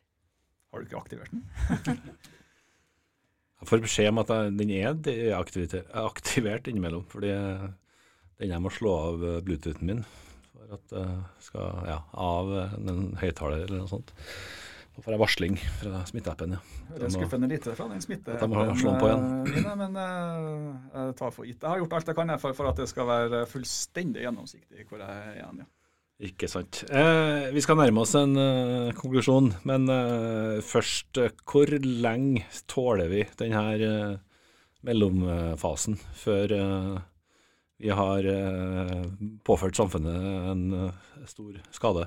Har 0.69 0.79
du 0.79 0.85
ikke 0.85 1.01
aktivert 1.01 1.33
den? 1.33 1.47
Jeg 3.59 3.67
får 3.67 3.83
beskjed 3.83 4.09
om 4.13 4.21
at 4.23 4.31
den 4.55 4.71
er 4.71 5.35
aktivert 5.35 6.69
innimellom, 6.71 7.03
fordi 7.11 7.33
den 8.39 8.53
jeg 8.53 8.63
må 8.63 8.71
slå 8.71 8.95
av 8.95 9.25
eh, 9.27 9.41
bluetoothen 9.43 9.89
min 9.89 10.05
for 10.53 10.77
at 10.77 10.93
jeg 10.95 11.47
skal 11.49 11.83
ja, 11.89 11.99
av 12.15 12.51
eh, 12.55 12.75
en 12.87 13.05
høyttaler 13.19 13.65
eller 13.65 13.81
noe 13.81 13.91
sånt. 13.91 14.13
Nå 14.95 15.03
får 15.05 15.15
jeg 15.15 15.21
varsling 15.21 15.57
fra 15.79 15.99
smitteappen, 16.09 16.55
ja. 16.57 16.61
Det 16.91 17.05
er 17.07 17.13
skuffende 17.13 17.47
lite 17.47 17.71
fra 17.77 17.85
den 17.87 18.01
smitteappen. 18.03 18.55
Mine, 19.47 19.75
men 19.79 19.99
eh, 20.01 20.47
jeg 20.95 21.17
tar 21.21 21.35
for 21.35 21.47
gitt. 21.47 21.61
Jeg 21.61 21.71
har 21.71 21.83
gjort 21.83 21.97
alt 21.99 22.11
jeg 22.11 22.17
kan 22.17 22.33
for, 22.41 22.57
for 22.57 22.71
at 22.71 22.81
det 22.81 22.87
skal 22.91 23.07
være 23.07 23.43
fullstendig 23.47 24.25
gjennomsiktig 24.25 24.87
hvor 24.89 25.03
jeg 25.03 25.21
er 25.29 25.37
igjen. 25.37 25.61
ja. 25.63 25.69
Ikke 26.19 26.49
sant. 26.51 26.81
Eh, 26.91 27.47
vi 27.55 27.61
skal 27.63 27.77
nærme 27.79 28.01
oss 28.03 28.11
en 28.19 28.33
eh, 28.35 28.89
konklusjon, 28.97 29.53
men 29.69 29.85
eh, 29.87 30.57
først, 30.67 31.15
eh, 31.15 31.31
hvor 31.47 31.71
lenge 31.79 32.43
tåler 32.67 33.07
vi 33.07 33.21
denne 33.39 33.61
uh, 33.79 34.17
mellomfasen 34.83 35.95
før 36.19 36.53
vi 37.79 37.91
har 37.95 38.27
påført 39.47 39.75
samfunnet 39.75 40.15
en 40.51 40.91
stor 41.27 41.57
skade? 41.75 42.05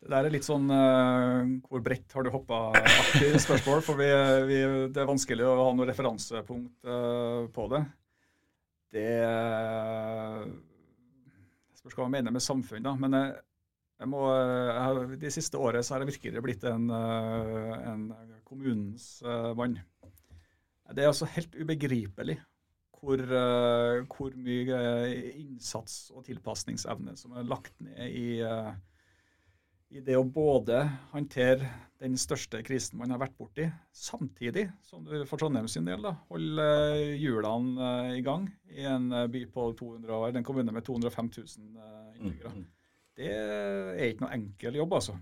Det 0.00 0.12
der 0.12 0.28
er 0.28 0.32
litt 0.32 0.44
sånn 0.44 0.68
hvor 0.68 1.84
bredt 1.84 2.16
har 2.16 2.24
du 2.24 2.32
hoppa-aktig 2.32 3.30
spørsmål. 3.44 3.84
For 3.84 4.00
vi, 4.00 4.08
vi, 4.48 4.60
det 4.92 5.04
er 5.04 5.08
vanskelig 5.08 5.44
å 5.48 5.56
ha 5.60 5.68
noe 5.76 5.88
referansepunkt 5.88 6.88
på 7.56 7.68
det. 7.72 7.82
Det 8.96 9.08
spørs 11.84 11.98
hva 11.98 12.06
man 12.08 12.16
mener 12.16 12.32
med 12.32 12.44
samfunn, 12.44 12.86
da. 12.86 12.94
Men 12.96 13.18
jeg, 13.18 13.34
jeg 14.00 14.10
må, 14.10 14.22
jeg 14.32 15.20
de 15.20 15.32
siste 15.34 15.60
året 15.60 15.84
så 15.84 15.94
har 15.94 16.04
jeg 16.04 16.14
virkelig 16.14 16.42
blitt 16.44 16.64
en, 16.70 16.88
eh, 16.96 17.74
en 17.92 18.08
kommunens 18.48 19.20
eh, 19.22 19.52
mann. 19.58 19.76
Det 20.94 21.04
er 21.04 21.12
altså 21.12 21.28
helt 21.36 21.54
ubegripelig 21.56 22.40
hvor, 23.04 23.20
eh, 23.20 24.00
hvor 24.08 24.34
mye 24.40 24.80
eh, 24.80 25.28
innsats 25.42 26.08
og 26.14 26.24
tilpasningsevne 26.24 27.16
som 27.20 27.36
er 27.36 27.48
lagt 27.48 27.76
ned 27.84 28.16
i 28.16 28.26
eh, 28.40 28.74
i 29.94 30.00
det 30.02 30.16
å 30.18 30.26
både 30.26 30.80
håndtere 31.12 31.68
den 32.04 32.18
største 32.20 32.60
krisen 32.66 32.98
man 33.00 33.10
har 33.14 33.20
vært 33.22 33.36
borti, 33.40 33.64
samtidig 33.96 34.66
som 34.84 35.04
du 35.08 35.22
for 35.28 35.40
Trondheim 35.40 35.68
sin 35.72 35.86
del 35.88 36.02
da, 36.04 36.10
holder 36.28 36.98
eh, 36.98 37.14
hjulene 37.16 37.86
eh, 37.88 38.10
i 38.18 38.24
gang 38.26 38.44
i 38.76 38.84
en 38.90 39.06
eh, 39.12 39.26
by 39.32 39.44
på 39.54 39.70
200, 39.78 40.12
år, 40.12 40.36
en 40.36 40.44
kommune 40.46 40.74
med 40.76 40.84
205 40.84 41.30
000 41.38 41.80
eh, 41.80 42.18
innbyggere. 42.20 42.52
Mm. 42.58 42.66
Det 43.14 43.30
er 43.32 44.04
ikke 44.10 44.24
noe 44.26 44.34
enkel 44.36 44.76
jobb, 44.82 44.94
altså. 44.98 45.16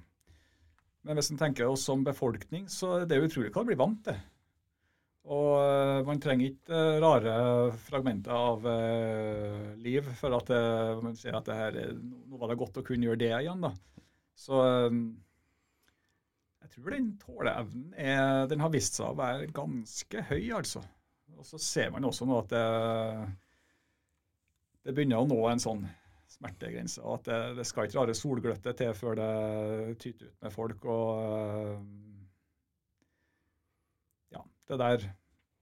Men 1.05 1.19
hvis 1.19 1.31
en 1.35 1.39
tenker 1.41 1.69
oss 1.71 1.83
som 1.87 2.03
befolkning, 2.07 2.67
så 2.73 3.03
er 3.03 3.09
det 3.11 3.19
utrolig 3.27 3.51
hva 3.53 3.63
det 3.65 3.73
blir 3.73 3.81
vant 3.83 4.03
til. 4.07 4.21
Og 5.33 6.07
man 6.09 6.19
trenger 6.23 6.49
ikke 6.51 6.79
rare 7.03 7.35
fragmenter 7.85 8.33
av 8.35 8.65
eh, 8.67 9.69
liv 9.79 10.09
for 10.19 10.35
at 10.41 10.49
man 11.05 11.15
ser 11.19 11.37
at 11.39 11.47
det 11.47 11.59
her, 11.59 11.77
er- 11.85 11.93
nå 12.01 12.41
var 12.41 12.51
det 12.51 12.59
godt 12.59 12.81
å 12.81 12.87
kunne 12.87 13.07
gjøre 13.07 13.21
det 13.23 13.31
igjen. 13.37 13.63
da. 13.63 13.71
Så 14.35 14.59
tror 16.73 16.95
den 16.95 17.13
tåleevnen 17.21 17.95
er, 17.99 18.47
den 18.51 18.63
har 18.65 18.73
vist 18.73 18.99
seg 18.99 19.13
å 19.13 19.19
være 19.19 19.51
ganske 19.55 20.27
høy, 20.31 20.45
altså. 20.59 20.83
Og 21.39 21.47
så 21.49 21.59
ser 21.61 21.91
man 21.95 22.07
også 22.07 22.27
nå 22.29 22.39
at 22.43 22.53
det, 22.53 22.67
det 24.87 24.95
begynner 24.95 25.23
å 25.23 25.29
nå 25.29 25.39
en 25.49 25.63
sånn 25.63 25.83
smertegrense. 26.33 27.03
og 27.03 27.21
At 27.21 27.31
det, 27.31 27.41
det 27.61 27.67
skal 27.69 27.89
ikke 27.89 28.01
rare 28.01 28.17
solgløtte 28.17 28.75
til 28.79 28.95
før 28.97 29.19
det 29.19 29.33
tyter 30.03 30.31
ut 30.31 30.47
med 30.47 30.55
folk. 30.55 30.87
og 30.87 31.09
eh, 31.25 31.77
ja, 34.37 34.45
det 34.71 34.81
der 34.85 35.09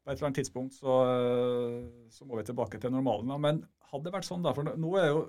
På 0.01 0.11
et 0.11 0.17
eller 0.17 0.31
annet 0.31 0.41
tidspunkt 0.41 0.75
så, 0.75 0.95
så 2.11 2.25
må 2.27 2.39
vi 2.39 2.47
tilbake 2.49 2.81
til 2.81 2.93
normalen. 2.95 3.35
Men 3.41 3.65
hadde 3.91 4.07
det 4.09 4.15
vært 4.15 4.29
sånn, 4.29 4.45
da, 4.47 4.55
for 4.57 4.67
nå 4.67 4.97
er 4.99 5.11
jo 5.13 5.29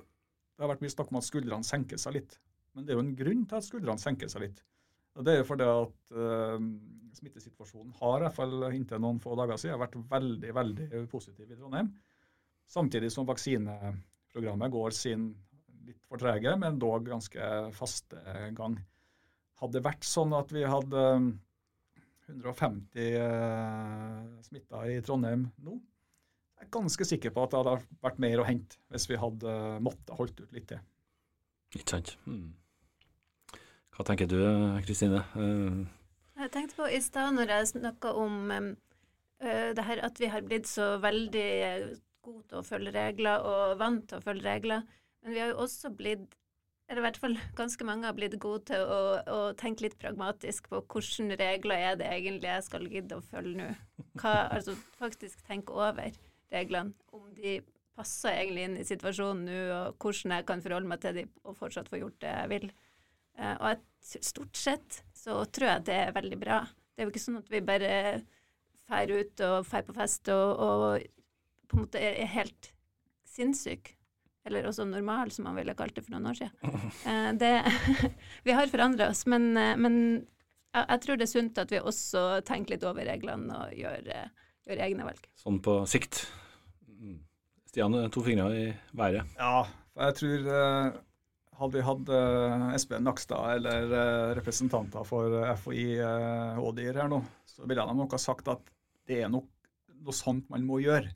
det 0.61 0.65
har 0.67 0.75
vært 0.75 0.83
mye 0.83 0.93
snakk 0.93 1.09
om 1.09 1.17
at 1.17 1.25
skuldrene 1.25 1.65
senker 1.65 1.97
seg 1.97 2.13
litt. 2.19 2.35
Men 2.75 2.85
det 2.85 2.93
er 2.93 2.99
jo 2.99 3.03
en 3.03 3.15
grunn 3.17 3.45
til 3.49 3.57
at 3.57 3.65
skuldrene 3.65 4.01
senker 4.01 4.29
seg 4.29 4.43
litt. 4.43 4.59
Og 5.19 5.25
Det 5.27 5.33
er 5.33 5.41
jo 5.41 5.47
fordi 5.47 5.67
at 5.67 6.15
uh, 6.15 6.67
smittesituasjonen 7.17 7.91
har 7.99 8.17
i 8.17 8.25
hvert 8.25 8.37
fall 8.37 8.67
inntil 8.71 9.01
noen 9.03 9.19
få 9.23 9.35
dager 9.39 9.59
siden 9.59 9.81
vært 9.81 9.97
veldig 10.11 10.55
veldig 10.55 11.05
positiv 11.11 11.51
i 11.51 11.57
Trondheim. 11.59 11.91
Samtidig 12.71 13.11
som 13.11 13.27
vaksineprogrammet 13.27 14.71
går 14.71 14.95
sin 14.95 15.27
litt 15.87 16.05
for 16.07 16.21
trege, 16.21 16.53
men 16.61 16.79
dog 16.79 17.09
ganske 17.09 17.47
faste 17.75 18.21
gang. 18.55 18.77
Hadde 19.59 19.77
det 19.77 19.85
vært 19.85 20.07
sånn 20.07 20.31
at 20.37 20.53
vi 20.55 20.63
hadde 20.63 21.05
150 22.31 23.17
uh, 23.19 24.21
smitta 24.45 24.85
i 24.87 25.01
Trondheim 25.03 25.49
nå, 25.65 25.75
jeg 26.61 26.69
er 26.69 26.73
ganske 26.77 27.05
sikker 27.09 27.33
på 27.33 27.43
at 27.43 27.51
det 27.51 27.59
hadde 27.59 28.01
vært 28.05 28.19
mer 28.21 28.39
å 28.39 28.45
hente 28.45 28.77
hvis 28.93 29.07
vi 29.09 29.17
hadde 29.17 29.53
måttet 29.81 30.13
holdt 30.13 30.43
ut 30.43 30.51
litt 30.53 30.67
til. 30.69 30.81
Ikke 31.73 31.95
sant. 31.95 32.11
Mm. 32.29 32.51
Hva 34.01 34.07
tenker 34.07 34.25
du, 34.25 34.39
Kristine? 34.81 35.19
Uh, 35.37 35.85
jeg 36.41 36.49
tenkte 36.55 36.79
på 36.79 36.87
i 36.89 36.97
stad 37.05 37.35
når 37.37 37.51
jeg 37.53 37.67
snakka 37.75 38.15
om 38.17 38.49
um, 38.49 38.69
det 39.41 39.83
her 39.85 40.01
at 40.01 40.17
vi 40.17 40.29
har 40.33 40.41
blitt 40.41 40.65
så 40.65 40.95
veldig 41.01 41.51
gode 42.25 42.47
til 42.49 42.57
å 42.57 42.65
følge 42.65 42.93
regler 42.95 43.45
og 43.45 43.75
vant 43.77 44.07
til 44.09 44.17
å 44.17 44.25
følge 44.25 44.47
regler, 44.47 44.81
men 45.21 45.35
vi 45.35 45.41
har 45.43 45.51
jo 45.53 45.61
også 45.61 45.93
blitt 45.93 46.33
eller 46.89 47.05
i 47.05 47.05
hvert 47.05 47.19
fall 47.21 47.37
ganske 47.55 47.85
mange 47.87 48.09
har 48.09 48.15
blitt 48.17 48.33
gode 48.41 48.65
til 48.71 48.81
å, 48.83 48.99
å, 49.21 49.37
tenke 49.55 49.85
litt 49.85 49.99
pragmatisk 50.01 50.65
på 50.73 50.81
hvilke 50.81 51.37
regler 51.39 51.85
er 51.91 51.99
det 52.01 52.09
egentlig 52.09 52.49
jeg 52.49 52.65
skal 52.65 52.87
gidde 52.91 53.19
å 53.21 53.23
følge 53.23 53.61
nå. 53.61 53.69
Altså 54.25 54.75
faktisk 54.97 55.45
tenke 55.47 55.77
over 55.77 56.09
reglene, 56.51 56.91
om 57.13 57.29
de 57.37 57.61
passer 57.95 58.41
egentlig 58.41 58.65
inn 58.67 58.79
i 58.81 58.87
situasjonen 58.87 59.45
nå, 59.47 59.61
og 59.77 60.03
hvordan 60.03 60.35
jeg 60.35 60.47
kan 60.49 60.63
forholde 60.65 60.91
meg 60.91 61.03
til 61.05 61.21
dem 61.21 61.31
og 61.45 61.55
fortsatt 61.61 61.91
få 61.91 62.01
gjort 62.01 62.19
det 62.25 62.33
jeg 62.33 62.51
vil. 62.57 62.67
Uh, 63.41 63.55
og 63.57 63.71
et, 63.73 63.87
stort 64.01 64.57
sett 64.57 65.03
så 65.13 65.43
tror 65.53 65.67
jeg 65.67 65.85
det 65.87 65.97
er 66.07 66.13
veldig 66.15 66.37
bra. 66.41 66.63
Det 66.89 67.03
er 67.03 67.07
jo 67.07 67.11
ikke 67.13 67.21
sånn 67.21 67.39
at 67.39 67.49
vi 67.53 67.61
bare 67.63 67.91
drar 68.89 69.11
ut 69.13 69.43
og 69.45 69.67
drar 69.69 69.85
på 69.87 69.95
fest 69.95 70.31
og, 70.33 70.61
og 70.65 71.03
på 71.69 71.77
en 71.77 71.83
måte 71.85 72.01
er, 72.01 72.25
helt 72.33 72.71
sinnssyke. 73.29 73.95
Eller 74.49 74.65
også 74.65 74.87
normal, 74.89 75.29
som 75.29 75.45
man 75.45 75.59
ville 75.59 75.75
kalt 75.77 75.93
det 75.93 76.01
for 76.01 76.15
noen 76.15 76.31
år 76.31 76.39
siden. 76.39 76.77
Uh, 77.05 77.29
det, 77.41 77.51
vi 78.47 78.57
har 78.57 78.71
forandra 78.73 79.11
oss, 79.13 79.23
men, 79.29 79.51
uh, 79.53 79.75
men 79.77 79.95
jeg, 80.73 80.85
jeg, 80.87 81.01
tror 81.05 81.21
det 81.21 81.27
er 81.27 81.33
sunt 81.35 81.61
at 81.61 81.73
vi 81.73 81.81
også 81.81 82.25
tenker 82.47 82.75
litt 82.75 82.87
over 82.89 83.05
reglene 83.05 83.59
og 83.67 83.77
gjør, 83.77 84.09
gjør 84.65 84.83
egne 84.87 85.05
valg. 85.07 85.29
Sånn 85.37 85.61
på 85.63 85.77
sikt. 85.89 86.25
Mm. 86.89 87.21
Stian, 87.69 88.01
to 88.11 88.25
fingre 88.25 88.49
i 88.57 88.67
været. 88.97 89.29
Ja, 89.37 89.61
jeg 90.01 90.17
tror 90.17 90.49
uh, 90.49 90.99
hadde 91.61 91.77
vi 91.77 91.85
hatt 91.85 92.09
uh, 92.09 92.67
Espen 92.75 93.05
Nakstad 93.05 93.57
eller 93.57 93.91
uh, 93.93 94.33
representanter 94.37 95.05
for 95.07 95.35
FHI 95.61 95.85
uh, 96.01 96.61
Ådyr 96.61 97.01
her 97.03 97.09
nå, 97.11 97.21
så 97.45 97.67
ville 97.69 97.85
de 97.85 97.97
nok 97.97 98.15
ha 98.17 98.21
sagt 98.21 98.49
at 98.51 98.71
det 99.09 99.21
er 99.21 99.29
nok 99.31 99.49
noe 100.01 100.15
sånt 100.15 100.47
man 100.49 100.65
må 100.65 100.79
gjøre. 100.81 101.11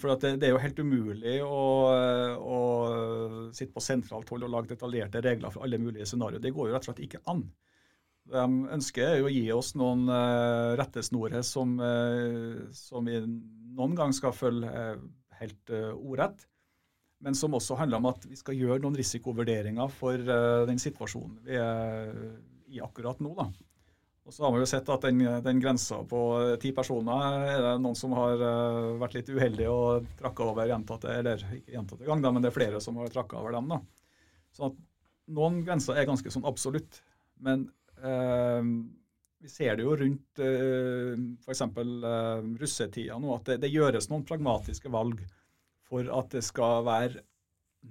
For 0.00 0.10
det, 0.18 0.32
det, 0.40 0.48
er 0.48 0.54
jo 0.56 0.62
helt 0.62 0.80
umulig 0.82 1.36
å, 1.46 1.58
å, 2.42 2.56
sitte 3.54 3.70
på 3.76 3.82
sentralt 3.84 4.32
hold 4.32 4.42
og 4.48 4.50
lage 4.50 4.72
detaljerte 4.72 5.20
regler 5.22 5.52
for 5.54 5.62
alle 5.62 5.78
mulige 5.78 6.08
scenarioer. 6.10 6.42
Det 6.42 6.50
går 6.56 6.70
jo 6.70 6.74
rett 6.74 6.88
og 6.88 6.88
slett 6.88 7.04
ikke 7.04 7.20
an. 7.30 7.44
De 8.26 8.42
ønsker 8.74 9.22
å 9.22 9.30
gi 9.30 9.44
oss 9.54 9.76
noen 9.78 10.10
rettesnorer 10.80 11.44
som, 11.46 11.76
som 12.74 13.06
vi 13.06 13.20
noen 13.78 13.94
gang 14.00 14.16
skal 14.16 14.34
følge 14.34 14.72
helt 15.38 15.74
ordrett. 15.94 16.48
Men 17.24 17.36
som 17.38 17.54
også 17.56 17.78
handler 17.80 18.02
om 18.02 18.10
at 18.10 18.26
vi 18.28 18.36
skal 18.36 18.58
gjøre 18.58 18.82
noen 18.82 18.98
risikovurderinger 18.98 19.92
for 19.94 20.20
uh, 20.20 20.66
den 20.68 20.80
situasjonen 20.82 21.38
vi 21.46 21.56
er 21.60 22.12
i 22.72 22.82
akkurat 22.84 23.22
nå. 23.24 23.32
da. 23.38 23.46
Og 24.26 24.34
så 24.34 24.42
har 24.42 24.52
vi 24.52 24.60
jo 24.60 24.68
sett 24.68 24.88
at 24.90 25.06
den, 25.06 25.22
den 25.44 25.60
grensa 25.62 26.00
på 26.08 26.20
ti 26.60 26.72
personer 26.74 27.46
er 27.46 27.60
det 27.62 27.76
noen 27.80 27.96
som 27.98 28.12
har 28.18 28.42
uh, 28.42 28.96
vært 29.00 29.16
litt 29.20 29.30
uheldige 29.32 29.72
og 29.72 30.10
trakka 30.18 30.50
over 30.50 30.68
gjentatte 30.68 31.14
eller 31.22 31.46
ikke 31.60 31.76
gjentatte 31.78 32.08
ganger, 32.10 32.34
men 32.34 32.44
det 32.44 32.50
er 32.50 32.58
flere 32.58 32.82
som 32.84 32.98
har 33.00 33.14
trakka 33.14 33.40
over 33.40 33.56
dem. 33.56 33.70
da. 33.72 33.80
Så 34.56 34.72
noen 35.36 35.62
grenser 35.66 35.98
er 35.98 36.08
ganske 36.08 36.32
sånn 36.32 36.46
absolutt. 36.48 37.00
Men 37.44 37.66
eh, 38.00 38.62
vi 39.42 39.52
ser 39.52 39.76
det 39.78 39.86
jo 39.86 39.96
rundt 40.00 40.42
eh, 40.42 41.16
f.eks. 41.44 41.64
Eh, 41.66 42.46
russetida 42.62 43.18
nå, 43.20 43.34
at 43.36 43.50
det, 43.50 43.60
det, 43.64 43.72
gjøres 43.74 44.08
noen 44.12 44.24
pragmatiske 44.28 44.92
valg 44.92 45.20
for 45.86 46.10
at 46.18 46.34
det 46.34 46.42
skal 46.44 46.84
være 46.86 47.22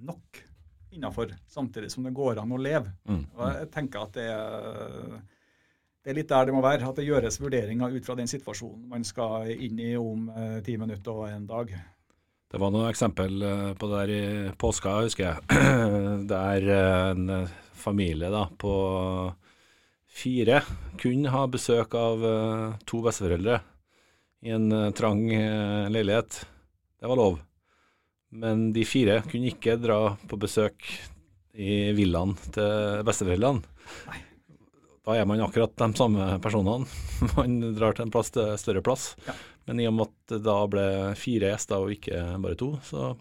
nok 0.06 0.42
innafor, 0.96 1.32
samtidig 1.48 1.90
som 1.92 2.04
det 2.06 2.14
går 2.16 2.40
an 2.40 2.52
å 2.52 2.60
leve. 2.60 2.92
Mm. 3.08 3.24
Og 3.36 3.42
jeg 3.50 3.68
tenker 3.74 4.04
at 4.04 4.16
det 4.16 4.28
er, 4.32 5.18
det 6.04 6.12
er 6.12 6.18
litt 6.20 6.30
der 6.30 6.48
det 6.48 6.54
må 6.56 6.62
være. 6.64 6.88
At 6.88 7.00
det 7.00 7.08
gjøres 7.08 7.40
vurderinger 7.42 7.96
ut 7.96 8.06
fra 8.06 8.16
den 8.18 8.30
situasjonen 8.30 8.86
man 8.92 9.04
skal 9.06 9.50
inn 9.52 9.80
i 9.82 9.92
om 9.98 10.30
uh, 10.32 10.58
ti 10.66 10.78
minutter 10.80 11.22
og 11.24 11.30
en 11.30 11.46
dag. 11.48 11.74
Det 12.46 12.60
var 12.62 12.70
noen 12.70 12.86
eksempel 12.86 13.42
eh, 13.42 13.70
på 13.74 13.88
det 13.90 13.96
der 13.98 14.10
i 14.14 14.50
påska, 14.54 14.92
husker 15.02 15.24
jeg. 15.26 15.64
Der 16.30 16.68
en 16.70 17.48
familie 17.74 18.30
da, 18.30 18.44
på 18.54 18.74
fire 20.06 20.60
kunne 21.02 21.32
ha 21.34 21.42
besøk 21.50 21.98
av 21.98 22.22
to 22.86 23.02
besteforeldre 23.04 23.58
i 24.46 24.54
en 24.54 24.70
trang 24.96 25.26
leilighet. 25.90 26.38
Det 27.02 27.10
var 27.10 27.18
lov. 27.18 27.42
Men 28.30 28.70
de 28.74 28.84
fire 28.88 29.20
kunne 29.30 29.52
ikke 29.52 29.76
dra 29.80 30.16
på 30.28 30.38
besøk 30.40 30.88
i 31.56 31.92
villaen 31.96 32.34
til 32.52 33.02
besteforeldrene. 33.06 33.62
Da 35.06 35.14
er 35.14 35.28
man 35.28 35.40
akkurat 35.44 35.76
de 35.78 35.88
samme 35.96 36.24
personene. 36.42 36.88
man 37.36 37.60
drar 37.76 37.94
til 37.94 38.08
en 38.08 38.14
plass 38.14 38.32
til 38.34 38.56
større 38.58 38.82
plass. 38.84 39.12
Ja. 39.28 39.36
Men 39.66 39.82
i 39.82 39.86
og 39.88 39.94
med 39.94 40.10
at 40.10 40.34
det 40.34 40.40
da 40.46 40.56
ble 40.70 40.86
fire 41.18 41.52
gjester 41.52 41.84
og 41.84 41.94
ikke 41.94 42.24
bare 42.42 42.58
to, 42.58 42.72
så 42.86 43.12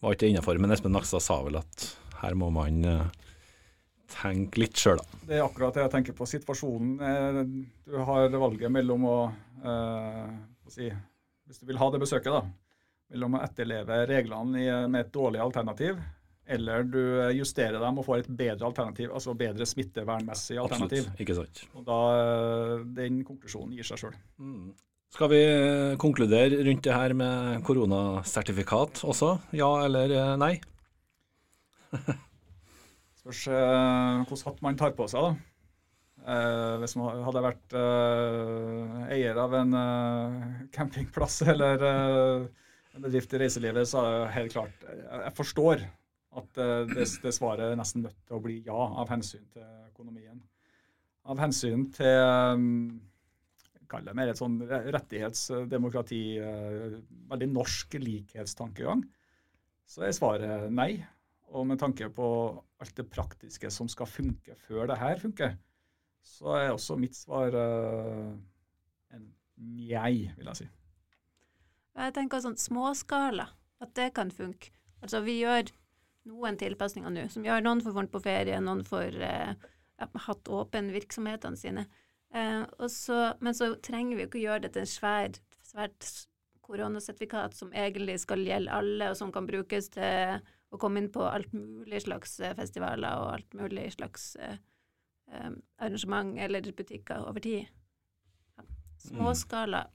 var 0.00 0.14
ikke 0.14 0.26
det 0.26 0.34
innafor. 0.34 0.60
Men 0.60 0.76
Espen 0.76 0.92
Nakstad 0.94 1.24
sa 1.24 1.40
vel 1.46 1.58
at 1.60 1.88
her 2.20 2.36
må 2.36 2.50
man 2.52 2.84
tenke 4.08 4.62
litt 4.62 4.78
sjøl, 4.78 5.00
da. 5.00 5.20
Det 5.28 5.36
er 5.36 5.44
akkurat 5.44 5.76
det 5.76 5.84
jeg 5.84 5.92
tenker 5.92 6.16
på. 6.16 6.28
Situasjonen 6.28 7.02
eh, 7.04 7.42
Du 7.88 7.98
har 8.08 8.32
valget 8.32 8.72
mellom 8.72 9.04
å, 9.08 9.18
eh, 9.64 10.30
si, 10.72 10.88
Hvis 11.48 11.60
du 11.60 11.68
vil 11.68 11.80
ha 11.80 11.90
det 11.92 12.00
besøket, 12.02 12.32
da. 12.32 12.42
Mellom 13.08 13.38
å 13.38 13.42
etterleve 13.44 14.02
reglene 14.10 14.60
i, 14.60 14.68
med 14.90 15.06
et 15.06 15.12
dårlig 15.14 15.40
alternativ, 15.40 16.00
eller 16.48 16.84
du 16.88 17.00
justerer 17.36 17.80
dem 17.80 18.00
og 18.00 18.06
får 18.06 18.22
et 18.22 18.28
bedre 18.40 18.68
alternativ, 18.68 19.10
altså 19.12 19.34
bedre 19.36 19.66
smittevernmessig 19.68 20.58
alternativ. 20.60 21.06
Absolutt, 21.06 21.22
ikke 21.24 21.36
sant. 21.36 21.62
Og 21.76 21.86
da, 21.88 21.98
eh, 22.18 22.84
Den 22.96 23.22
konklusjonen 23.24 23.74
gir 23.76 23.88
seg 23.88 24.00
sjøl. 24.02 24.16
Mm. 24.40 24.70
Skal 25.12 25.30
vi 25.32 25.40
eh, 25.40 25.96
konkludere 26.00 26.60
rundt 26.66 26.84
det 26.84 26.96
her 26.96 27.14
med 27.16 27.62
koronasertifikat 27.64 29.04
også? 29.08 29.34
Ja 29.56 29.70
eller 29.86 30.12
eh, 30.12 30.32
nei? 30.40 30.54
Spørs 33.20 33.46
eh, 33.48 34.24
hvilken 34.28 34.50
hatt 34.50 34.64
man 34.64 34.76
tar 34.80 34.92
på 34.96 35.08
seg. 35.08 35.24
da. 35.24 35.58
Eh, 36.28 36.74
hvis 36.82 36.96
man 37.00 37.22
hadde 37.24 37.44
vært 37.44 37.76
eh, 37.80 39.12
eier 39.16 39.40
av 39.40 39.56
en 39.56 39.76
eh, 39.80 40.48
campingplass 40.76 41.40
eller 41.54 41.84
eh, 41.88 42.48
en 42.96 43.04
bedrift 43.04 43.32
i 43.34 43.40
reiselivet, 43.42 43.88
så 43.88 44.02
er 44.02 44.14
det 44.14 44.36
helt 44.36 44.54
klart 44.54 44.86
Jeg 44.88 45.34
forstår 45.36 45.82
at 46.38 46.60
eh, 46.60 46.86
det, 46.92 47.08
det, 47.24 47.34
svaret 47.34 47.76
nesten 47.78 48.06
nødt 48.06 48.18
til 48.26 48.38
å 48.38 48.42
bli 48.44 48.60
ja, 48.66 48.78
av 49.02 49.10
hensyn 49.12 49.44
til 49.52 49.66
økonomien. 49.90 50.40
Av 51.28 51.40
hensyn 51.42 51.88
til 51.96 52.98
Kall 53.88 54.04
det 54.04 54.12
mer 54.12 54.28
et 54.28 54.36
sånn 54.36 54.58
rettighetsdemokrati, 54.68 56.18
veldig 57.30 57.46
norsk 57.48 57.94
likhetstankegang, 58.02 59.00
så 59.88 60.04
er 60.04 60.12
svaret 60.12 60.66
nei. 60.68 60.90
Og 61.56 61.64
med 61.70 61.80
tanke 61.80 62.10
på 62.12 62.26
alt 62.84 62.92
det 63.00 63.06
praktiske 63.08 63.70
som 63.72 63.88
skal 63.88 64.10
funke 64.12 64.58
før 64.66 64.90
det 64.90 64.98
her 65.00 65.22
funker, 65.22 65.56
så 66.20 66.52
er 66.58 66.74
også 66.74 66.98
mitt 67.00 67.16
svar 67.16 67.56
en 67.56 69.24
nei, 69.56 70.12
vil 70.36 70.52
jeg 70.52 70.60
si. 70.60 70.68
Jeg 71.98 72.14
tenker 72.14 72.42
sånn 72.42 72.58
småskala, 72.60 73.48
at 73.82 73.94
det 73.98 74.12
kan 74.16 74.30
funke. 74.34 74.70
Altså 75.02 75.22
vi 75.24 75.40
gjør 75.40 75.70
noen 76.28 76.58
tilpasninger 76.60 77.12
nå, 77.14 77.26
som 77.32 77.46
gjør 77.46 77.64
noen 77.64 77.82
får 77.82 77.96
vondt 77.96 78.12
på 78.12 78.22
ferie, 78.22 78.58
noen 78.62 78.84
får 78.86 79.18
eh, 79.24 79.68
hatt 80.28 80.50
åpen 80.52 80.92
virksomhetene 80.94 81.58
sine. 81.58 81.86
Uh, 82.34 82.66
så, 82.92 83.32
men 83.40 83.56
så 83.56 83.70
trenger 83.80 84.18
vi 84.18 84.24
jo 84.26 84.28
ikke 84.28 84.42
gjøre 84.42 84.66
det 84.66 84.74
til 84.74 84.84
en 84.84 84.90
svær, 84.90 85.38
svært 85.64 86.08
koronasertifikat 86.68 87.56
som 87.56 87.72
egentlig 87.72 88.18
skal 88.20 88.44
gjelde 88.44 88.74
alle, 88.74 89.10
og 89.10 89.16
som 89.16 89.32
kan 89.32 89.48
brukes 89.48 89.88
til 89.94 90.42
å 90.68 90.80
komme 90.80 91.00
inn 91.00 91.10
på 91.12 91.24
alt 91.24 91.52
mulig 91.56 92.02
slags 92.04 92.38
eh, 92.44 92.54
festivaler 92.56 93.22
og 93.22 93.30
alt 93.38 93.56
mulig 93.56 93.86
slags 93.94 94.34
eh, 94.36 94.58
eh, 95.32 95.52
arrangement 95.80 96.36
eller 96.44 96.72
butikker 96.76 97.24
over 97.28 97.44
tid. 97.44 97.70
Ja. 98.58 98.66
Småskala, 99.06 99.86
ja. 99.86 99.94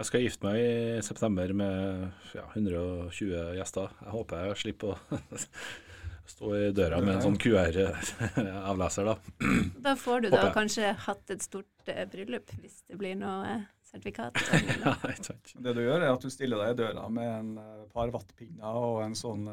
Jeg 0.00 0.08
skal 0.08 0.22
gifte 0.24 0.46
meg 0.46 0.56
i 0.56 1.00
september 1.04 1.50
med 1.52 2.06
ja, 2.32 2.46
120 2.54 3.34
gjester. 3.58 3.90
Jeg 4.00 4.12
håper 4.14 4.46
jeg 4.48 4.60
slipper 4.62 4.94
å 4.96 5.20
Stå 6.30 6.52
i 6.54 6.68
døra 6.72 7.00
med 7.02 7.16
en 7.16 7.24
sånn 7.24 7.36
QR-avleser, 7.42 9.08
da. 9.08 9.16
Da 9.86 9.96
får 9.98 10.22
du 10.22 10.28
Håper 10.28 10.36
da 10.36 10.44
jeg. 10.46 10.54
kanskje 10.54 10.92
hatt 11.08 11.32
et 11.34 11.42
stort 11.42 11.90
eh, 11.90 12.04
bryllup, 12.08 12.52
hvis 12.62 12.84
det 12.86 12.96
blir 13.00 13.18
noe 13.18 13.48
eh, 13.50 13.64
sertifikat. 13.90 14.38
Ja, 14.84 14.94
ikke 15.10 15.26
sant. 15.32 15.52
Det 15.58 15.74
du 15.74 15.82
gjør, 15.82 15.98
er 16.06 16.12
at 16.14 16.22
du 16.22 16.30
stiller 16.30 16.62
deg 16.62 16.76
i 16.76 16.80
døra 16.84 17.08
med 17.10 17.32
en 17.34 17.50
eh, 17.58 17.80
par 17.92 18.14
wattpinner 18.14 18.78
og 18.78 19.02
en 19.08 19.18
sånn 19.18 19.50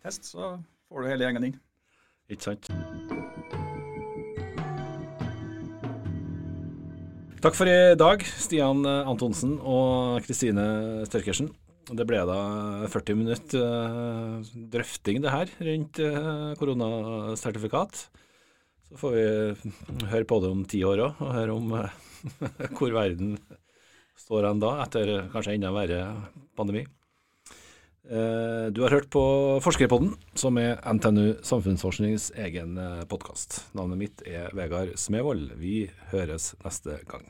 test, 0.00 0.30
så 0.30 0.54
får 0.88 1.02
du 1.02 1.10
hele 1.10 1.26
gjengen 1.26 1.50
inn. 1.50 1.58
Ikke 2.30 2.52
sant. 2.52 2.70
Takk 7.40 7.54
for 7.56 7.64
i 7.72 7.96
dag, 7.96 8.20
Stian 8.36 8.84
Antonsen 8.84 9.54
og 9.64 10.20
Kristine 10.26 10.64
Størkersen. 11.08 11.46
Det 11.88 12.04
ble 12.04 12.18
da 12.28 12.40
40 12.92 13.16
minutter 13.16 13.62
eh, 13.64 14.50
drøfting 14.74 15.22
det 15.24 15.32
her 15.32 15.54
rundt 15.70 16.00
eh, 16.04 16.50
koronasertifikat. 16.60 18.02
Så 18.90 19.00
får 19.00 19.16
vi 19.16 19.24
høre 20.12 20.28
på 20.28 20.42
det 20.44 20.50
om 20.52 20.66
ti 20.68 20.82
år 20.84 21.00
òg, 21.06 21.24
og 21.24 21.32
høre 21.38 21.56
om 21.56 21.72
eh, 21.80 21.96
hvor 22.76 22.92
verden 22.98 23.38
står 24.20 24.50
hen 24.50 24.60
da, 24.60 24.76
etter 24.84 25.16
kanskje 25.32 25.56
enda 25.56 25.72
verre 25.72 26.02
pandemi. 26.60 26.84
Eh, 28.08 28.70
Du 28.72 28.80
har 28.82 28.90
hørt 28.90 29.10
på 29.10 29.22
Forskerpodden, 29.62 30.14
som 30.34 30.56
er 30.58 30.78
NTNU 30.84 31.42
Samfunnsforsknings 31.44 32.30
egen 32.36 32.78
podkast. 33.10 33.66
Navnet 33.74 33.98
mitt 33.98 34.22
er 34.26 34.50
Vegard 34.56 34.96
Smevold. 34.96 35.52
Vi 35.60 35.90
høres 36.10 36.54
neste 36.64 36.98
gang. 37.10 37.28